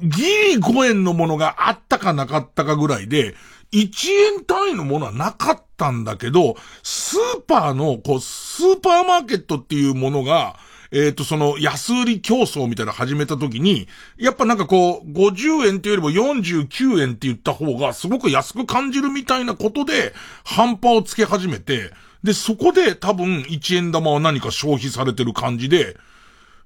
[0.01, 3.35] リ、ギリ5円のものがあったかなかったかぐらいで、
[3.73, 10.57] 1円単位のものはなかったんだけど、スーパーの、こう、スーパーマーケットっていうものが、
[10.93, 20.15] えっ、ー、と、その、安売り競争みたいな始めた時に、やっぱなんかこう、50円っていうよりも49円って言った方が、すごく安く感じるみたいなことで、
[20.45, 21.93] 半端をつけ始めて、
[22.23, 25.97] で、そこで多分1円玉は何か消費されてる感じで、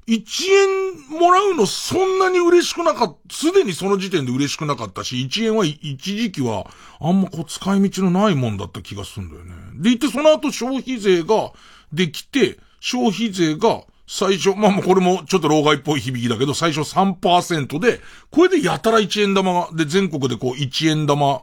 [0.07, 6.67] 1円もらうのそんなに嬉しくなかった、すでにその時点で嬉しくなかったし、1円は一時期は
[7.01, 9.55] あんまこう使い道のないもんだった気がするんだよね。
[9.75, 11.53] で、いてその後消費税が
[11.93, 21.43] できて、消費税が最初、まあまあこれもちょっと老害っぽい響きだけど、最初3%で、これでやたら1円玉が、で全国でこう1円玉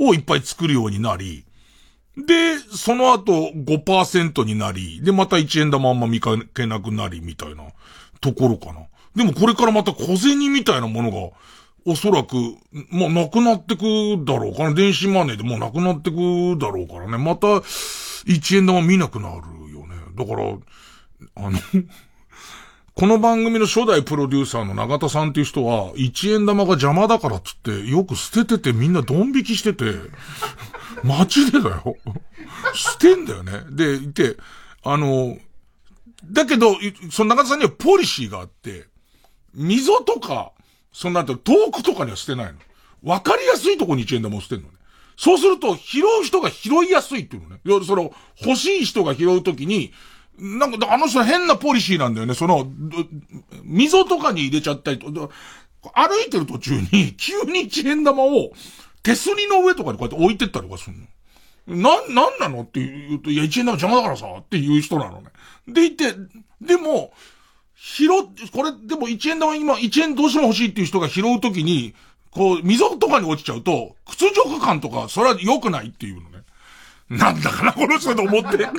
[0.00, 1.44] をいっぱい作るようになり、
[2.26, 7.64] で、その後5%になり、で、また1円玉あんま見かけなくなり、みたいな。
[8.20, 8.86] ところかな。
[9.16, 11.30] でもこれからまた小銭みたいなものが、
[11.86, 12.36] おそらく、
[12.90, 13.82] まあ、なくなってく
[14.24, 14.74] だろうかな。
[14.74, 17.16] 電子マネーでもうなくなってくだろうからね。
[17.16, 19.94] また、1円玉見なくなるよね。
[20.14, 20.54] だから、
[21.36, 21.58] あの
[22.94, 29.84] この番組の初代プロデューサーの永田さんっていう人は、1円玉が邪魔だからっつって、よく捨てててみんなドン引きしてて、
[31.04, 31.96] 街でだよ。
[32.74, 33.64] 捨てんだよね。
[33.70, 34.36] で、いて、
[34.82, 35.36] あの、
[36.24, 36.76] だけど、
[37.10, 38.86] その中田さんにはポリシーがあって、
[39.54, 40.52] 溝とか、
[40.92, 42.58] その後遠くとかには捨てないの。
[43.04, 44.74] わかりやすいとこに1円玉を捨てるのね。
[45.16, 47.60] そうすると、拾う人が拾いやすいっていうのね。
[47.84, 49.92] その、欲しい人が拾うときに、
[50.38, 52.34] なんか、あの人変なポリシーなんだよね。
[52.34, 52.70] その、
[53.64, 55.10] 溝とかに入れちゃったりと、
[55.94, 58.52] 歩いてる途中に、急に1円玉を、
[59.02, 61.06] 手すりの上とかにこうやって置いてったりとかするの？
[61.68, 62.62] な、なんなの？
[62.62, 65.28] って言うと、いや、1円玉邪魔だからさ、っていう人なのね。
[65.66, 66.14] でいて、
[66.60, 67.12] でも、
[67.76, 68.08] 拾っ、
[68.52, 71.94] これ、でも1円玉今、1円どうしても欲しいっていう人が拾うときに、
[72.30, 76.38] こう、溝とかに落ちちゃうと、屈辱感とか、それは良くないっていうのね。
[77.10, 78.66] なんだかな、この人と思って。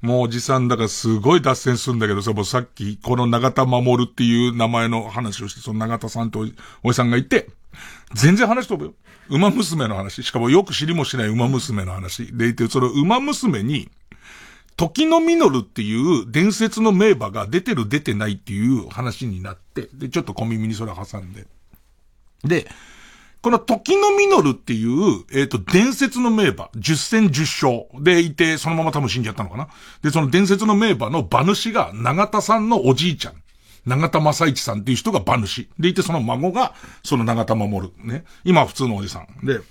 [0.00, 6.46] もうおじさんだからすごい脱線するんだけどさ、もうさっき、この長田守っていう名前の話をして、その長田さんと
[6.82, 7.48] おじさんがいて、
[8.14, 8.94] 全然話飛ぶよ。
[9.28, 10.22] 馬娘の話。
[10.22, 12.36] しかもよく知りもしない馬娘の話。
[12.36, 13.90] でいて、その馬娘に、
[14.76, 21.46] 時のミノルっていう伝説の名馬が出てる出てないっていう話になって、で、ちょっと小耳にそれ挟んで。
[22.44, 22.68] で、
[23.42, 29.68] この時のミノルっていう、えっ、ー、と、伝説の名馬、十戦十勝でいて、そのまま多分死んじゃったのかな。
[30.00, 33.41] で、その伝説の名馬の馬主が長田さんのおじいちゃん。
[33.86, 35.68] 長田正一さんっていう人が馬主。
[35.78, 37.92] でいて、その孫が、その長田守る。
[38.04, 38.24] ね。
[38.44, 39.46] 今は普通のおじさん。
[39.46, 39.60] で、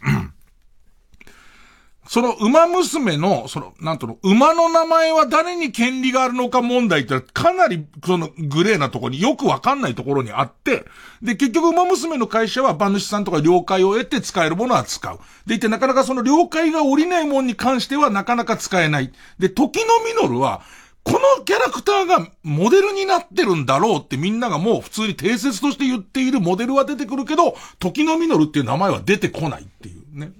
[2.07, 10.83] その馬娘の、その、なんとの、馬の名前は誰に権利があるのか問題ってかなり、その、グレーなところによくわかんないところにあって、
[11.21, 15.19] で、結局馬娘の会社は馬主さんとか了解を得て使えるものは使う。
[15.45, 19.13] でいて、なかなかその了解が下りないものに関してはなかなか使えない。
[19.39, 20.63] で、時のミノルは、
[21.03, 30.31] このキャラクターがモデルになってるんだろうってみんながもう普通に定説として言っているモデルは出てくるけど、時のミノルっていう名前は出てこないっていうね。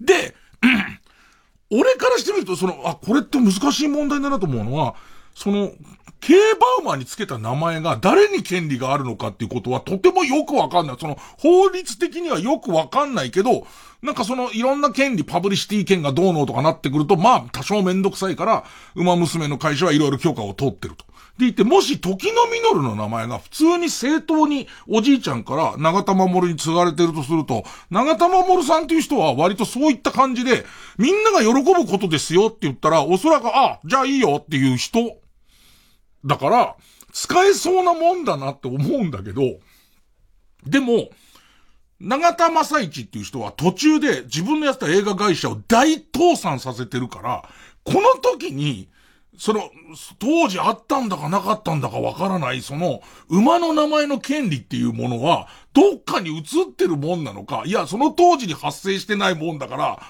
[0.00, 0.34] で、
[1.70, 4.94] 俺からしてみると、その、あ、これって難しい問題だなと思うのは、
[5.36, 5.70] その、
[6.20, 6.34] 競
[6.80, 10.96] 馬馬につけた名前が誰に権利があるのかっていうことはとてもよくわかんない。
[10.98, 13.66] その、法律的にはよくわかんないけど、
[14.02, 18.64] なんかその、いろんな権利、パブリシティ権がどうのとかなってくると、まあ、多少めんどくさいから、
[18.94, 21.04] 馬娘の会社はいろいろ許可を取ってると。
[21.38, 30.64] でいて、もし時の実の名前が普通に正当におじいちゃんから長田守に継がれてるとすると、長田守さんっていう人は割とそういった感じで、
[30.96, 35.18] みんなが喜ぶことですよって言ったら、おそらく、あ、じゃあいいよっていう人。
[36.26, 36.76] だから、
[37.12, 39.42] 使えそうなもんだなって思うんだけど、
[40.66, 41.08] でも、
[41.98, 47.48] 長田正一っていう人は途中で自分のやった映画会社を大倒産させてるから、
[47.84, 48.88] この時に、
[49.38, 49.70] その、
[50.18, 60.02] 当時あったんだかなかったんだかわからない、その、馬の名前の権利っていうものは、どっかに移ってるもんなのか、いや、その当時に発生してないもんだから、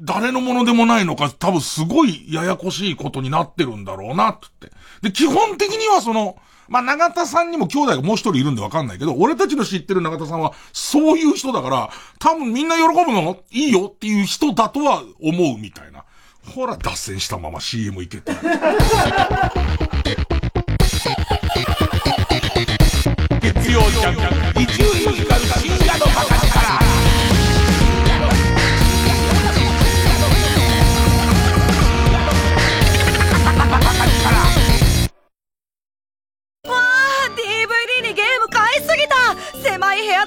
[0.00, 4.70] 誰のものでもないのか、多分すごいややこしいことになってるんだろうな、って。
[5.02, 6.36] で、基本的にはその、
[6.68, 16.04] まあ、長田さんにも兄弟がもう一人いるんでわかんないけど、俺たちの知ってる長田さんは、そういう人だから、多分みんな喜ぶのいいよっていう人だとは思うみたいな。
[16.54, 18.32] ほら、脱線したまま CM いけて。
[23.40, 24.66] 月曜ジャン伊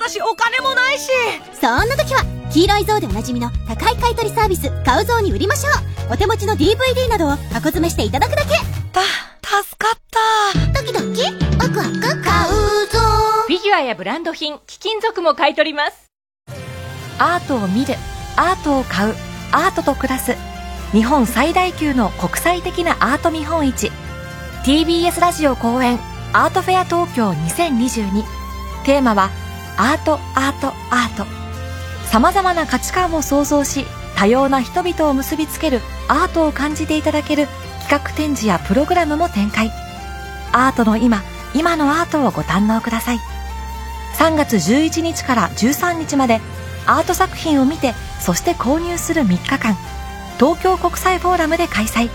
[0.08, 1.10] 狭い部屋だしお金もないし。
[1.60, 5.70] そんな時は黄色い像でおなじみの高い買取サービス買う像に売りましょ
[6.10, 6.14] う。
[6.14, 8.50] お手持ちの DVD などを箱詰めしていただくだけ。
[8.92, 9.02] た
[9.64, 10.00] 助かっ
[10.74, 10.82] た。
[10.82, 11.24] ドキドキ。
[11.58, 13.00] ワクワク買うぞ。
[13.48, 16.12] フィギュアやブランド品貴金属も買い取ります。
[17.20, 17.96] アートを見る
[18.36, 19.16] アートを買う
[19.52, 20.36] アートと暮らす。
[20.92, 23.92] 日本最大級の国際的なアート見本市。
[24.64, 26.00] TBS ラジオ公演
[26.34, 28.24] アートフェア東京2022
[28.86, 29.30] テーマは
[29.78, 31.26] アートアートアート。
[32.12, 37.48] 様々な価値観を創造し多様な人々を結びつけるアートを感じていただける
[37.88, 39.72] 企画展示やプログラムも展開。
[40.52, 41.22] アートの今
[41.54, 43.20] 今のアートをご堪能ください。
[44.18, 46.42] 3月11日から13日まで
[46.88, 49.76] アート作品を見てそして購入する3日間。
[50.40, 52.10] 東京国際フォーラムで開催。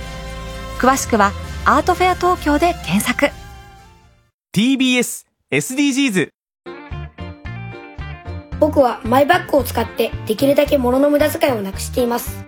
[0.79, 1.33] 詳しくは
[1.65, 3.31] アートフェア東京で検索。
[4.53, 6.42] TBS SDGs
[8.63, 12.45] 僕はマイバッグを使ってできるだけ物の無駄遣いをなくしています。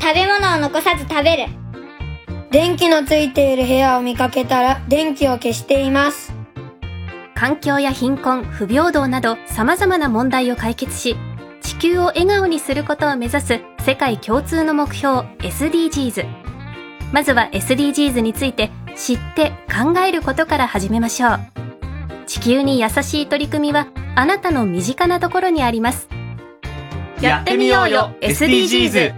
[0.00, 1.46] 食べ物を残さず食べる。
[2.50, 6.34] 電気のついている部屋を見かけたら電気を消しています。
[7.36, 11.16] 環境や貧困不平等など様々な問題を解決し
[11.60, 16.26] 地球を笑顔にすることを目指す世界共通の目標 SDGs
[17.12, 21.63] まずは SDGs について知って考えることから始めましょう
[22.34, 26.08] 地球に優しい取り組みはあなたの身近なところにあります。
[27.20, 29.14] やってみようよ SDGs!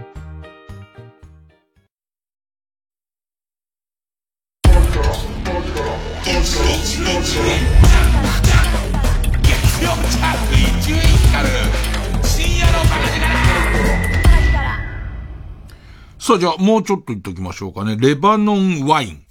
[16.19, 17.97] さあじゃあもうちょっと言っときましょうかね。
[17.99, 19.26] レバノンワイン。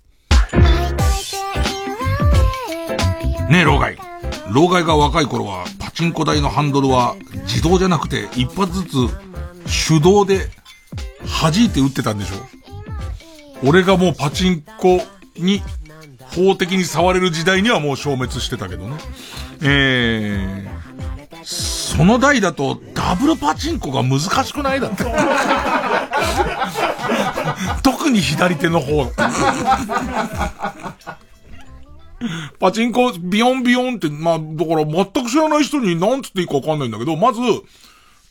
[3.51, 3.97] ねえ、老害。
[4.51, 8.97] 老害が若い頃は、パチンコ台のハンドルは自動じゃなくて一発ずつ
[9.88, 10.51] 手動で
[11.40, 12.34] 弾いて打ってたんでしょ
[13.64, 15.01] 俺がもうパチンコ
[15.36, 15.62] に
[16.20, 18.97] 法的に触れる時代にはもう消滅してたけどね。
[19.62, 25.05] えー、その台だとダブルパチンコが難しくないだって。
[27.82, 29.11] 特に左手の方。
[32.58, 37.40] パチンコ、ビヨンビヨンって、まあ、だから全く知らない人に何つっていいかわかんないんだけど、まず、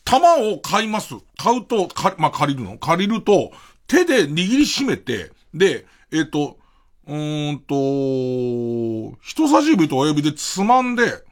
[0.04, 1.14] 玉を買います。
[1.36, 2.78] 買うと、か、まあ、借りるの？
[2.78, 3.52] 借りると、
[3.86, 6.58] 手で握りしめて、で、えっ、ー、と、
[7.06, 11.24] うーんと、人差し指と親指でつまんで、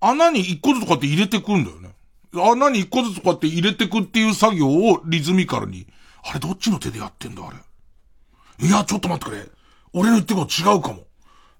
[0.00, 1.90] 穴に一個ずつこうやって入れてくんだよね。
[2.32, 5.86] 穴に一個ずつこうやって入れてくっていう作業をリズミカルに。
[6.22, 8.66] あれどっちの手でやってんだあれ？
[8.66, 9.48] いや、ちょっと待ってくれ。
[9.92, 11.09] 俺の言ってること違うかも。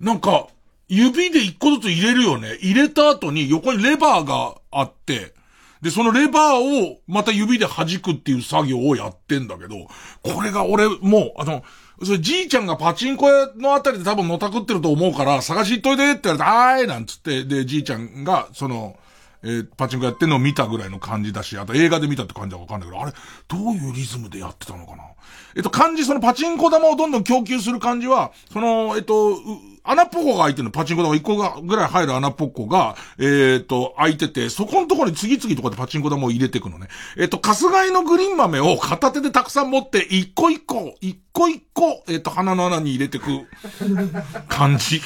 [0.01, 0.49] なんか、
[0.89, 2.57] 指で一個ずつ入れるよね。
[2.61, 5.35] 入れた後に横にレバーがあって、
[5.83, 9.77] で、そのレバーをまた指で弾くっていう作業をやってんだけど、
[10.23, 11.63] これが俺もう、あの、
[12.03, 18.97] それじいちゃんがパチンコ屋のあたりで多分のたくってると思うから、探しっといてって言われて、あーいなんつって、で、じいちゃんが、その、
[19.43, 23.13] えー、パチンコやってんのを見たぐらいの感じだし、あと映画で見たって感じはわかんないけど、あれ、
[23.49, 25.05] どういうリズムでやってたのかな
[25.57, 29.37] えっと、感じ、そのパチンコ玉をどんどん供給する感じは、その、えっと、
[29.83, 36.89] 穴ポコが開いてるの、パチンコ玉1個がぐらい入る穴ポコが、えっ、ー、と、開いてて、そこのところに次々とかでパチンコ玉を入れていくのね。
[37.17, 43.27] えっ、ー、と、カスガイのグリーン豆を片手でたくさん持って、一個一個、一個一個、えっ、ー、と、鼻の穴に入れてく
[44.49, 45.01] 感じ。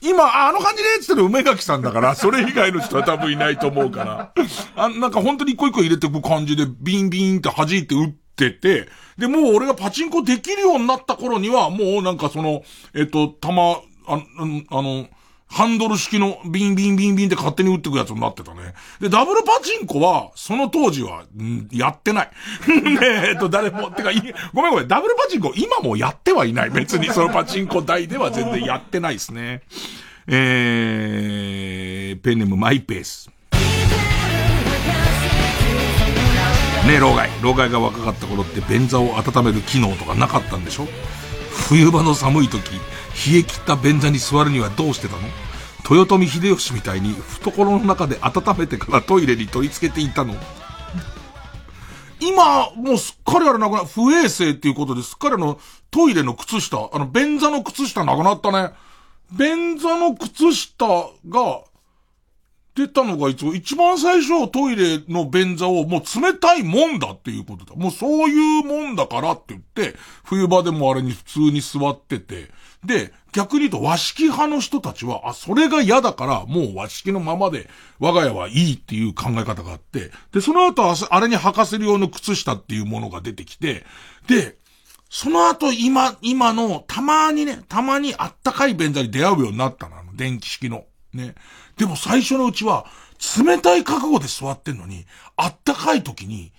[0.00, 4.32] 今、あの感じで言ってる梅垣さんだから、それ以外の人は多分いないと思うから。
[4.76, 8.88] あなんか本当に一個一個入れてく感じで、ビンビンって弾いて打ってて、
[9.20, 12.62] で、もう俺がパチンコできるようになった頃には、もうなんかその、
[12.94, 15.08] えっと、玉、あ、あの、
[15.46, 18.72] ハンドル式のビンビンビンビンって勝手に打ってくやつになってたね。
[18.98, 22.30] で、ダブルパチンコは、その当時は、んやってない。
[22.66, 22.98] ね
[23.30, 24.10] えっと、誰も、てか、
[24.54, 26.70] ごめんごめん、ダブルパチンコ今もやってはいない。
[26.70, 29.60] 別にそのパチンコ台では全然やってないですね。
[30.28, 33.28] えー、ペンネームマイペース。
[36.86, 37.30] ね、老害。
[37.42, 40.88] 老害が若かった頃って便座を温める機能とかなかったんでしょ？
[41.68, 45.22] 冬場の寒い時、冷え切った便座に座るにはどうしてたの？
[45.88, 50.34] 豊臣秀吉みたいに懐の中で温めてからトイレに取り付けていたの？
[52.20, 55.58] 今、もうすっかりあれなくな、不衛生っていうことですっかりあの、
[55.90, 58.74] トイレの靴下、あの、便座の靴下なくなったね。
[59.32, 60.86] 便座の靴下
[61.28, 61.62] が、
[62.74, 67.74] 出たのがいつも、一番最初トイレの便座をもう冷たいもんだっていうことだ。
[67.74, 72.48] もうそういうもんだからって言って、冬場でもあれに普通に座ってて、
[72.84, 77.68] で、逆に言うと和式派の人たちは、あ、それが嫌だから、もう和式のままで、
[77.98, 83.84] 我が家はいいっていう考え方があって、で、その後、あれに履かせる用の靴下っていうものが出てきて、
[84.26, 84.56] で、
[85.10, 90.84] その後、今、今の、たまにね、たまにあったかい便座に出会うようになったの、あの、電気式の。
[91.12, 91.34] ね。
[91.80, 92.84] でも最初のうちは、
[93.42, 95.06] 冷たい覚悟で座ってんのに、
[95.36, 96.52] あったかい時に、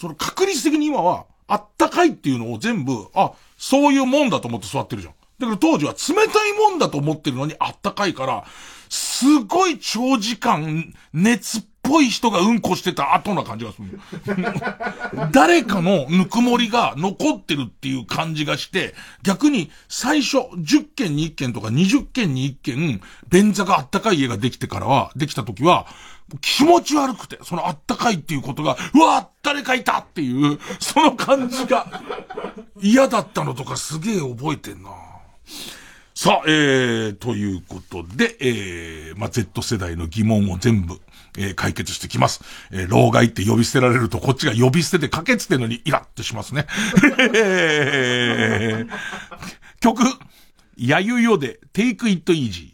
[0.00, 5.14] その確率的に今は、あったかいっていうのを全部、あ、そういうもんだと思って座ってるじゃん。
[5.40, 8.44] だから当時は冷たいもんだと思ってるのにあったかいから、
[8.88, 14.00] すごい長時間熱っぽい人がうんこしてた後な感じがする。
[15.30, 25.86] 誰かのぬくもりが残ってるっていう感じがして、逆に最初10件に1件とか20件に1件、便座があったかい家ができてからは、できた時は、
[26.40, 32.02] 気持ち悪くて、そのあったかいっていうことが、うわ誰かいたっていう、その感じが
[32.80, 34.90] 嫌だったのとかすげえ覚えてんな。
[36.16, 41.00] さあ、えー、ということで、えー、まあ、Z 世代の疑問を全部、
[41.36, 42.42] えー、解決してきます。
[42.70, 46.66] えー、老害って呼び捨てられると、こっちが呼び捨ててかけつてのにイラッとしますね。
[47.34, 48.88] えー、
[49.80, 50.02] 曲、
[50.76, 52.73] やゆよで、Take It Easy。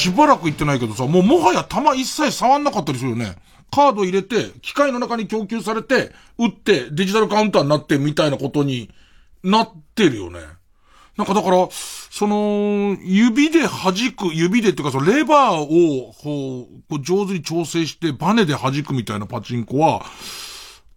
[0.00, 3.36] しばらく行ってないけどさ、もうもはや弾一切触んなかったりするよね。
[3.70, 8.90] カード入れて、機械の中に供給されて、打ってデジタルカウンターになってみたいなことに
[9.44, 10.40] なってるよね。
[11.16, 20.04] なんかだから、その、指で弾く、指でっていうかそのレバーを、こう、こう上手に調整してバネで弾くみたいなパチンコは、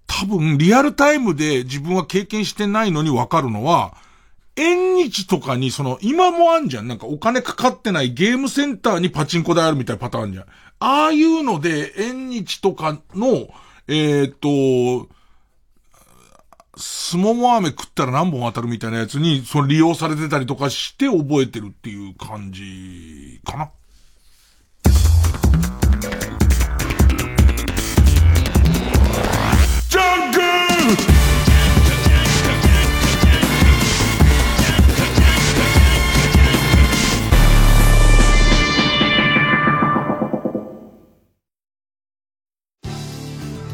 [0.07, 3.97] 多分リアルタイムで自分は経験してないのにわかるのは、
[4.55, 6.87] 縁日とかにその、今もあんじゃん。
[6.87, 10.45] なんかお金かかってないゲームセンターにパチンコ台あるみたいなパターンじゃん。
[10.79, 13.47] ああいうので、縁日とかの、
[13.87, 15.09] えっ、と、
[16.75, 23.71] すもも飴食ったら何本当たるみたいなやつに、その利用されてたりとかして覚えてるっていう感じかな。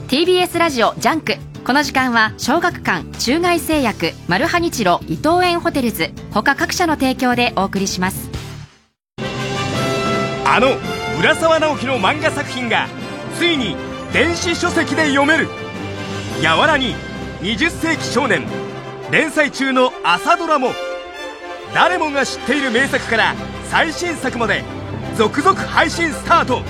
[0.10, 1.36] TBS ラジオジャンク。
[1.64, 8.28] この時間は小学館中外製薬マルハニチロ伊藤園ホテルズ他各社の提供でお送りします。
[10.48, 10.70] あの
[11.20, 12.88] 浦沢直樹の漫画作品が
[13.38, 13.76] ついに
[14.12, 15.48] 電子書籍で読める
[16.42, 16.96] 「やわらに
[17.42, 18.48] 20世紀少年」
[19.12, 20.74] 連載中の朝ドラも。
[21.76, 23.36] 誰もが知っている名作から
[23.70, 24.64] 最新作まで
[25.16, 26.64] 続々配信スタート。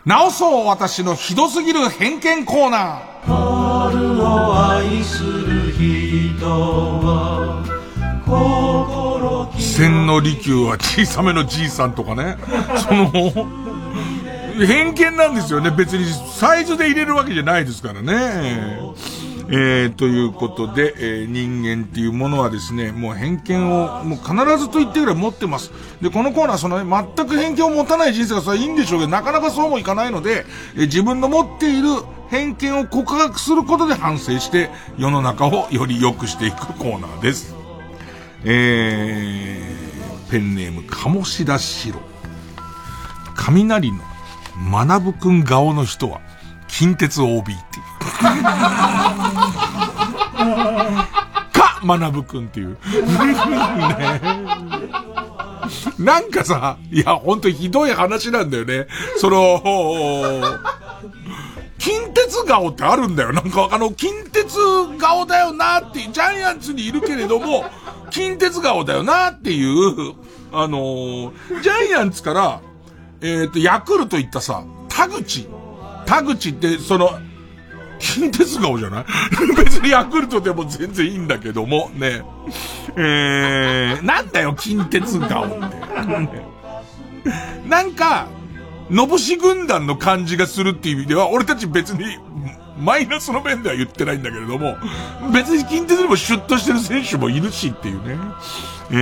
[0.10, 3.28] 直そう私のひどすぎる偏見コーナー。
[3.28, 7.64] 春を愛する人は
[8.26, 12.38] 心千利休は小さめのじいさんとかね。
[12.78, 13.12] その、
[14.66, 15.70] 偏見なんですよね。
[15.70, 18.80] 別にサイズで入れるわけじゃないですからね。
[19.52, 25.72] えー、ということで、えー、人間っていうものはですね、もう偏見を、もう必ずと言ってぐらい持ってます。
[26.02, 30.45] で、このコーナー、その、ね、全く偏見を持たない人生がそれはいいんでしょうけど、なかなかそうもいかないので、
[30.76, 31.89] えー、自分の持っている
[32.30, 34.70] 偏見を告白することで反省して、
[35.00, 37.56] 世の中をより良くしていくコーナーです。
[38.43, 41.99] えー、ペンネーム、鴨志田白。
[43.36, 43.99] 雷の
[44.72, 46.22] 学ぶくん顔の人は、
[46.68, 47.98] 近鉄 OB っていう。
[51.54, 52.70] か、学ぶくんっていう。
[52.70, 52.78] ね、
[55.98, 58.88] なんかさ、いや、ほんとひどい話なんだよね。
[59.18, 60.41] その、
[61.78, 63.34] 近鉄顔ってあるんだよ。
[63.34, 64.58] なんかあの、近鉄
[64.98, 67.66] 顔だよなって、ジャイアンツにいるけれども、
[68.10, 70.14] 近鉄顔だよなっていう、
[70.52, 72.62] あのー、ジャイアンツから、
[73.22, 75.48] えっ、ー、と、ヤクルト行ったさ、田口。
[76.06, 77.12] 田口って、その、
[78.01, 79.05] 近鉄顔じゃない？
[79.63, 82.21] 別にヤクルトでも全然いいんだけども、ね。
[82.95, 85.69] えー、なんだよ、近鉄顔って。
[87.67, 88.27] なんか、
[88.89, 92.05] のぼし軍団の感じがするっていう意味では、俺たち別に、
[92.80, 94.77] マイナスの面では言ってないんだけれども、
[95.34, 98.17] 別に近鉄でもシュッとしてる選手もいるしっていうね。
[98.91, 98.95] え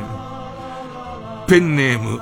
[0.00, 2.20] ー、ペンネーム、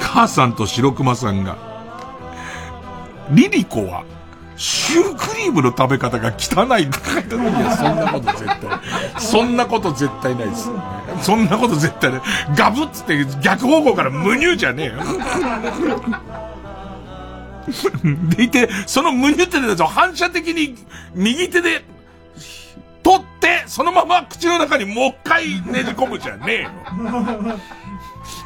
[0.00, 1.56] 母さんと白熊さんが、
[3.30, 4.04] リリコは、
[4.56, 8.80] シュークリームの食べ方が汚いいや、そんなこと絶対、
[9.20, 10.70] そんなこと絶対ないです。
[11.22, 12.22] そんなこと絶対ない。
[12.56, 14.94] ガブッつって逆方向から無乳じゃねえよ。
[18.36, 20.76] でいて、その無乳ってやつを反射的に
[21.14, 21.84] 右手で
[23.02, 26.70] 取って、そのまま口の中にもう一回ねじ込むじゃねえよ。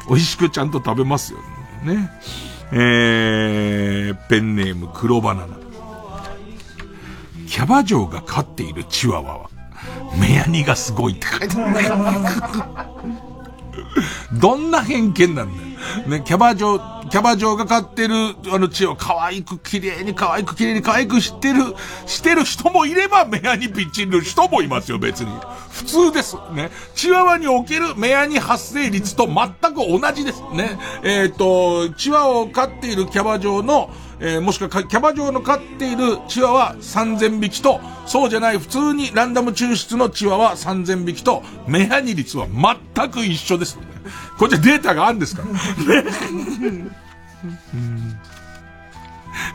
[0.09, 1.39] 美味しくちゃんと食べますよ
[1.83, 2.11] ね。
[2.73, 5.57] えー、ペンネーム黒バナナ。
[7.47, 9.49] キャバ嬢が飼っているチワワは、
[10.17, 12.87] 目やにがすごいって書いてあ
[14.33, 14.39] る。
[14.39, 15.70] どんな偏見なんだよ。
[16.07, 16.79] ね、キャバ嬢、
[17.09, 18.13] キャバ嬢が飼ってる、
[18.53, 21.75] あのチワワ、可愛く綺麗に可愛く綺麗に可愛くしてる、
[22.05, 25.31] してる人もいれば、目アニピッチンる人もいますよ、別に。
[25.71, 26.37] 普通です。
[26.53, 26.69] ね。
[26.95, 30.41] チワワにおける目アニ発生率と全く同じです。
[30.53, 30.77] ね。
[31.03, 33.89] えっ、ー、と、チワワを飼っているキャバ嬢の、
[34.19, 43.79] えー、もしくはキャバ嬢の飼っているチワワ3000匹と、そうじゃない普通にランダム抽出のチワワ3000匹と、メアニ率は全く一緒です。
[44.41, 45.49] こっちはデータがあるんですから。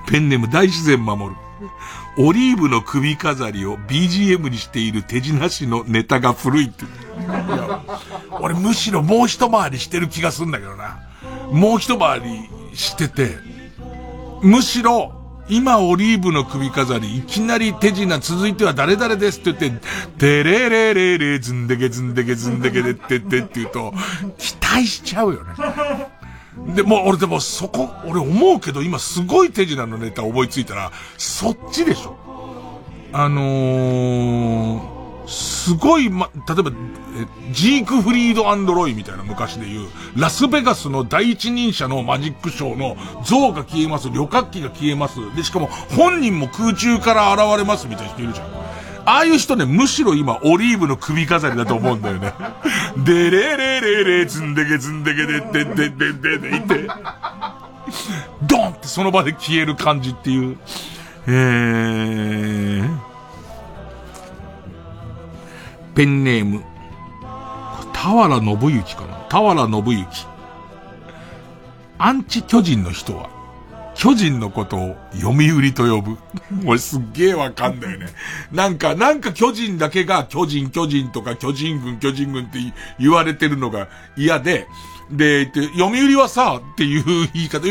[0.08, 1.40] ペンネーム大自然守る。
[2.18, 6.84] オリーブの首飾りを BGM にしている手品師のネタが古いって。
[8.40, 11.00] 俺むしろもう一回りしてる気がするんだけどな。
[11.50, 13.38] もう一回りしてて、
[14.40, 15.15] むしろ、
[15.48, 23.92] 今オリーブの首飾り、いきなり手品続いては誰々ですって言って、てれれれれずんでけずんでけずんでけでってってって言うと、
[24.38, 25.54] 期待しちゃうよね。
[26.74, 32.16] で、もう俺でもそこ、俺思うけど今すごい手品のネタ思いついたら、そっちでしょ。
[33.12, 34.95] あのー、
[35.26, 36.70] すごい、ま、例えば、
[37.52, 45.16] ジークフリードアンドロイみたいな昔で言う、ラスベガスの第一人者のマジックショーの像が消えます、旅客機が消えます。
[45.34, 45.66] で、しかも
[45.96, 48.46] 本人も空中から現れますみたいな人いるじゃん。
[49.08, 52.32] ああいう人ね、むしろ今、オリーブの首飾りだと思うんだよね。
[53.04, 56.88] でれれれれ、ずんでけずんでけでってってってってってって、
[58.42, 60.58] ドンってその場で消える感じっていう。
[61.28, 62.98] えー、
[65.96, 66.62] ペンネーム。
[67.94, 69.16] 田原信之かな？
[69.30, 70.26] 田原信之。
[71.98, 73.30] アンチ巨人の人は、
[73.94, 76.18] 巨人のことを読売と呼ぶ。
[76.68, 78.08] 俺すっげえわかんないよね。
[78.52, 82.58] なんか、なんか巨人だけが巨人巨人とか巨人軍巨人軍って
[83.00, 84.68] 言われてるのが嫌で、
[85.10, 85.46] で、
[85.78, 87.66] 読売はさ、っていう言い方、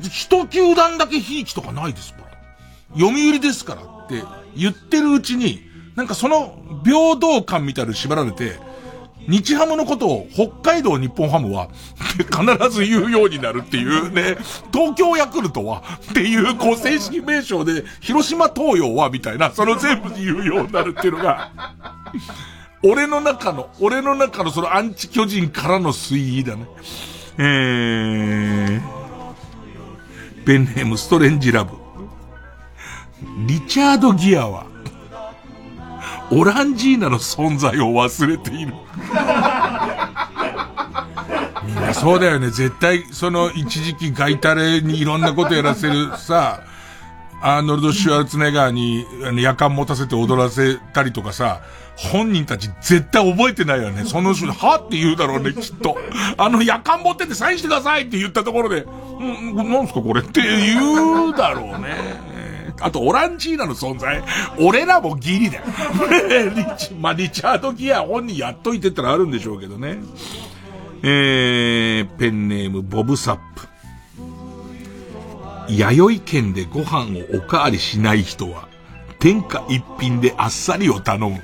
[0.00, 2.22] 一球団だけひいきとかないですか？
[2.22, 2.98] ら。
[3.00, 4.24] 読売ですからって
[4.56, 5.67] 言ってるうちに、
[5.98, 6.54] なんかその
[6.84, 8.52] 平等感みたいな縛られて、
[9.26, 11.70] 日ハムのことを北海道日本ハムは
[12.16, 14.38] 必ず言うようになるっていうね、
[14.72, 21.50] 東京ヤクルトはっていうこう正式名称で、広島東洋はみたいな、その全部言うようになるっていうのが、
[22.84, 26.64] 俺の中の、俺の中のそのアンチ巨人からの推移だね。
[27.38, 28.80] えー、
[30.46, 31.72] ペンネームストレンジラブ。
[33.48, 34.66] リチャード・ギアは、
[36.30, 38.74] オランジーナの存在を忘れている。
[41.64, 42.50] みんなそうだよね。
[42.50, 46.62] 絶対、その一時期ガイタレにいろんなことやらせるさ、
[47.40, 51.60] アーノルド・シュワルツネガーに、あの、夜間持たせて踊らせたりとかさ、
[51.96, 54.04] 本人たち絶対覚えてないよね。
[54.04, 55.98] その人、はって言うだろうね、きっと。
[56.36, 62.27] あの、夜間持っててサインしてくださいって言ったところで、うん、なんすかこれって言うだろうね。
[62.80, 64.22] あと、オランジーナの存在、
[64.58, 65.64] 俺らもギリだよ。
[66.54, 69.98] リチ、まあ、リチャード・ギア本人やっといてったらあるんでしょうけどね。
[71.02, 73.68] えー、ペンネーム、ボブサップ。
[75.68, 78.68] 弥生県でご飯をおかわりしない人は、
[79.18, 81.40] 天下一品であっさりを頼む。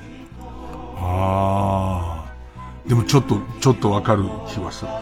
[0.97, 2.25] ああ。
[2.87, 4.91] でもちょっと、ちょっとわかる気はする。
[4.91, 4.97] ね、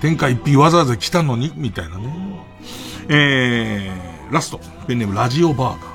[0.00, 1.52] 天下一品わざわざ来たのに？
[1.56, 2.12] みたいなね。
[3.08, 4.60] えー、ラスト。
[4.86, 5.88] ペンネームラジオバーガ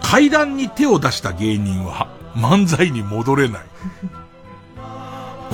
[0.00, 0.10] ー。
[0.10, 3.62] 階段に手を出した芸人は漫才に戻れない。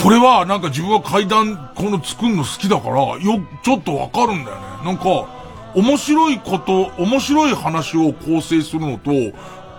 [0.01, 3.19] これはなんか自分は階段この作るの好きだから、よ、
[3.65, 4.63] ちょっとわかるんだよね。
[4.85, 5.27] なんか、
[5.75, 9.11] 面白いこと、面白い話を構成するのと、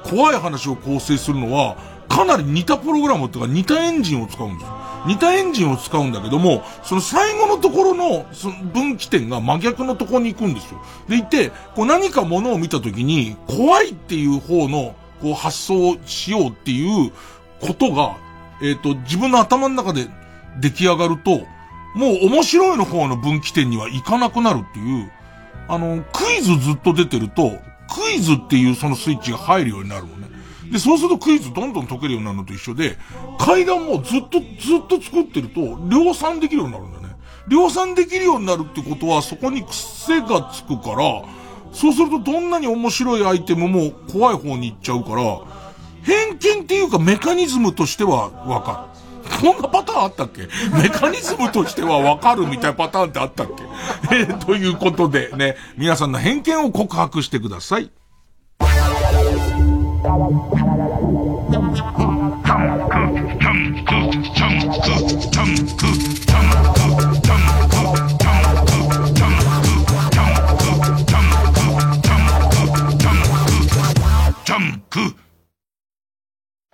[0.03, 1.77] 怖い話を構成するのは、
[2.09, 4.84] かなり似たプログラムとか似たエンジンを使うんですよ。
[5.05, 10.81] 似たエンジンを使うんだけども、その最後のところの、その分岐点が真逆のところに行くんですよ。
[11.07, 17.11] でいて、こう何か物を見たときに、怖いっていう方の、こう発想をしようっていう
[17.61, 18.17] ことが、
[18.61, 20.07] えっ、ー、と、自分の頭の中で
[20.59, 21.45] 出来上がると、
[21.95, 25.11] もう面白いの方の分岐点には行かなくなるっていう、
[25.67, 27.51] あの、クイズずっと出てると、
[27.87, 30.34] クイズっていうそのスイッチが入るようになるのね。
[30.71, 32.97] で、そうするとクイズどんどん解けるようになるのと一緒で、
[33.39, 37.15] 階段もずっと、ずっと作ってると、量産できるようになるんだよね。
[37.47, 41.23] 量産できるようになるってことは、そこに癖がつくから、
[41.71, 45.39] そうするとどんなに面白いアイテムも怖い方に行っちゃうから、
[46.03, 48.95] 偏見っていうかメカニズムとしてはわかる。
[49.41, 50.47] こんなパターンあったっけ？
[50.81, 53.47] メカニズムとしてはわかるみたいなパターンってあったっ
[54.09, 54.15] け？
[54.15, 57.91] えー、ということでね、皆さんの偏見を告白してください。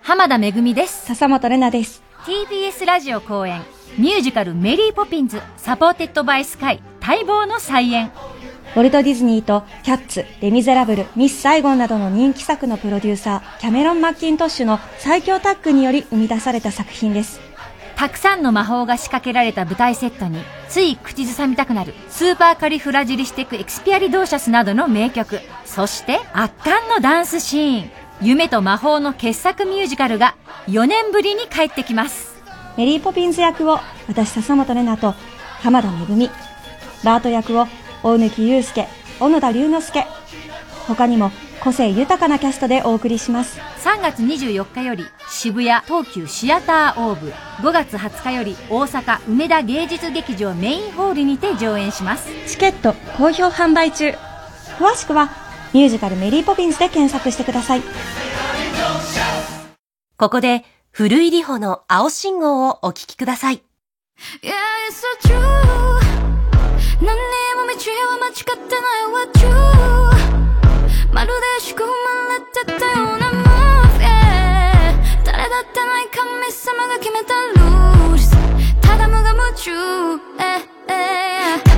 [0.04, 1.06] 浜田めぐみです。
[1.06, 2.04] 笹本玲奈です。
[2.26, 3.62] TBS ラジオ後援、
[3.98, 8.12] ミュージカルメリーポピンズ、 supported by Sky、待望の再演。
[8.74, 17.42] ウォルト・ディズニーとキャッツ、レ・ミゼラブル、ミス・サイゴンなどの人気作のプロデューサー、キャメロン・マッキントッシュの最強タッグにより生み出された作品です。
[17.98, 27.92] たくさんの魔法が仕掛けられた舞台セットに、つい口ずさみたくなる、スーパーカリフラジリスティック・エクスピアリドーシャスなどの名曲、そして圧巻のダンスシーン、
[28.22, 30.36] 夢と魔法の傑作ミュージカルが
[30.70, 32.42] 4年ぶりに帰ってきます。
[32.78, 35.14] メリー・ポピンズ役を私笹本玲奈と
[35.62, 36.30] 浜田めぐみ、
[37.04, 37.68] バート役を
[38.04, 38.88] 大貫祐介、
[39.20, 40.08] 小野田龍之介、
[40.88, 43.60] 他にも個性豊かなキャストでお送りします。
[43.84, 47.32] 3月24日より渋谷東急シアターオーブ
[47.68, 54.14] 5月20日より大阪梅田芸術劇場メインホールにて上演しますチケット好評販売中。
[54.78, 55.30] 詳しくは
[55.74, 57.82] ミュージカルメリー・ポピンズで検索してください。
[60.18, 63.64] ここで、古井里穂の青信号をお聞きください。
[64.44, 64.52] Yeah,
[67.82, 68.36] ちは間違っ
[68.70, 69.10] てない。
[69.12, 69.50] わ you?
[71.12, 71.96] まるで仕組ま
[72.32, 74.94] れてたような move yeah
[75.26, 79.72] 誰だってない神様が決めたルールただ無我夢中。
[80.38, 81.72] yeah, yeah.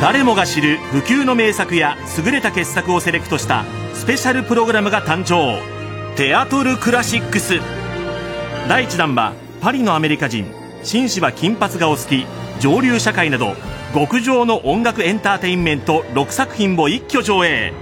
[0.00, 5.60] 誰もが知る不朽の名作や優れた傑作をセレクトしたスペシャルプログラムが誕生。
[6.16, 7.60] テアトルクラシックス。
[8.66, 10.50] 第1弾はパリのアメリカ人
[10.82, 12.24] 紳士は金髪がお好き
[12.60, 13.54] 上流社会など
[13.92, 17.74] 極上の音楽エンターテインメント6作品を一挙上映。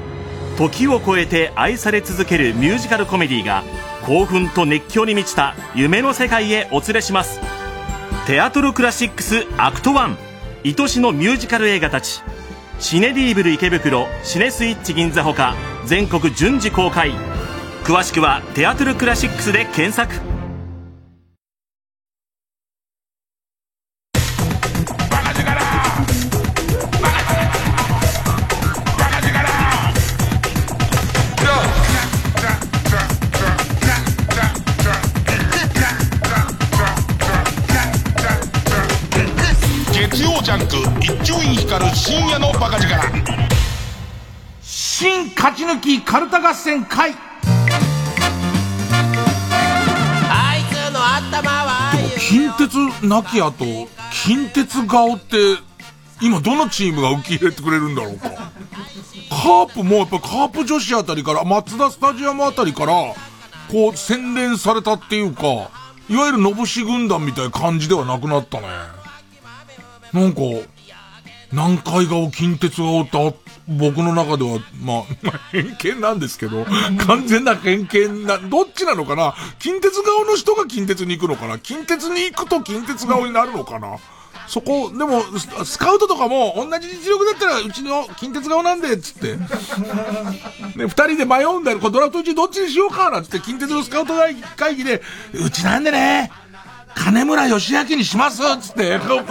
[0.57, 3.63] 時を超えて愛され続けるミュージカルコメディが
[4.05, 7.39] 興奮と熱狂に満ちた夢の世界へお連れします。
[8.27, 10.28] テアトルクラシックスアクト1
[10.65, 12.23] 愛しのミュージカル映画たち。
[12.81, 15.55] シネリーブル池袋シネスイッチ銀座ほか
[15.87, 17.13] 全国順次公開。
[17.85, 20.38] 詳しくはテアトルクラシックスで検索。
[45.39, 47.15] 勝ち抜きカルタ合戦会。
[50.29, 52.75] あいつの頭はでも近鉄
[53.07, 53.65] なきあと
[54.13, 55.37] 近鉄顔って
[56.21, 58.31] 今どのチームが受け入れてくれるんだろうか。
[59.31, 63.15] カープもやっぱカープ女子あたりから松田スタジアムあたりから
[63.71, 65.71] こう洗練されたっていうか
[66.11, 68.67] いわゆるのぶし軍団みたいな感じではなくなったね。
[70.13, 70.41] なんか
[71.53, 73.29] 南海顔近鉄顔ってあ
[73.69, 76.65] 僕の中では、まあ、まあ、偏見なんですけど、
[77.07, 79.35] 完全な偏見な、どっちなのかな？
[79.59, 81.59] 近鉄顔の人が近鉄に行くのかな？
[81.59, 83.99] 近鉄に行くと近鉄顔になるのかな？
[84.47, 89.37] そこ、でも、ススカウトとかも、同じ実力だったら、うちの近鉄顔なんで、つって。
[89.37, 89.47] ね、
[90.87, 91.79] 二人で迷うんだよ。
[91.81, 93.11] これドラフトうちどっちにしようか？
[93.11, 94.15] な、つって、近鉄のスカウト
[94.57, 95.03] 会議で、
[95.35, 96.33] うちなんでね、
[96.99, 99.23] 金村義明にしますつって、こ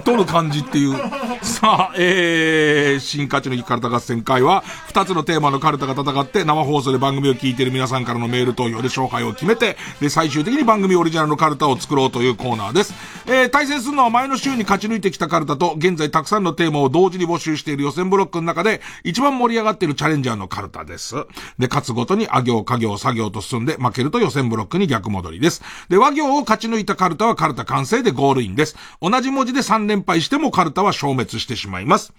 [0.00, 0.96] う、取る感じっていう。
[1.42, 12.94] さあ、えー、新勝ちの日カルタ合戦会は、二つのテーマのカルタが戦って、生放送で番組を聞いている皆さんからのメール投票で勝敗を決めて、で、最終的に番組オリジナルのカルタを作ろうというコーナーです。
[13.26, 21.16] えー、対戦するのは前の週に勝ち抜いてきたカルタと、現在たくさんのテーマを同時に募集している予選ブロックの中で、一番盛り上がっているチャレンジャーのカルタです。
[21.58, 25.62] で、勝つごとに、あ行、家行、作業と進んで、負けると予選ブロックに逆戻りです。
[25.88, 28.76] で、で和行を勝ち抜いたカルタはカルタ完成でゴールインです。
[29.00, 32.12] 同じ文字で3連敗してもカルタは消滅してしまいます。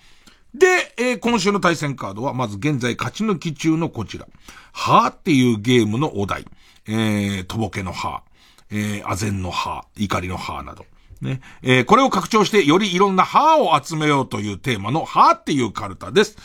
[0.56, 0.66] で、
[0.98, 4.26] えー今週の対戦カードは、まず現在勝ち抜き中のこちら。
[4.72, 6.46] はーっていうゲームのお題。
[6.88, 8.98] えー、とぼけのはー。
[8.98, 10.84] えー、あぜんの歯、怒りの歯など。
[11.22, 11.42] ね。
[11.62, 16.36] えー、これを拡張してよりいろんな歯を集めようというテーマの歯っていうカルタです。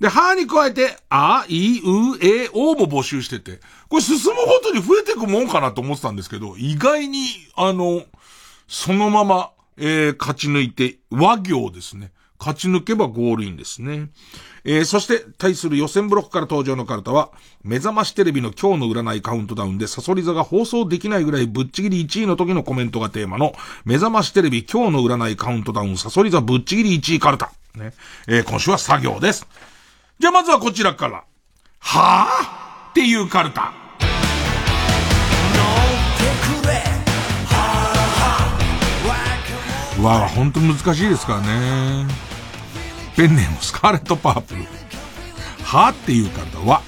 [0.00, 8.04] で、歯に加えて、あ、い、う、え、おも募集してて、これ進むごとに増えていくもんかなと思ってたんですけど、意外に、あの、
[8.68, 12.12] そのまま、えー、勝ち抜いて、和行ですね。
[12.38, 14.10] 勝ち抜けばゴールインですね。
[14.64, 17.30] えー、そして、対する予選ブロックから登場のカルタは、
[17.64, 23.54] 目覚ましテレビの今日の占いカウントダウンでサソリ座が放送できないぐらいぶっちぎり1位の時のコメントがテーマの、
[23.84, 27.52] 目覚ましテレビ今日の占いカウントダウンサソリ座ぶっちぎり1位カルタ。
[27.74, 27.92] ね。
[28.26, 29.46] えー、今週は作業です。
[30.18, 31.24] じゃあまずはこちらから。
[31.78, 33.72] はぁっていうカルタ。
[40.00, 42.06] わあ、ほんと難しいですからね。
[43.14, 44.62] ペンネームスカーレットパープル。
[45.62, 46.80] はぁっていう方は、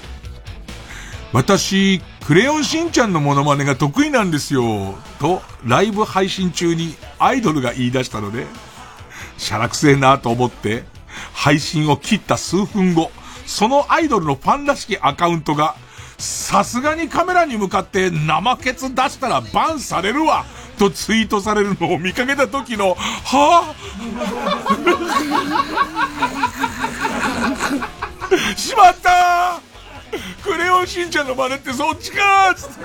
[1.31, 4.95] 私、クレヨンしんちゃんのモノマネが得意なんですよ。
[5.19, 8.47] と、ライブ配信中にアイドルが言い出したので、
[9.37, 10.83] しゃらくせえなと思って、
[11.33, 13.11] 配信を切った数分後、
[13.49, 15.75] そのアイドルのファンらしきアカウントが、
[16.19, 20.45] さすがにカメラに向かって生ケツ出したらバンされるわ
[20.77, 29.59] とツイートされるのを見かけた時の、はぁ しまった！
[30.43, 32.75] クレヨンしんちゃんの真似ってそっちかつって。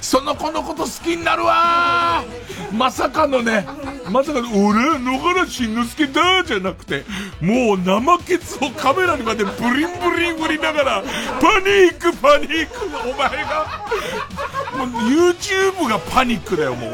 [0.00, 2.24] その子のこと好きになるわ
[2.72, 3.66] まさかのね、
[4.10, 7.04] まさかの、俺、野原しんのすけだじゃなくて、
[7.40, 11.02] もう生ケツをカメラにまでブリンブリン振りながら、
[11.40, 13.86] パニックパニックお前が、
[14.76, 16.92] もう YouTube がパニックだよ、もう。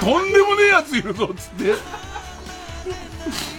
[0.00, 1.74] とんでもねえやついるぞ、つって。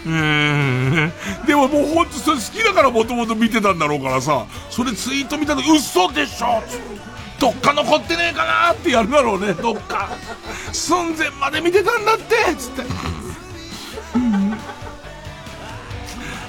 [0.06, 1.12] うん。
[1.48, 7.15] でももうほんとそれ好きだからもともと見てたんだろうからさ、それツイート見た時嘘でしょつって。
[7.40, 10.10] どっか残ってねえかなってやるだろうね、どっか。
[10.72, 12.84] 寸前まで見てたんだってつって。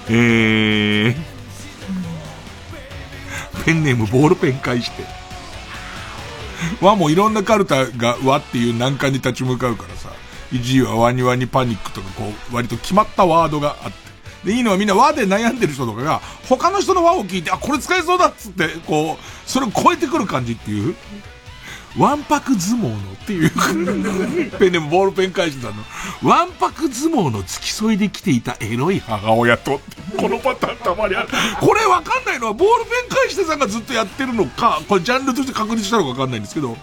[0.09, 1.15] えー、
[3.65, 5.05] ペンネームボールペン返して。
[6.81, 10.11] 和もいろんなカルタが和っていう難関に立ち向かうからさ、
[10.53, 14.06] 1位はワニワニパニックとかこう、割と決まったワードがあって。
[14.47, 20.95] で、いいのはみんな和で悩んでる人とかが、他の人の和を聞いて、あ、これ使えそうだっつって、こう、それを超えてくる感じっていう。
[21.99, 23.51] わんぱく相撲のっていう
[24.59, 26.31] ペンでもボールペン返してたの。
[26.31, 29.81] わんぱく相撲の付き添いで来ていたエロい母親と、
[30.17, 31.29] このパターンたまにある。
[31.59, 36.77] これわかんないのは、ボールペン返してさんがずっとやってるのか、これジャンルとして確立したのかわかんないんですけど、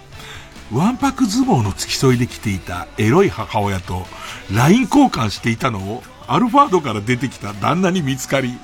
[0.72, 4.08] わんぱく相撲の付き添いで来ていたエロい母親と
[4.52, 6.04] LINE 交換していたのを
[6.34, 8.58] アルファードから出てきた旦那に見つかり、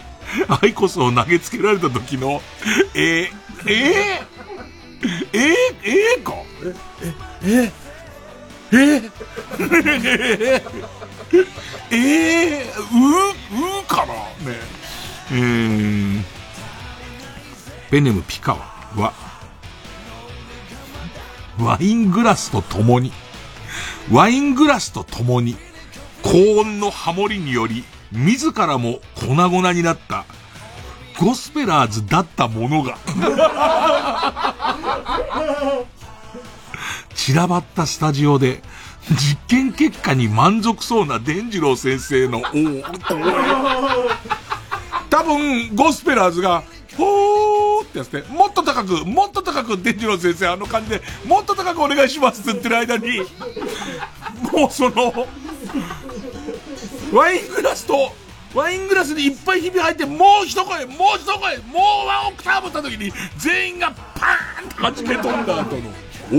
[0.48, 2.42] アイコスを投げつけられた時の、
[2.96, 3.30] えー、
[3.68, 6.34] えー、えー、えー、か？
[7.44, 7.72] え、
[8.72, 9.12] え、え、
[10.52, 10.64] え、
[11.92, 11.98] え
[12.58, 12.66] えう、
[13.84, 14.14] うかな？
[14.14, 14.20] ね。
[15.32, 16.24] えー、
[17.92, 18.58] ペネムピカワ
[18.96, 19.14] は、
[21.60, 23.12] ワイングラスと共に、
[24.12, 25.56] ワイングラスと共に、
[26.24, 30.26] 高温のハモリにより、自らも粉々になった、
[31.20, 32.98] ゴスペラーズだったものが。
[37.16, 38.64] 散らばったスタジオで、
[39.10, 42.42] 実験結果に満足そうな伝次郎先生の、お
[45.10, 46.64] 多分、ゴスペラーズが、
[46.98, 53.20] ほーってやって、もっと高く、もっと高く、伝次郎先生あの感じで、もっと高くお願いしますって言ってる間に、
[54.52, 55.28] もうその、
[57.12, 58.14] ワイングラスと、
[58.54, 65.90] ワイングラスにいっぱいひび入って、もう一声、もう一声、もうワンオクターブった時に、全員がパーンと弾け飛んだ後の、
[66.32, 66.36] お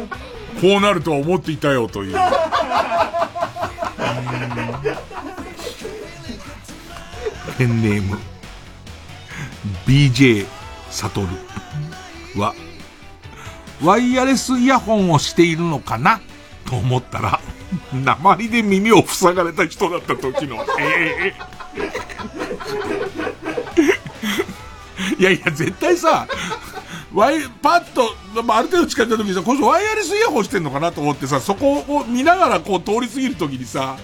[0.00, 0.08] お
[0.60, 2.16] こうなるとは思っていたよという。
[7.58, 8.18] ペンネーム、
[9.86, 10.46] BJ
[10.90, 11.28] サトル
[12.40, 12.54] は、
[13.82, 16.20] ワイヤレスイヤホンをしているのかな？
[16.64, 17.40] と思ったら、
[17.92, 26.26] 鉛で耳を塞がれた人だった時の、えー、いやいや、絶対さ、
[27.12, 33.98] ワイ、パッと、まあ、ある程度近づいた時にさ、この人ワイヤレスイヤホンしてんのかなと思ってさ、そこを見ながらこう通り過ぎる時にさ、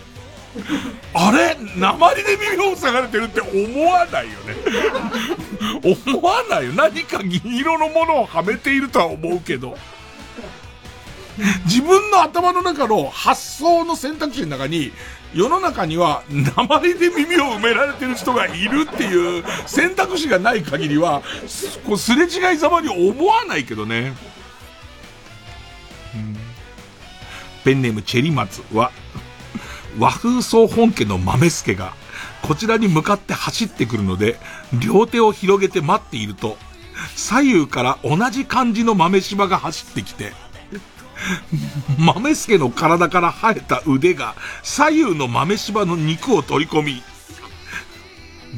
[1.15, 1.57] あれ？
[1.77, 3.51] 鉛で耳を塞がれてるって思
[3.85, 4.57] わないよね。
[6.07, 6.73] 思わないよ。
[6.73, 9.77] 何か銀色のものをはめているとは思うけど。
[11.67, 14.93] 自分の頭の中の発想の選択肢の中に、
[15.35, 24.15] 世の中には鉛で耳を埋められてる人がいるっていう選択肢がない限りは、すこうすれ違いざまに思わないけどね。
[26.15, 26.37] うん
[27.65, 28.93] ペンネームチェリマツは、
[29.99, 31.93] 和風総本家の豆助が、
[32.41, 34.39] こちらに向かって走ってくるので、
[34.73, 36.57] 両手を広げて待っていると、
[37.15, 40.33] 左右から同じ感じの豆柴が走ってきて、
[41.99, 47.03] 豆助の体から生えた腕が左右の豆柴の肉を取り込み、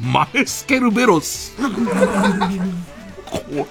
[0.01, 1.53] 豆スケルベロス。
[3.31, 3.67] こ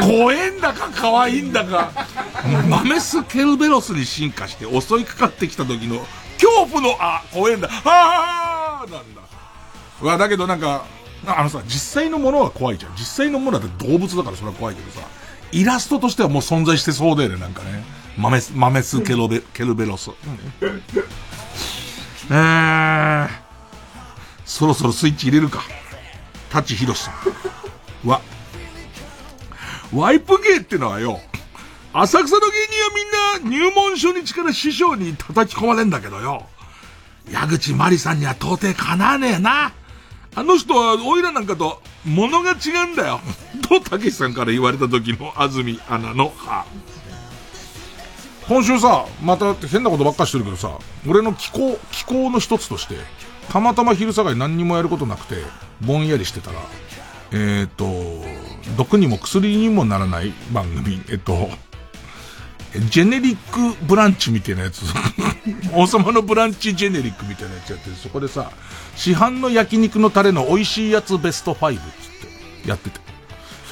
[0.00, 1.92] 怖えんだか可愛いんだか、
[2.68, 6.04] 豆スケルベロスに進化して襲いかかってきた時の
[6.40, 9.22] 恐怖の、あ、怖えんだ、あーなんだ。
[10.02, 10.84] うわ、だけどなんか、
[11.24, 12.92] あのさ、実際のものは怖いじゃん。
[12.96, 15.06] 実際のものだって動物だからそれは怖いけどさ、
[15.52, 17.84] イラストとしてはもう存在してそうだよね、なんかね。
[18.16, 20.10] 豆ス、豆スケロベ、ケルベロス。
[22.30, 23.28] えー、
[24.44, 25.62] そろそろスイッチ入れるか。
[26.50, 27.12] タッチヒロシさ
[28.04, 28.08] ん。
[28.08, 28.20] わ、
[29.92, 31.20] ワイプ芸ってのはよ、
[31.92, 32.46] 浅草の芸
[33.38, 36.46] 人はみんな入門初日から師匠に叩き込まれんだけどよ。
[37.30, 39.72] 矢口まりさんには到底かなわねえな。
[40.34, 43.20] あの人は、おいらなんかと、物が違うんだよ。
[43.62, 46.66] と、たけしさんから言われた時の安住アナの歯。
[48.48, 50.78] 今週さ、また変なことばっかしてるけどさ、
[51.08, 52.94] 俺の気候、気候の一つとして、
[53.50, 55.42] たまたま昼下がり何にもやることなくて、
[55.80, 56.60] ぼんやりしてたら、
[57.32, 57.84] えっ、と、
[58.76, 61.48] 毒にも薬にもならない番組、えっと、
[62.90, 64.82] ジェネリックブランチみたいなやつ。
[65.74, 67.96] 王様のブランチジェネリックみたいなやつやってる。
[67.96, 68.50] そこでさ、
[68.94, 71.82] 市販の焼肉のタレの美味しいやつベスト5っつっ
[72.62, 73.00] てやってて。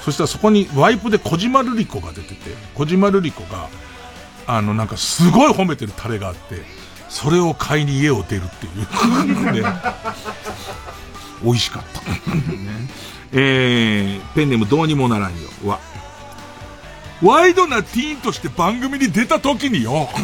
[0.05, 3.69] そしたらそこにワイプで小島瑠璃子が出てて、小島瑠璃子が、
[4.47, 6.62] あのなんかすごい褒めてるタレがあって、
[7.09, 8.81] それを買いに家を出るっていう。
[9.53, 9.62] ね、
[11.43, 12.01] 美味しかった。
[12.01, 12.09] ね、
[13.33, 15.49] えー、ペンネームどうにもならんよ。
[15.65, 15.79] わ。
[17.23, 20.09] ワイドなティーンとして番組に出た時によ。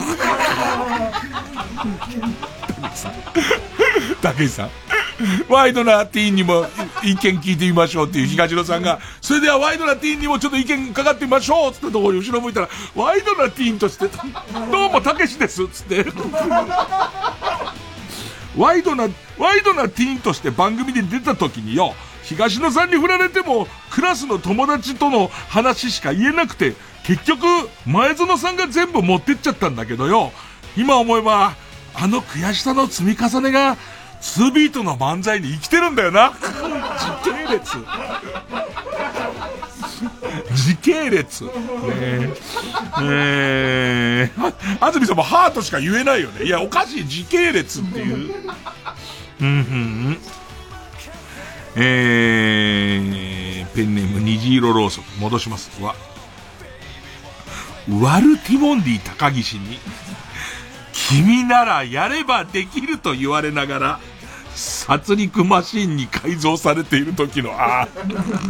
[4.20, 4.70] 竹内さん。
[5.48, 6.66] ワイドなティーンにも
[7.02, 14.06] 意見聞いてみましょうっていう東野さんが、それではワイドなティーンにもちょっと意見かかってみましょうつったところに後ろ向いたら、ワイドなティーンとして、
[14.70, 16.06] どうもたけしですつって。
[18.56, 21.94] ワイドな、ワイドなティーンとして番組に出た時によ、
[22.24, 26.74] 東野さんに振られても、クラスの友達との話しか言えなくて、
[27.05, 27.47] 結局、
[27.86, 30.32] 前園さんが全部持ってっちゃったんだけどよ、
[30.76, 31.55] 今思えば、
[31.94, 33.76] あの悔しさの積み重ねが、
[34.20, 36.32] 2ビートの漫才に生きてるんだよな。
[37.24, 37.78] 時系列。
[40.55, 41.44] 時系列。
[41.44, 41.51] ね
[43.02, 44.30] え。
[44.30, 44.30] え、
[44.80, 46.44] 安住さんもハートしか言えないよね。
[46.44, 47.09] いや、おかしい。
[47.09, 48.34] 時系列っていう。
[49.40, 50.18] うん、うん。
[51.76, 55.06] えー、ペンネーム虹色ろうそく。
[55.18, 55.70] 戻します。
[55.82, 55.94] わ。
[57.88, 59.78] ワルティモンディ高岸に、
[61.10, 64.00] 君ならやればできると言われながら、
[64.54, 67.88] 殺戮マシンに改造されている時の、ああ、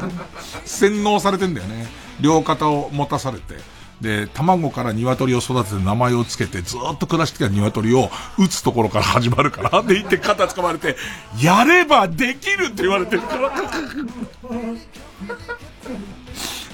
[0.67, 1.89] 洗脳されてんだよね。
[2.21, 3.55] 両肩を持たされて。
[4.03, 9.83] で、卵から鶏を育てて名前をつけてずっと暮らしてきた鶏を撃つところから始まるから。
[9.83, 10.97] で、行って肩掴まれて、
[11.43, 13.51] やればできるって言われてるから。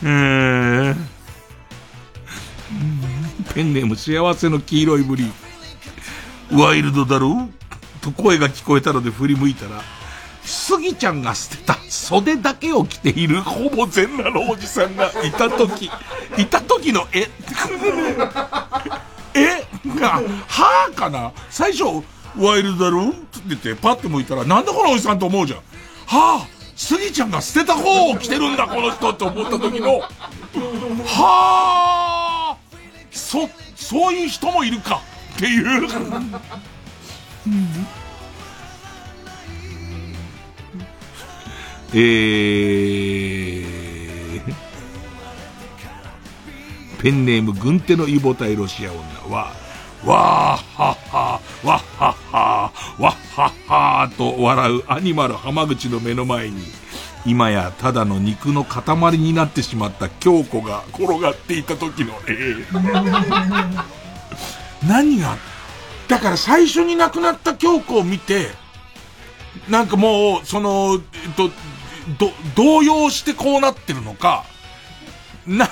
[0.03, 0.97] えー、
[3.55, 5.33] ペンネーム幸せの黄色いブリ
[6.53, 7.49] ワイルドだろ？
[8.03, 9.81] と声が聞こえたので振り向いたら、
[10.45, 15.91] スギちゃんが捨てた袖だけを着ているほぼ全裸のおじさんがいた時、
[16.39, 17.29] いた時の絵。
[19.35, 19.67] え
[19.99, 21.33] が、はぁかな？
[21.51, 21.85] 最初、
[22.39, 23.09] ワイルドだろ？
[23.09, 23.19] って
[23.49, 25.61] 言ってパッて向いたら、なんだこのおじさんと思うじゃん。
[26.07, 26.47] はぁ、
[26.77, 30.01] スギちゃんが捨てた方を着てるんだこの人って思った時の、
[31.05, 35.01] はぁ、そ、そういう人もいるか
[35.37, 35.65] っていう。
[41.95, 44.43] えー、
[47.01, 49.53] ペンネーム軍手のイボタイロシア女は、
[50.05, 56.63] わーはっは、わっはっは、わっはっはと笑うアニマル浜口の目の前に、
[57.25, 62.57] 今やただの肉の塊になってしまった京子が転がっていた時の絵。
[64.89, 65.37] 何が？
[66.09, 68.49] だから最初に亡くなった京子を見て、
[69.69, 71.51] なんかもう、その、えっと、
[72.19, 74.45] ど、動揺してこうなってるのか、
[75.47, 75.69] な、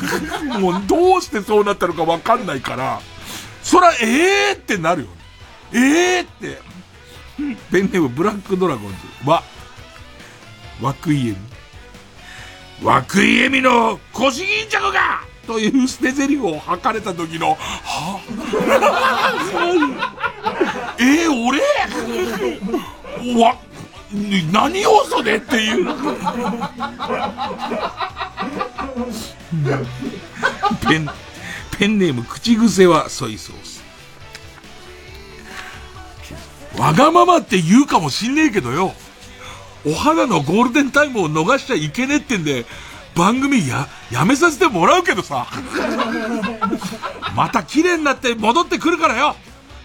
[0.58, 3.00] もうどうしてそうなったのかわかんないから、
[3.62, 5.08] そら、ええーってなるよ。
[5.72, 6.74] ええーって。
[7.72, 9.42] ペンネームブラックドラゴンズは、
[10.80, 11.36] 涌井絵美。
[12.82, 18.20] 涌井絵美の腰巾着がという捨て台詞を吐かれた時の、は、
[20.98, 21.60] えー、俺？
[23.40, 23.56] わ、
[24.52, 25.86] 何要素でっていう。
[30.88, 31.08] ペン、
[31.78, 33.82] ペンネーム口癖はソイソース。
[36.78, 38.92] わがままって言うかもしんねえけどよ。
[39.86, 42.66] お肌のゴールデンタイムを逃しちゃいけねえってんで、
[43.14, 45.46] 番組や、やめさせてもらうけどさ。
[47.34, 49.36] また綺麗になって戻ってくるからよ。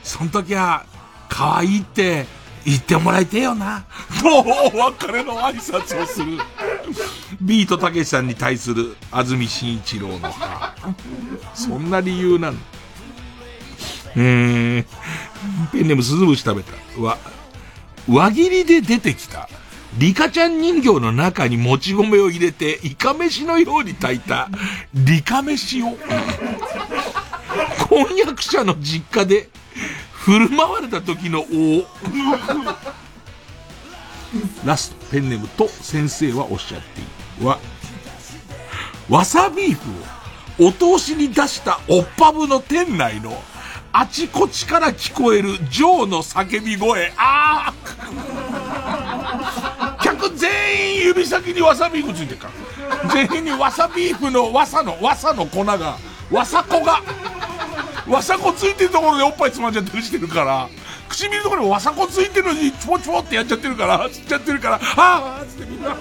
[0.03, 0.85] そん時は、
[1.27, 2.25] 可愛いって
[2.65, 3.85] 言ってもらいてえよな。
[4.21, 6.37] と、お別れの挨拶をする。
[7.41, 10.75] ビートたけしさんに対する安住紳一郎の歯。
[11.53, 12.57] そんな理由なの。
[14.15, 14.85] えー、
[15.71, 16.73] ペンネーム鈴虫食べた。
[17.01, 17.17] わ、
[18.07, 19.47] 輪切りで出てきた。
[19.97, 24.49] リカちゃん人形の中にもち米を入れて、イカ飯のように炊いた、
[24.93, 25.97] リカ飯を、
[27.87, 29.49] 婚約者の実家で、
[30.11, 31.85] 振る舞われた時の王。
[34.63, 37.03] ラスト、ペンネームと先生はおっしゃってい
[37.41, 37.47] る。
[37.47, 37.57] わ、
[39.09, 43.41] わさビーフをお通しに出したおっぱぶの店内の
[43.91, 47.11] あちこちから聞こえるジョーの叫び声。
[47.17, 47.75] ああ
[50.01, 52.53] 客全員指先にわさビーフついてるから。
[53.13, 55.97] 全員にわさビーフのわさの、わさの粉が、
[56.31, 57.01] わさ粉が、
[58.07, 60.69] わさ粉ついてるところでおっぱいつまんじゃったりしてるから、
[61.09, 65.95] 唇のところにわさ粉ついてるのにちょぼちょぼってやっちゃってるから、つっちゃってるから、はあつってみんな、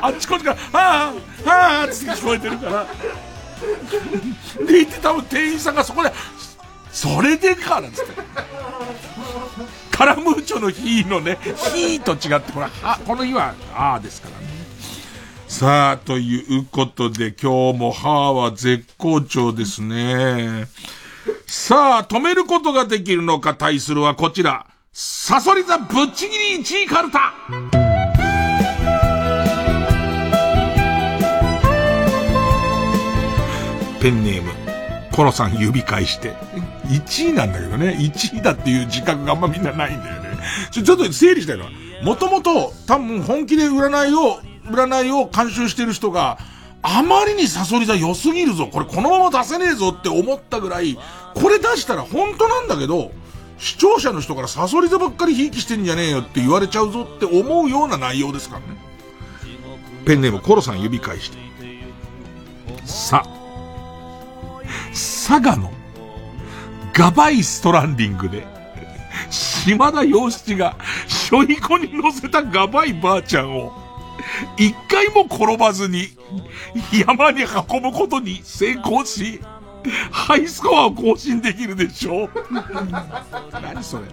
[0.00, 1.14] あっちこっちから、は
[1.46, 2.86] あはあつって聞こえてるから。
[4.66, 6.12] で、言って多分店員さんがそこで、
[7.00, 8.12] それでかなんつって。
[9.92, 11.38] カラムーチョの日のね、
[11.72, 14.46] 日と違って、これ、あ、この日は、ああですからね。
[15.46, 20.66] さあ、ということで、今日も歯は絶好調ですね。
[21.46, 24.66] さあ、止めることができるのか対するはこちら。
[24.92, 27.32] サソリ座ぶっちぎり1位カルタ
[34.00, 34.50] ペンネーム、
[35.12, 36.34] コロさん指返して。
[36.88, 37.96] 1位なんだけどね。
[38.00, 40.38] 1位だっていう自覚があんまみんなないんだよね。
[40.70, 41.70] ちょ、っと整理したいのは。
[42.02, 44.40] もともと、多分本気で占いを、
[44.70, 46.38] 占いを監修してる人が、
[46.82, 48.68] あまりにサソリ座良すぎるぞ。
[48.72, 50.98] これこのまま出せねえぞって思ったぐらい、
[51.34, 53.12] これ出したら本当なんだけど、
[53.58, 58.66] 視聴者の人からサソリ座ばっかりひいきしてんじゃねえよって言われちゃうぞって思うような内容ですからね。
[60.06, 61.38] ペンネームコロさん指返して。
[62.84, 63.24] さ、
[64.92, 65.72] 佐賀の
[66.98, 68.44] ガバイストランディングで、
[69.30, 70.76] 島田洋七が、
[71.06, 73.72] しょいこに乗せたガバイばあちゃんを、
[74.56, 76.08] 一回も転ばずに、
[77.06, 79.40] 山に運ぶことに成功し、
[80.10, 82.30] ハイスコアを更新できるでしょう
[83.62, 84.04] 何それ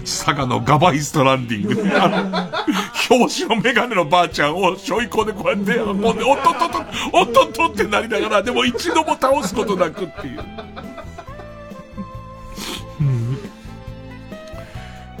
[0.00, 1.98] 佐賀のガバイストランディング。
[1.98, 6.78] あの、表紙のメガネのばあちゃんをしょいこでこうやって運んで、おっとっとっと、
[7.12, 10.44] おっとっとってなりながら、でも一度も倒すことなくっていう。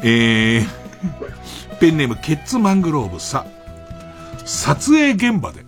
[0.02, 3.46] えー、ペンネームケッツマングローブさ、
[4.44, 5.64] 撮影現場で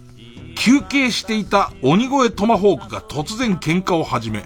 [0.56, 4.44] 休憩していた鬼越トマホークが突然喧嘩を始め、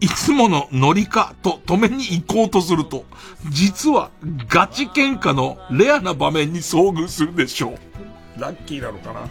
[0.00, 3.04] いつものノリかと止めに行こうとすると、
[3.48, 4.10] 実は
[4.48, 8.40] ガチ喧嘩のレアな場面に遭遇するでしょう。
[8.40, 9.28] ラッキーなのかな？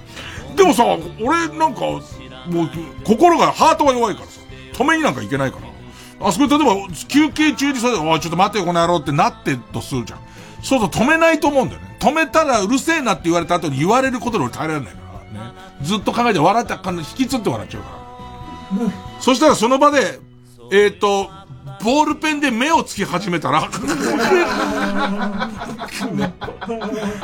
[0.56, 0.86] でもさ、
[1.22, 2.02] 俺なんか、もう、
[3.04, 4.40] 心が、ハートが弱いからさ、
[4.74, 5.68] 止めになんかいけないから。
[6.24, 10.20] あそこ例えば、休憩中にそれおい、ちょっと待ってよ、この野郎ってなってとするじゃん。
[10.62, 11.98] そうそう、止めないと思うんだよね。
[12.00, 15.00] 止めたらうるせえなって言われた後に言われることで俺耐えられないか
[15.34, 15.52] らね。
[15.82, 18.04] ずっと考えて笑った感じ、引きつって笑っちゃうから。
[19.20, 20.20] そしたらその場で、
[20.72, 21.30] えっ、ー、と、
[21.84, 23.70] ボールペンで目をつき始めたら、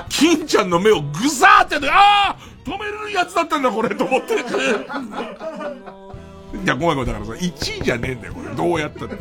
[0.09, 4.35] 金ちゃんの目をぐさーって、ああ止めるやつだったんだこれと思って。
[6.53, 7.05] いや、ごめんごめん。
[7.05, 8.55] だからさ、1位じゃねえんだよ、これ。
[8.55, 9.15] どうやったって。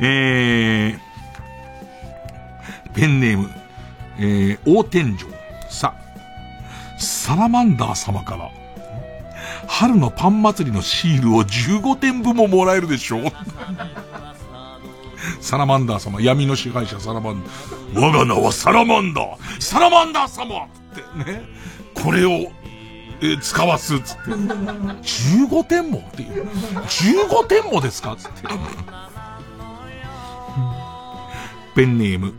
[0.00, 0.98] えー、
[2.94, 3.50] ペンネーム、
[4.18, 5.18] えー、大天井。
[5.70, 5.94] さ、
[6.98, 8.50] サラマンダー様から、
[9.66, 13.22] 春のパン祭りのシールを15点分ももらえるでしょう。
[15.40, 18.00] サラマンダー様、闇の支配者サラマンダー。
[18.00, 19.60] 我が名はサラマンダー。
[19.60, 21.42] サラマンダー様ってね。
[21.94, 22.50] これを
[23.20, 24.30] え使わすっ、つって。
[24.30, 26.46] 15点もっていう。
[26.46, 28.42] 15点もですかっつって。
[31.74, 32.34] ペンネーム、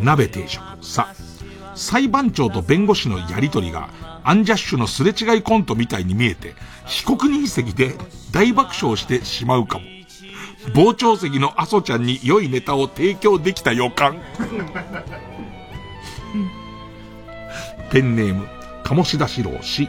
[0.00, 0.62] 鍋定食。
[0.82, 1.08] さ、
[1.74, 3.88] 裁判長と弁護士のやりとりが、
[4.24, 6.54] アンジャッシュのすれ違いコントみたいに見えて、
[6.86, 7.94] 被告人席で
[8.32, 9.84] 大爆笑してしまうかも。
[10.74, 14.20] 傍聴席のアソちゃんに良いネタを提供できた予感。
[17.90, 18.48] ペンネーム、
[18.82, 19.88] 鴨志田四郎氏。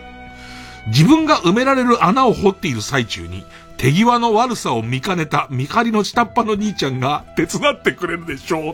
[0.87, 3.45] 自分が埋められる穴を掘っている最中に、
[3.77, 8.73] 手際の悪さを見かねた見張りの下っ端の兄ちゃんが手伝ってくれるでしょ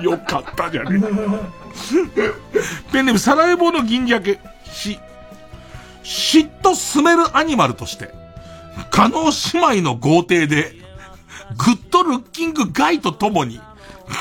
[0.00, 0.02] う。
[0.02, 1.00] よかったじゃねえ。
[2.92, 4.98] ペンネーム、サラエボの銀鮭氏。
[6.02, 8.12] 嫉妬スメルアニマルとして、
[8.90, 10.72] 加納姉妹の豪邸で、
[11.56, 13.60] グッドルッキングガイとともに、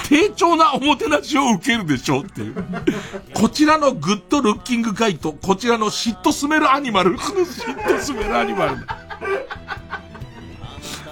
[0.09, 2.65] 丁重なおもてなしを受けるでしょうっていう。
[3.33, 7.17] こちらのグッドルッキングガイと、こちらの嫉妬スメルアニマル。
[7.17, 7.45] 嫉
[7.77, 8.77] 妬スメルアニマル。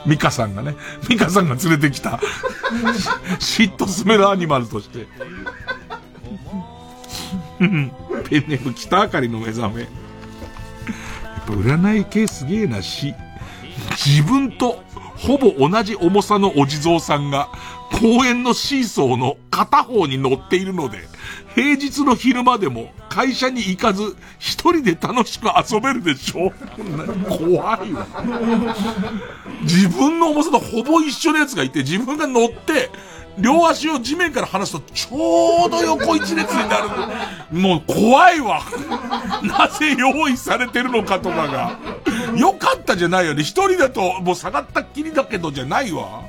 [0.05, 0.75] ミカさんがね、
[1.07, 2.19] ミカさんが連れてきた、
[3.39, 5.07] 嫉妬スメルアニマルとして。
[7.59, 7.91] ペン
[8.47, 9.81] ネーム北あかりの目覚め。
[9.81, 13.13] やっぱ占い系すげえなし、
[13.91, 14.83] 自分と
[15.17, 17.49] ほぼ同じ重さのお地蔵さんが
[17.99, 21.07] 公園のシーソーの片方に乗っているので、
[21.55, 26.51] 平日の昼間でも会社に行かず一人で楽しく遊べるでしょ
[27.29, 28.07] 怖いわ。
[29.61, 32.89] 自分の重さとほぼ一緒のやつがいて自分が乗って
[33.37, 37.57] 両足を地面から離すとちょうど横一列になる。
[37.57, 38.61] もう怖いわ。
[39.43, 41.79] なぜ用意されてるのかとかが。
[42.35, 43.43] よかったじゃないよね。
[43.43, 46.23] 一人だともう下がったっきりだけどじゃないわ。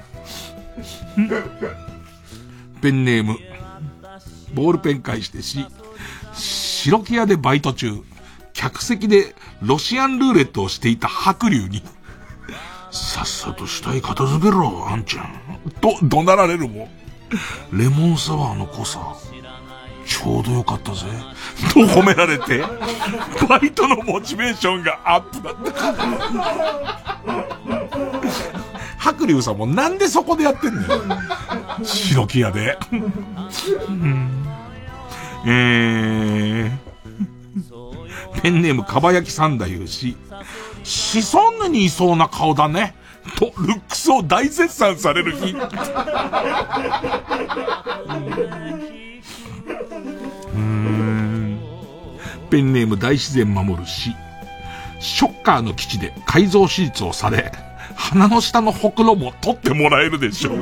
[2.81, 3.39] ペンネーム。
[4.55, 5.67] ボールペン返してし、
[6.33, 7.93] 白木屋でバイト中、
[8.53, 11.83] 客席でロシアンルーレットをしていた白龍に、
[12.91, 15.41] さっさと死体片付けろ、あんちゃん。
[15.81, 16.89] と、怒鳴られるも、
[17.73, 19.01] レモンサワーの濃さ、
[20.07, 21.01] ちょうどよかったぜ。
[21.73, 22.63] と褒められて、
[23.49, 25.95] バイトのモチベーションがアップだった。
[29.05, 30.89] 白龍さんもなんでそこでやってんのよ。
[31.85, 32.79] 白木屋で。
[35.47, 40.17] えー、ペンネームかば焼き三太夫氏。
[40.85, 42.95] シソンヌにいそうな顔だね。
[43.37, 45.55] と、ルックスを大絶賛される日。
[50.55, 51.59] うん。
[52.49, 54.15] ペンネーム大自然守るし。
[54.99, 57.53] ショッカーの基地で改造手術をされ、
[57.97, 60.57] 鼻の下のほくろも取ってもらえるでしょう。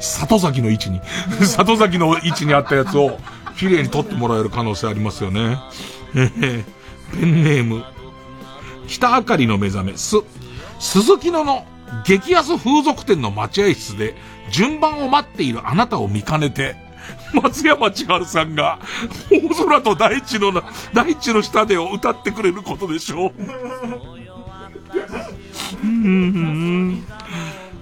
[0.00, 1.00] 里崎の位置に、
[1.44, 3.18] 里崎の位置にあったやつを、
[3.56, 5.58] 綺麗に取ってもらえる可能性ありますよね。
[6.14, 6.64] えー
[7.12, 7.84] ペンネーム、
[8.86, 10.16] 北あかりの目覚め、す、
[10.78, 11.64] 鈴木野の
[12.04, 14.14] 激安風俗店の待合室で、
[14.50, 16.76] 順番を待っているあなたを見かねて、
[17.32, 18.78] 松山千春さんが、
[19.30, 20.62] 大空と大地のな、
[20.92, 23.32] 大地の下でを歌ってくれることでしょう。
[25.82, 27.04] うーん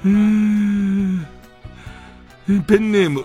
[0.05, 1.27] うん
[2.66, 3.24] ペンネーム。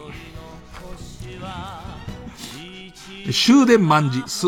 [3.32, 4.48] 終電万事、す。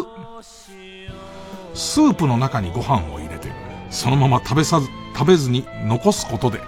[1.76, 3.52] スープの中にご飯を入れて、
[3.90, 6.60] そのまま食べさず、食べずに残すことで、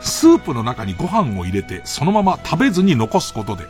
[0.00, 3.64] スープの中にご飯を入れて、そのまま食べずに残すことで、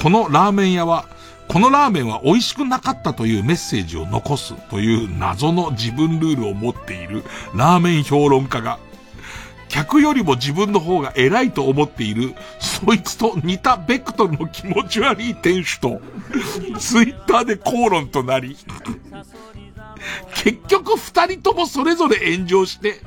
[0.00, 1.04] このラーメン屋は、
[1.46, 7.22] このラーメンは美味しくなかったというメッセージを残すという謎の自分ルールを持っている
[7.54, 8.78] ラーメン評論家が、
[9.68, 16.00] 客よりも自分の方が偉いと思っている、そいつと似たベクトルの気持ち悪い店主と、
[16.78, 18.56] ツイッターで口論となり、
[20.42, 23.02] 結局二人ともそれぞれ炎上して、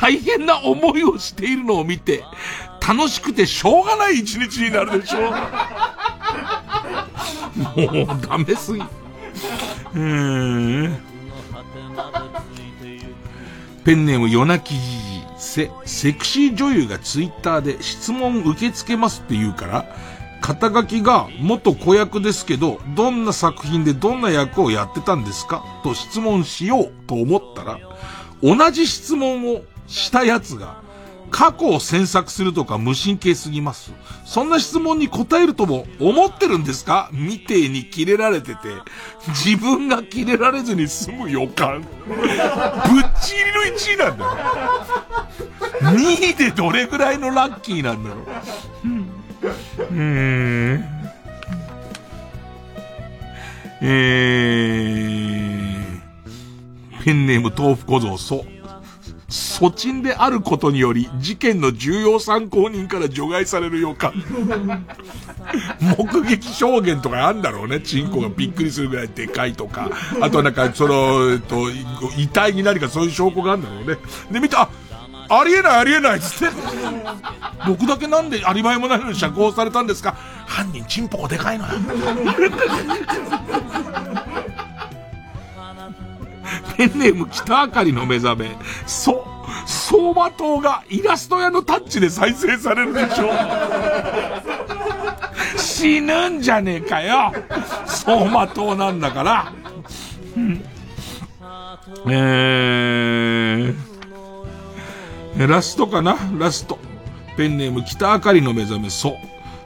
[0.00, 2.24] 大変な思いをしているのを見て、
[2.86, 5.30] 楽しくてしょうがない一日になるでしょう。
[7.76, 8.82] もうダメすぎ。
[9.94, 10.98] うん。
[13.84, 15.10] ペンネーム夜泣きじじ。
[15.38, 19.86] セ、セクシー女優がツイッターで質問受け付けますって言うから、
[20.42, 25.64] 肩書きが元子役ですけど、どんな作品でどんな役をやってたんですか？
[25.82, 27.78] と質問しようと思ったら、
[28.42, 30.79] 同じ質問をしたやつが、
[31.30, 33.92] 過去を詮索するとか無神経すぎます。
[34.24, 37.08] そんな質問に答えるとも思ってるんですか？
[37.12, 38.58] みてえにキレられてて、
[39.28, 41.80] 自分がキレられずに済む予感。
[41.80, 41.86] ぶっ
[43.22, 44.30] ちぎりの1位なんだよ。
[45.80, 48.16] 2位でどれぐらいのラッキーなんだろ
[48.84, 48.88] う。
[49.94, 50.84] うん。
[53.82, 58.44] えー、ペンネーム豆腐小僧、そう、
[59.30, 64.12] 措置であることにより、事件の重要参考人から除外される予感。
[65.80, 67.80] 目撃証言とかあんだろうね。
[67.80, 69.88] チンコがびっくりするぐらいでかいとか。
[70.20, 71.70] あとなんか、その、えっと、
[72.18, 73.98] 遺体に何かそういう証拠があるんだろうね。
[74.32, 74.68] で、見た、
[75.28, 76.56] ありえないありえないっつって。
[77.66, 80.16] 僕だけなんでアリバイもないのに釈放されたんですか
[80.46, 81.72] 犯人チンポがでかいのよ。
[86.76, 88.56] ペンネーム北あかりの目覚め。
[88.86, 89.24] そ、
[89.66, 93.30] 相馬灯がイラスト屋のタッチで再生されるでしょ。
[95.56, 97.32] 死ぬんじゃねえかよ。
[97.86, 99.52] 相馬灯なんだから。
[102.08, 106.16] えー、ラストかな？
[106.38, 106.78] ラスト。
[107.36, 109.14] ペンネーム北あかりの目覚め、そう。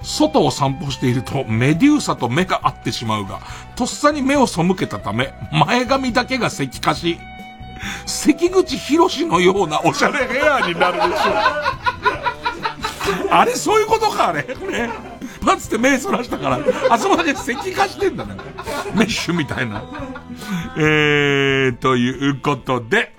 [0.05, 3.41] 外を散歩しているとメデューサと目が合ってしまうが、
[3.75, 7.19] とっさに目を背けたため、前髪だけが石化し、
[8.07, 11.85] 関口博士のようなおしゃれヘアになるでしょう。
[13.31, 14.43] あれ、そういうことか、あれ。
[14.43, 14.91] ね。
[15.45, 16.61] パッつって目そらしたから、
[16.91, 18.35] あそこだけ石化してんだね。
[18.95, 19.83] メッシュみたいな。
[20.77, 23.15] えー、ということで、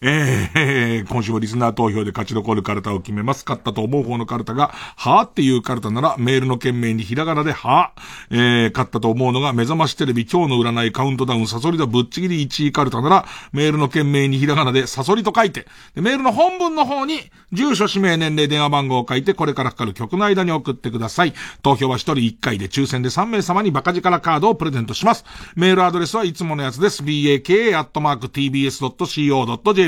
[0.00, 3.44] えー、今週もリスナー投票で勝ち残るカルタを決めます。
[3.46, 8.64] 勝ったと思う方のカルタが、はーっていうカルタなら、メールの件名にひらがなで、はー。
[8.64, 21.32] えー、勝ったと思うのが、目覚ましテレビ今日の占いカウントダウンサソリだぶっちぎり1位カルタなら、メールの件名にひらがなで、サソリと書いて、でメールの本文の方に、住所、氏名、年齢、電話番号を書いて、これからかかる曲の間に送ってください。
[21.62, 25.24] 投票は1人1回で抽選で3名様にバカ力カードをプレゼントします。
[25.54, 27.02] メールアドレスはいつものやつです。
[27.02, 27.86] baka.tbs.co.jp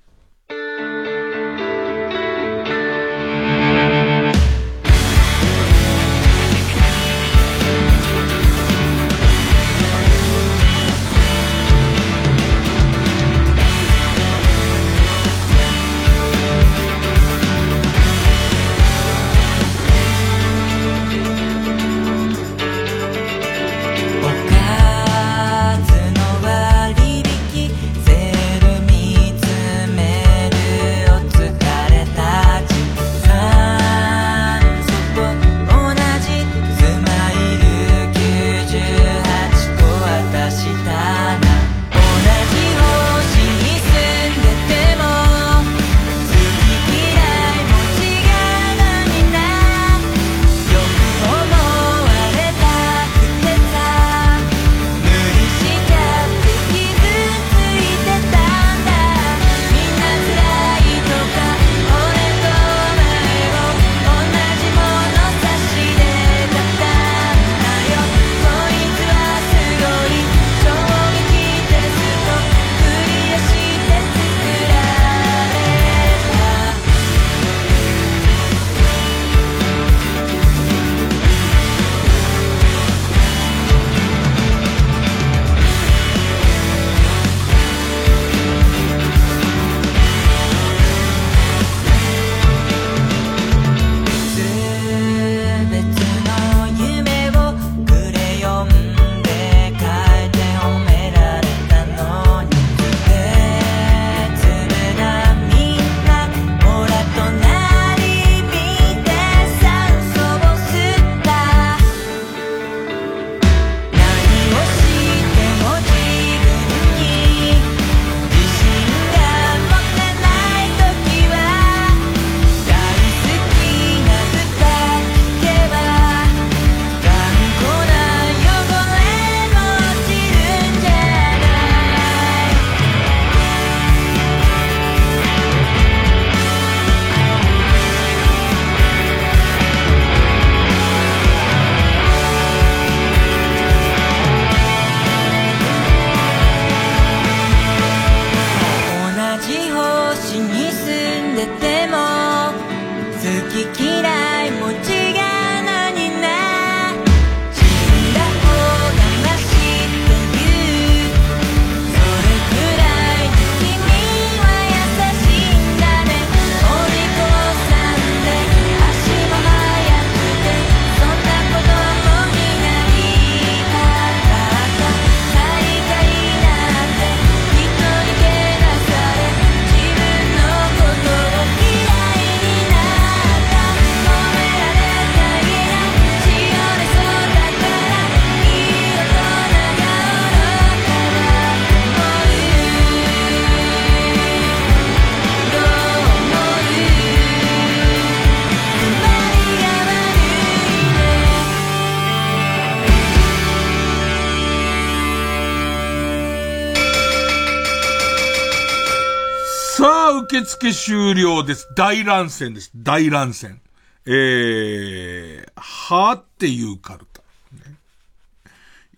[210.44, 211.68] 付終了です。
[211.74, 212.70] 大乱戦です。
[212.76, 213.60] 大乱戦。
[214.06, 217.22] えー、はーっていうカルタ。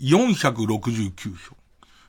[0.00, 1.56] 469票。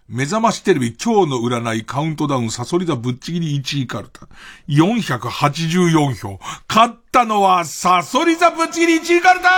[0.09, 4.27] 目覚ましテレビ今日の占いカウントダウンサソリ座ぶっちぎり1位カルタ。
[4.67, 6.39] 484票。
[6.67, 9.49] 勝ったのはサソリ座ぶっちぎり1位カルタ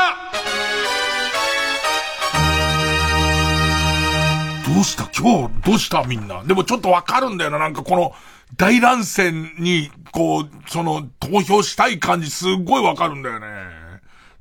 [4.74, 5.10] どうした？
[5.18, 6.04] 今日どうした？
[6.04, 6.44] みんな。
[6.44, 7.60] でもちょっとわかるんだよな。
[7.60, 8.14] なんかこの
[8.58, 13.48] 大乱戦に、こう、その投票したい感じすっごいわかるんだよね。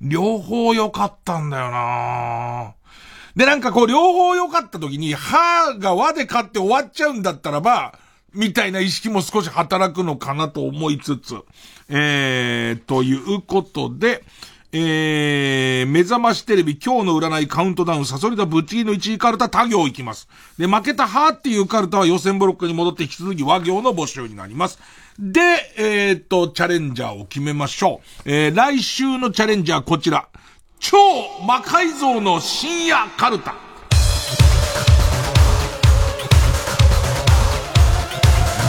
[0.01, 2.75] 両方良かったんだよな
[3.37, 7.99] で、なんかこう、両方良かった時に、はが和で勝って終わっちゃうんだったらば、
[8.35, 11.37] みたいな意識も少し働くのかなと思いつつ、
[11.89, 14.25] えー、ということで、
[14.70, 20.28] えー、目覚ましテレビ今日の占いカウントダウンサソリダぶっちぎりの1位カルタ他行いきます。
[20.59, 24.78] で、負けたはっていうカルタは予選ブロックに戻って引き続き和行の募集になります。
[25.19, 25.40] で、
[25.78, 28.31] えー、っと、チャレンジャーを決めましょう。
[28.31, 30.28] えー、来週のチャレンジャーこちら。
[30.81, 30.99] 超
[31.47, 33.55] 魔改造の深夜カルタ。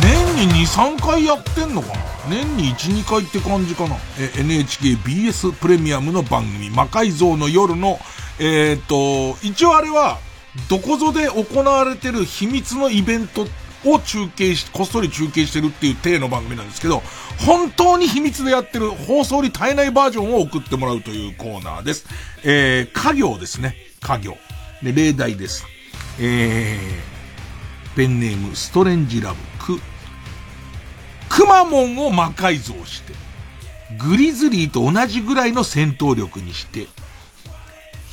[0.01, 2.18] 年に2、3回やってんのかな？
[2.29, 7.99] 年に1、2回って感じかなえ、NHK BS プレミアムの番組、魔改造の夜の、
[8.39, 10.19] えっ、と、一応あれは、
[10.69, 13.45] どこぞで行われてる秘密のイベント
[13.85, 17.01] を中継し、こっそり中継してるっていう体の番組なんですけど、
[17.45, 22.05] 本当に秘密でやってる放送に絶えないバージョンを送ってもらうというコーナーです。
[22.43, 23.75] えー、家業ですね。
[24.01, 24.37] 家業。
[24.83, 25.65] で、例題です。
[26.19, 29.37] えー、ペンネーム、ストレンジラブ、
[29.77, 29.81] く、
[31.29, 33.13] くまモンを魔改造して、
[33.97, 36.87] グリズリーと同じぐらいの戦闘力にして、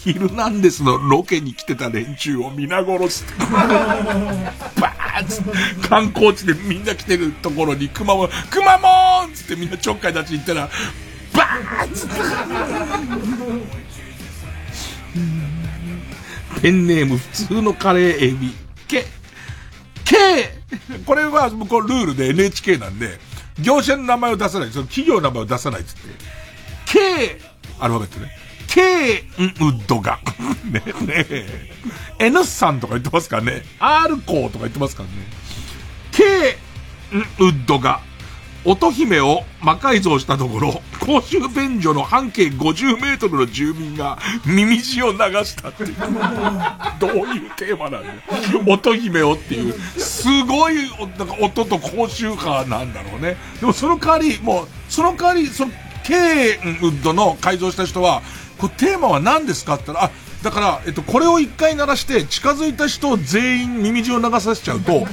[0.04, 3.24] ヒルナンデスのロケに来てた連中を皆殺す。
[3.48, 5.50] バーンつって
[5.88, 10.68] 観光地でみんな来てるところにくまモン、くまモンつってみんなちょっかい立ち行ったら、
[11.32, 12.14] バーンつって。
[16.62, 18.54] ペンネーム普通のカレーエビ。
[18.86, 19.06] け、
[20.06, 20.58] け、
[21.04, 23.18] これはこうルールで NHK なんで、
[23.60, 26.00] 業者の名前を出さない、その企業の名前を出さないっつって。
[26.86, 27.40] K、
[27.80, 28.46] アルファベットね。
[28.68, 30.18] K ウッドが。
[30.64, 31.26] ね、ね
[32.18, 33.62] N さんとか言ってますからね。
[33.78, 35.14] R コーとか言ってますからね。
[36.12, 36.58] K
[37.38, 38.00] ウッドが、
[38.66, 45.94] 乙姫を魔改造したところ、公衆便所の半径50メートルの住民が耳血を流したっていう。
[46.98, 48.14] どういうテーマなんだよ。
[48.66, 53.36] 乙姫をっていう、すごい、なんか音と高周波なんだろうね。
[53.60, 55.72] でもその代わり、もう、その代わり、その、
[56.02, 58.22] K ウッドの改造した人は、
[58.58, 60.10] これテーマは何ですかって言ったら、あ、
[60.42, 65.06] だから、えっと、これを一回鳴らして近づいた人を全員耳血を流させちゃうと、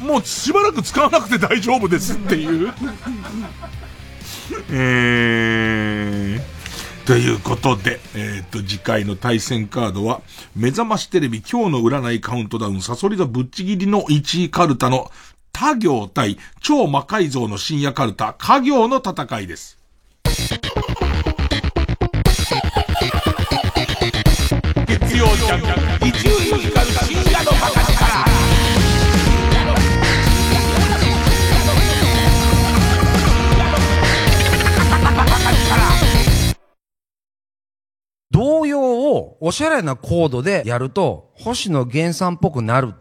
[0.00, 2.72] もうしばらく使わなくて大丈夫ですっていう。
[4.70, 6.60] えー。
[7.06, 10.20] ということで、えっ、と、次回の対戦カードは、
[10.54, 15.10] 目覚ましテレビ今日の占いカウントダウン、サソリ座ぶっちぎりの1位カルタの
[15.52, 19.79] 他行対超魔改造の深夜カルタ、家行の戦いです。
[39.42, 42.92] おしゃれなコードでやると星野源さんっぽくなる。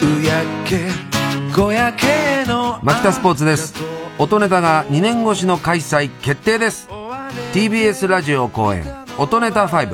[0.00, 0.78] 夕焼け
[1.52, 3.74] 小焼けのマキタスポーツです。
[4.16, 6.88] 音ネタが2年越しの開催決定です。
[7.52, 8.84] TBS ラジオ公演
[9.18, 9.92] 音ネタ5。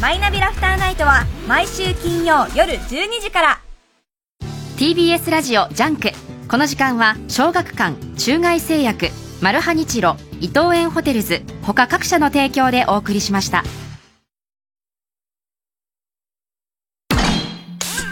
[0.00, 3.60] マイナビラフターナイトは毎週金曜夜12時から。
[4.78, 6.12] TBS ラジオジャンク。
[6.48, 9.10] この時間は小学館中外製薬
[9.42, 13.64] マルハニチロ伊藤園ホテルズ他各社の提供でお送りしました。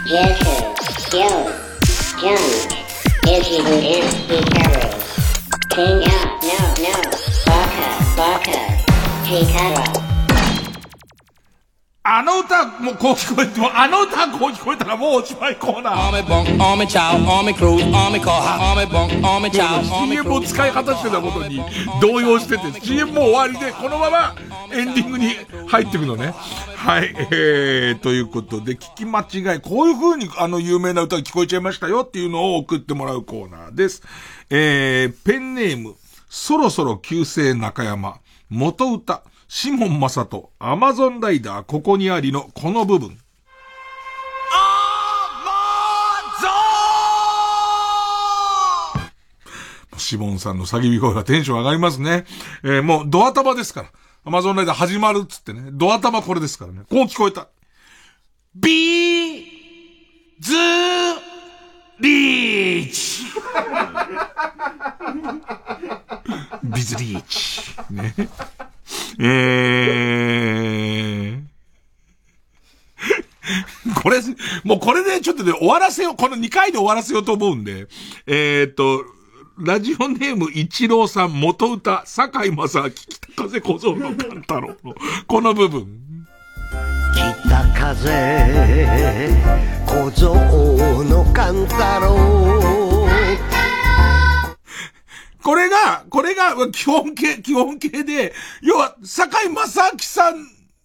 [0.05, 0.35] 夜
[1.09, 1.49] Getter,
[2.21, 2.80] Yo, Junk,
[3.27, 4.93] Izzy who is he carries.
[5.73, 7.01] Hang out, no, no.
[7.45, 8.57] Baka, baka.
[9.23, 10.10] Hikaro.
[12.03, 16.09] あの歌、もうこう聞こえても、あの歌こう聞こえたらもうおしまいコーナー。
[16.09, 21.61] Army bunk, army chow, army crew, army car, army bunk, army chow, army CM を使い果たしてたことに
[22.01, 24.35] 動揺してて、CM も終わりで、このまま
[24.73, 25.35] エンディングに
[25.67, 26.33] 入っていくのね。
[26.75, 34.01] はい、えー、ということで、聞き間違い、こういう風にあの有名な歌が聞こえちゃいましたよっていうのを送ってもらうコーナーです。
[34.49, 35.95] えー、ペンネーム、
[36.27, 38.17] そろそろ旧姓中山、
[38.49, 39.21] 元歌、
[39.53, 43.17] シモン正人、アマゾンライダー、ここにありのこの部分。
[49.97, 52.23] シモンさんの叫び声がテンション上がりますね。
[52.63, 53.89] えーもうドア玉ですから。
[54.23, 55.63] アマゾンライダー始まるっつってね。
[55.73, 56.83] ドア玉これですからね。
[56.89, 57.49] こう聞こえた。
[58.55, 59.43] ビー
[60.39, 60.53] ズ
[61.99, 63.25] リーチ
[66.63, 67.61] ビズリーチ。
[67.91, 68.15] ね。
[69.19, 71.51] えー。
[74.01, 74.19] これ、
[74.63, 77.87] もうこれでちょっとね、終わらせよう、この2回で終わらせようと思うんで、
[78.27, 79.03] えー、っと、
[79.59, 84.95] ラジオネーム一郎さん元歌、坂井正明、北風小僧の勘太郎の、
[85.27, 85.87] この部分。
[87.43, 89.29] 北風
[89.85, 93.00] 小僧の勘太郎
[95.43, 100.35] これが、これが基本形、基本形で、要は、坂井正明さん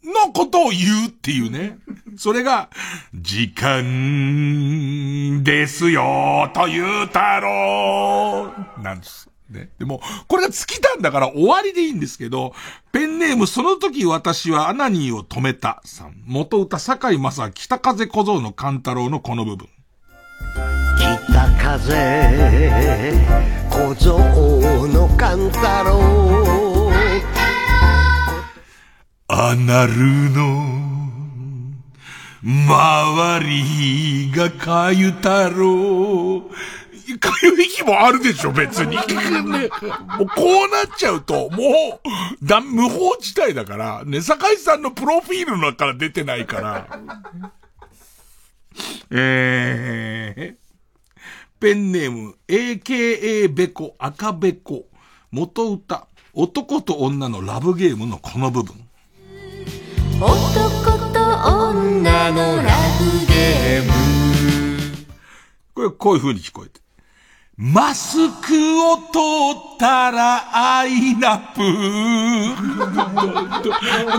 [0.04, 1.78] のことを言うっていうね。
[2.16, 2.70] それが、
[3.14, 8.52] 時間ですよ、という太郎
[8.82, 9.28] なんです。
[9.50, 9.70] ね。
[9.78, 12.54] でも、これが尽きたんだから終わりでいいんですけど、
[12.92, 16.14] ペンネームその時私はアナニーを止めたさん。
[16.24, 19.68] 元歌坂井正明、北風小僧の勘太郎のこの部分。
[21.28, 21.94] 北風
[23.76, 24.18] 小僧
[24.88, 26.00] の勘太郎
[29.28, 30.64] アナルの
[32.42, 36.48] 周りがかゆ太郎。
[37.20, 38.96] かゆい日もあるでしょ、別に。
[38.96, 39.02] ね、
[40.18, 46.86] もうこうなっちゃうと、もう、だ、無法地帯だから、ね、坂井さんのプロフィールの中から出てないから。
[49.10, 50.65] えー、
[51.58, 54.84] ペンネーム、AKA ベコ、赤ベコ、
[55.30, 58.74] 元歌、男と女のラブゲームのこの部分。
[60.20, 60.28] 男
[61.14, 61.18] と
[61.70, 65.06] 女のラブゲーム
[65.74, 66.85] これ、こういう風に聞こえて。
[67.58, 71.62] マスクを取ったらアイナップ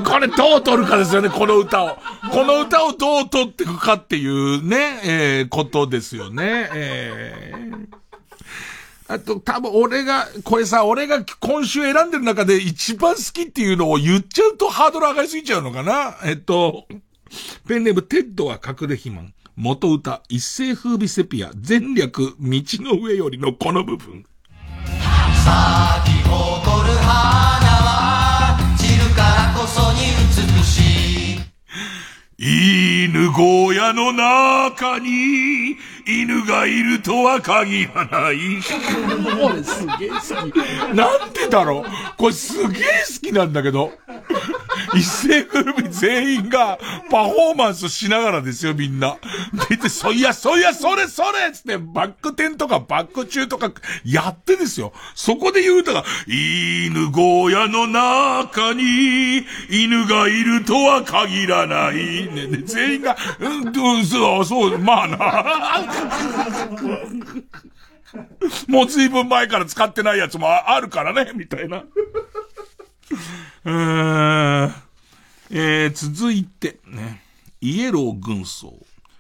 [0.09, 1.97] これどう取るかですよね、この歌を。
[2.31, 6.69] この歌をどう取っていくかっていうね、えー、ことですよね。
[6.73, 7.97] えー
[9.09, 16.88] あと、多分俺が、これさ、俺が今週選んでる中で一番好きっていうのを言っちゃうとハードル上がりすぎちゃうのかなえっと、
[17.68, 19.34] ペンネームテッドは隠れ肥満。
[19.59, 24.23] 元歌、一世風靡セピア、全略、道の上よりのこの部分。
[24.23, 31.38] 咲き誇る花は散るからこそに美し
[32.38, 35.75] い 犬小屋の中に
[36.07, 38.38] 犬がいるとは限らない。
[39.39, 40.19] これすげえ好
[40.51, 40.95] き。
[40.95, 42.17] なんでだろう？
[42.17, 42.84] これすげえ
[43.21, 43.91] 好きなんだけど。
[44.93, 46.77] 一世風靡全員が
[47.11, 49.17] パフォーマンスしながらですよ、みんな。
[49.69, 53.71] 出て、そいや、そいや、それ、それつって、バック転とかバック中とか
[54.05, 54.93] やってですよ。
[55.13, 61.95] そこで言う歌が、犬小屋の中に犬がいるとは限らない。
[62.27, 65.17] ね、ね、全員が、うん、うんそう、そう、まあな。
[68.67, 71.83] もう随分前から使ってないやつもああるからね、みたいな。
[73.65, 74.73] うーん
[75.49, 77.23] えー、続いて、ね。
[77.61, 78.77] イエロー軍曹。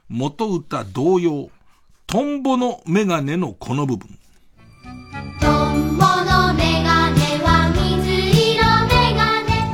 [0.09, 1.49] 元歌同様。
[2.05, 4.07] トンボのメガネのこの部分。
[5.41, 9.73] トンボのメガネは水色メガネ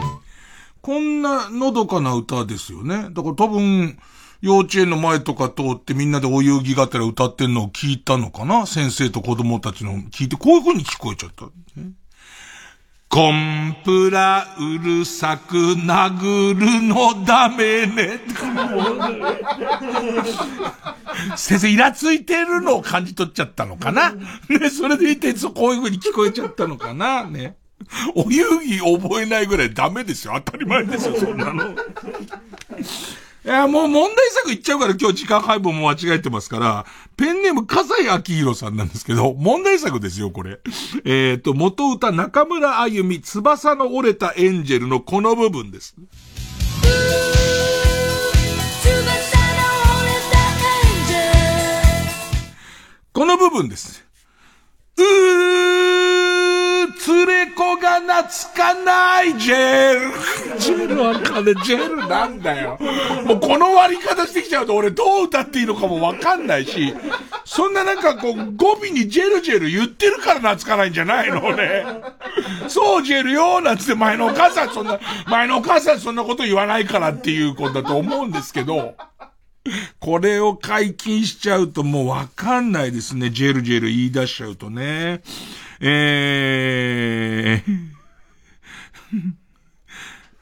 [0.81, 3.09] こんなのどかな歌ですよね。
[3.11, 3.99] だから多分、
[4.43, 8.65] 幼稚園の前とか通ってみんなでお遊戯がてら歌ってんのを聞いたのかな？
[8.65, 11.45] 先生と子供たちの聞いて、こういう風に聞こえちゃった。
[13.07, 18.19] コンプラうるさく殴るのダメね。
[21.37, 24.11] 先生イラついてるのを感じ取っちゃったのかな？
[24.49, 27.23] ね、それでいて、そうこういう風に聞こえちゃったのかな？
[27.23, 27.55] ね。
[28.13, 30.33] お遊戯覚えないぐらいダメですよ。
[30.43, 31.73] 当たり前ですよ、そんなの。
[33.45, 36.85] いや、もう問題作いっちゃうから今日時間配分も間違えてますから、
[37.17, 40.59] ペンネーム笠井明宏さんなんですけど、問題作ですよ、これ。
[41.03, 45.95] えっ、と、元歌中村あゆみ、翼の折れたエンジェルのこの部分です。
[53.11, 54.05] この部分です。
[54.97, 55.92] うー、
[57.27, 58.23] 連れ子が懐
[58.55, 60.59] かないジェル。
[60.59, 61.55] ジェルわかんない。
[61.63, 62.77] ジェルなんだよ。
[63.25, 66.93] もうこの割り方してきちゃうと俺どう歌っていいのかもわかんないし、
[67.45, 71.85] そんななんかこう語尾にジェルジェル言ってるから懐かないんじゃないのね。
[72.67, 78.95] そうジェルよなんつって前のお母さんそんな、前のお母さんそんなこと言わないからっていうことだと思うんですけど、
[79.99, 83.29] これを解禁しちゃうともうわかんないですね。
[83.29, 85.21] ジェルジェル言い出しちゃうとね。
[85.85, 87.83] えー、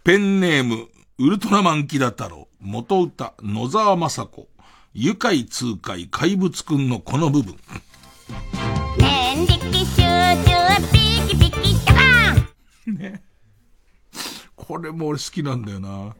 [0.03, 0.87] ペンネーム、
[1.17, 4.47] ウルトラマンキダ太郎、元歌、野沢雅子、
[4.93, 7.55] 愉快痛快怪物くんのこの部分。
[8.99, 13.23] 年力集中ピキピキね。
[14.55, 16.15] これも俺好きなんだよな。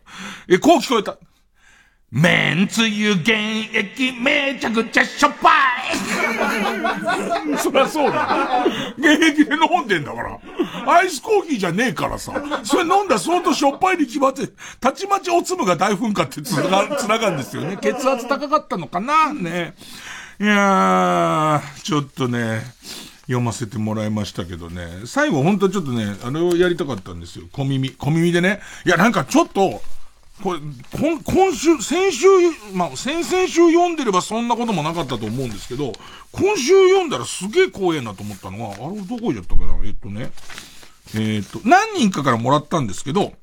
[0.48, 1.19] え、こう聞こえた。
[2.10, 3.38] めんつゆ原
[3.72, 6.31] 液めちゃくちゃしょっぱい
[7.57, 8.26] そりゃそうだ。
[8.99, 10.39] 原液で飲んでんだから。
[10.88, 12.34] アイスコーヒーじゃねえからさ。
[12.63, 14.49] それ飲んだら相当しょっぱいに決まって、
[14.80, 17.77] たちまちおつむが大噴火ってつなが、 つながるんですよね。
[17.81, 19.34] 血圧高かったのかな？
[19.34, 19.76] ね。
[20.39, 22.61] いやー、ちょっとね、
[23.23, 24.88] 読ませてもらいましたけどね。
[25.05, 27.45] 最後ほんとちょっとね、あれをやりたかったんですよ。
[27.51, 27.91] 小耳。
[27.91, 28.59] 小耳でね。
[28.85, 29.81] いや、なんかちょっと、
[30.41, 30.59] これ、
[30.93, 32.27] 今、今週、先週、
[32.73, 35.93] まあ、先々週読んでればそんなこともなかったと思うんですけど、
[36.31, 39.80] 今週読んだらすげえ怖えなと思ったのは、あれどこ行っちゃったかな？
[39.84, 40.31] えっとね。
[41.15, 43.34] えっと、何人かからもらったんですけど、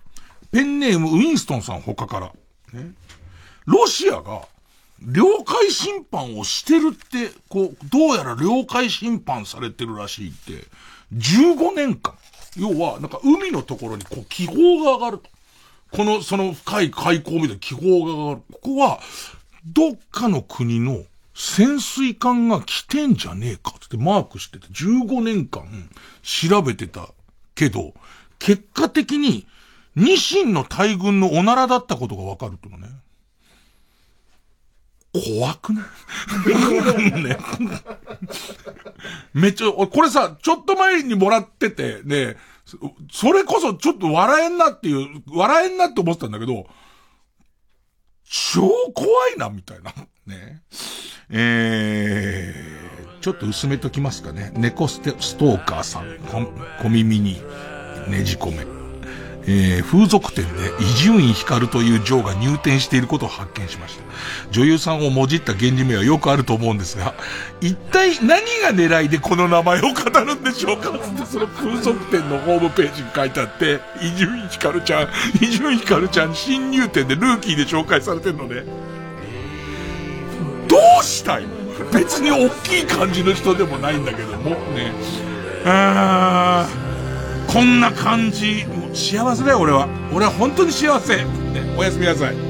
[0.52, 2.32] ペンネームウィンストンさん他から。
[2.72, 2.92] ね。
[3.66, 4.42] ロシアが、
[5.00, 10.64] 領海侵犯をしてるって、こう、どうやら領海侵犯されてるらしいって、
[11.14, 12.14] 15年間。
[12.56, 15.30] 要は、なんか海のところにこう気泡が上がると。
[15.92, 18.42] この、その深い海溝みたいな気泡が上がる。
[18.52, 19.00] ここは、
[19.66, 21.04] どっかの国の
[21.34, 25.64] 潜水艦が来てんじゃねえかってマークしてて、15年間
[26.22, 27.08] 調べてた
[27.54, 27.94] けど、
[28.38, 29.46] 結果的に、
[29.96, 32.88] ニシンの大群のおならだったことがわかるってのね。
[35.12, 37.22] 怖くない？
[37.24, 37.36] ね。
[39.32, 42.36] めっちゃ、これさ、ちょっと前にもらってて、ね、
[43.10, 46.66] それこそちょっと笑えんなっていう、笑えんなって思ってたんだけど、
[48.24, 49.94] 超怖いな、みたいな。
[50.26, 50.62] ね。
[51.30, 54.52] えー、ちょっと薄めときますかね。
[54.54, 56.18] 猫スストーカーさん、
[56.82, 57.40] 小耳に
[58.08, 58.77] ねじ込め。
[59.50, 64.04] えー、風俗店で伊集院光という嬢が入店していることを発見しました。
[64.50, 67.14] 女優さんをもじった源氏名はよくあると思うんですが、
[67.62, 70.98] 一体何が狙いでこの名前を語るんでしょうか？
[70.98, 75.08] つってその風俗店のホームページに書いてあって、伊集院光ちゃん、
[75.40, 78.64] 伊集院光ちゃん新入店でルーキーで紹介されてるのね。
[80.68, 81.56] どうしたいの？
[81.90, 84.92] 別に大きい感じの人でもないんだけども、ね。
[85.64, 86.87] あー。
[87.48, 88.66] こんな感じ。
[88.66, 89.88] もう幸せだよ、俺は。
[90.12, 91.16] 俺は本当に幸せ。
[91.16, 91.24] ね、
[91.78, 92.48] おやすみなさい。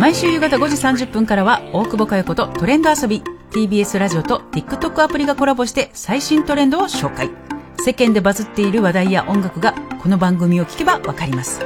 [0.00, 7.30] 毎週夕方5時30分からは大久保佳代子とトレンド遊び TBS ラジオと TikTok アプリがコラボして最新トレンドを紹介
[7.78, 11.60] 世間でバズっている話題や音楽がこの番組を聞けばわかります